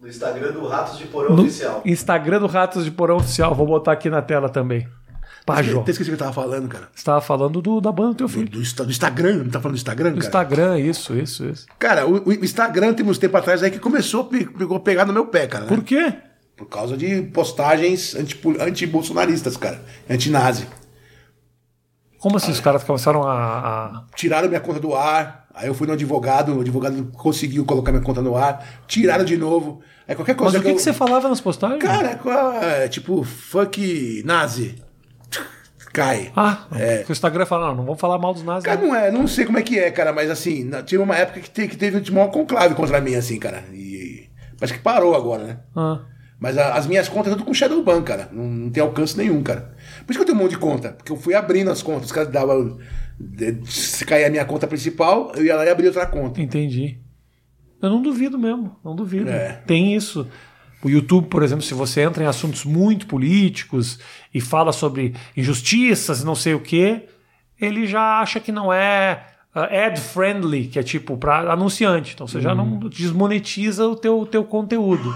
[0.00, 1.82] No Instagram do Ratos de Porão No Oficial.
[1.84, 3.54] Instagram do Ratos de Porão Oficial.
[3.54, 4.86] Vou botar aqui na tela também.
[5.46, 5.82] Pá, João.
[5.82, 6.88] Até esqueci o que eu tava falando, cara.
[6.94, 8.48] Você tava falando do, da banda do teu Do, filho.
[8.48, 10.26] do Insta- do Instagram, não tá falando do Instagram, Do cara?
[10.26, 11.66] Instagram, isso, isso, isso.
[11.78, 14.28] Cara, o, o Instagram tem uns tempos atrás aí que começou
[14.74, 15.64] a pegar no meu pé, cara.
[15.64, 15.68] né?
[15.68, 16.12] Por quê?
[16.56, 19.80] Por causa de postagens anti- anti-bolsonaristas, cara.
[20.08, 20.66] Anti-nazi.
[22.22, 23.32] Como assim os caras começaram a.
[23.34, 25.42] a- Tiraram minha conta do ar.
[25.54, 28.64] Aí eu fui no advogado, o advogado conseguiu colocar minha conta no ar.
[28.86, 29.82] Tiraram de novo.
[30.08, 30.76] Aí qualquer Mas coisa o que, eu...
[30.76, 31.82] que você falava nas postagens?
[31.82, 34.76] Cara, qual é, tipo, fuck nazi.
[35.92, 36.32] Cai.
[36.34, 37.04] Ah, É.
[37.06, 38.64] o Instagram fala, não, não vamos falar mal dos nazis.
[38.64, 38.88] Cara, não.
[38.88, 41.50] não é, não sei como é que é, cara, mas assim, teve uma época que,
[41.50, 43.62] te- que teve um maior conclave contra mim, assim, cara.
[43.74, 45.58] E parece que parou agora, né?
[45.76, 45.98] Ah,
[46.40, 48.28] Mas a- as minhas contas tudo com Shadowban, cara.
[48.32, 49.74] Não, não tem alcance nenhum, cara.
[50.04, 50.92] Por isso que eu tenho um monte de conta.
[50.92, 52.06] Porque eu fui abrindo as contas.
[52.06, 52.78] Os caras davam.
[53.64, 56.40] Se cair a minha conta principal, eu ia lá e abria outra conta.
[56.40, 56.98] entendi.
[57.80, 59.28] Eu não duvido mesmo, não duvido.
[59.28, 59.60] É.
[59.66, 60.26] Tem isso.
[60.84, 63.98] O YouTube, por exemplo, se você entra em assuntos muito políticos
[64.32, 67.08] e fala sobre injustiças e não sei o quê,
[67.60, 69.24] ele já acha que não é
[69.54, 72.14] uh, ad friendly, que é tipo para anunciante.
[72.14, 75.14] Então você já não desmonetiza o teu, teu conteúdo.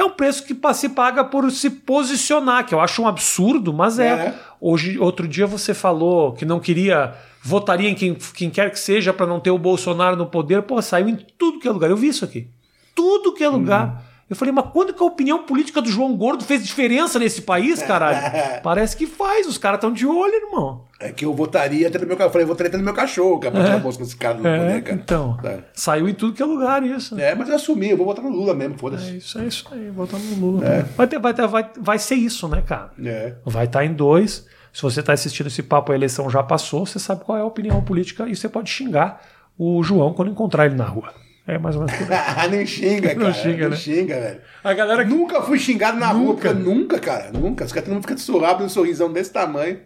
[0.00, 3.98] É um preço que se paga por se posicionar, que eu acho um absurdo, mas
[3.98, 4.08] é.
[4.08, 4.34] É.
[4.58, 9.12] Hoje, outro dia você falou que não queria, votaria em quem, quem quer que seja
[9.12, 10.62] para não ter o Bolsonaro no poder.
[10.62, 11.90] Pô, saiu em tudo que é lugar.
[11.90, 12.48] Eu vi isso aqui.
[12.94, 14.02] Tudo que é lugar.
[14.30, 17.82] Eu falei, mas quando que a opinião política do João Gordo fez diferença nesse país,
[17.84, 18.60] caralho?
[18.62, 20.84] Parece que faz, os caras estão de olho, irmão.
[21.00, 22.28] É que eu votaria até no meu cachorro.
[22.28, 24.46] Eu falei, votaria até no meu cachorro, cara, pra tirar a bolsa desse cara do
[24.46, 25.00] É, poder, cara.
[25.02, 25.38] então.
[25.42, 25.58] É.
[25.74, 27.18] Saiu em tudo que é lugar isso.
[27.18, 29.16] É, mas eu assumi, eu vou votar no Lula mesmo, É foda-se.
[29.16, 30.86] isso, é isso aí, voltando no Lula.
[30.96, 32.92] Vai, ter, vai, ter, vai, vai ser isso, né, cara?
[33.04, 33.34] É.
[33.44, 34.46] Vai estar em dois.
[34.72, 37.44] Se você está assistindo esse papo, a eleição já passou, você sabe qual é a
[37.44, 39.20] opinião política e você pode xingar
[39.58, 41.12] o João quando encontrar ele na rua.
[41.50, 42.08] É mais ou menos.
[42.50, 43.18] Nem xinga, cara.
[43.26, 43.76] Não xinga, não né?
[43.76, 44.40] xinga, velho.
[44.62, 46.48] A galera que- Nunca fui xingado na rua, Nunca.
[46.48, 47.32] porque nunca, cara.
[47.32, 47.64] Nunca.
[47.64, 49.80] Os caras todo mundo fica de abrindo um sorrisão desse tamanho.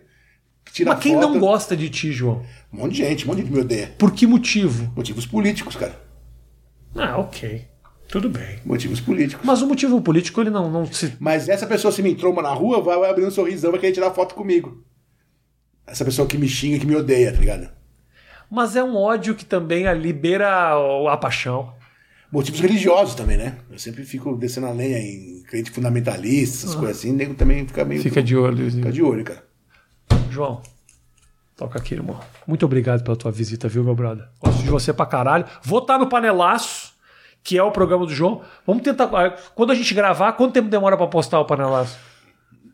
[0.73, 1.29] Tira Mas quem foto.
[1.29, 2.43] não gosta de ti, João?
[2.73, 3.95] Um monte de gente, um monte de gente me odeia.
[3.99, 4.93] Por que motivo?
[4.97, 5.95] Motivos políticos, cara.
[6.97, 7.65] Ah, ok.
[8.09, 8.59] Tudo bem.
[8.65, 9.45] Motivos políticos.
[9.45, 11.15] Mas o motivo político, ele não, não se.
[11.21, 13.93] Mas essa pessoa, se me entroma na rua, vai, vai abrir um sorrisão, vai querer
[13.93, 14.85] tirar foto comigo.
[15.87, 17.69] Essa pessoa que me xinga, que me odeia, tá ligado?
[18.55, 21.73] Mas é um ódio que também ah, libera o- a paixão.
[22.31, 23.59] Motivos religiosos também, né?
[23.71, 27.67] Eu sempre fico descendo a lenha em crente fundamentalista, essas coisas assim, o nego também
[27.67, 28.01] fica meio.
[28.01, 28.03] Ah.
[28.05, 28.71] Fica de olho.
[28.71, 29.45] Fica de olho, cara.
[30.31, 30.61] João,
[31.57, 32.19] toca aqui, irmão.
[32.47, 34.27] Muito obrigado pela tua visita, viu, meu brother?
[34.41, 35.45] Gosto de você pra caralho.
[35.63, 36.93] Vou estar no Panelaço,
[37.43, 38.43] que é o programa do João.
[38.67, 39.05] Vamos tentar.
[39.15, 41.97] ah, Quando a gente gravar, quanto tempo demora pra postar o Panelaço?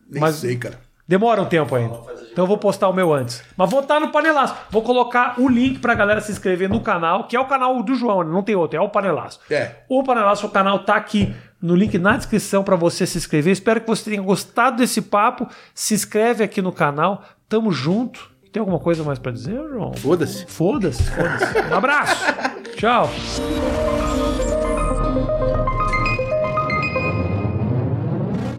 [0.08, 0.80] Nem Mas- sei, cara.
[1.10, 1.98] Demora um tempo ainda.
[2.30, 3.42] Então eu vou postar o meu antes.
[3.56, 4.54] Mas vou estar no Panelaço.
[4.70, 7.96] Vou colocar o link pra galera se inscrever no canal, que é o canal do
[7.96, 9.40] João, não tem outro, é o Panelaço.
[9.50, 9.72] É.
[9.88, 13.52] O Panelaço, o canal tá aqui no link na descrição pra você se inscrever.
[13.52, 15.48] Espero que você tenha gostado desse papo.
[15.74, 17.24] Se inscreve aqui no canal.
[17.48, 18.30] Tamo junto.
[18.52, 19.92] Tem alguma coisa mais pra dizer, João?
[19.94, 20.46] Foda-se.
[20.46, 21.58] Foda-se, foda-se.
[21.72, 22.24] Um abraço.
[22.78, 23.10] Tchau.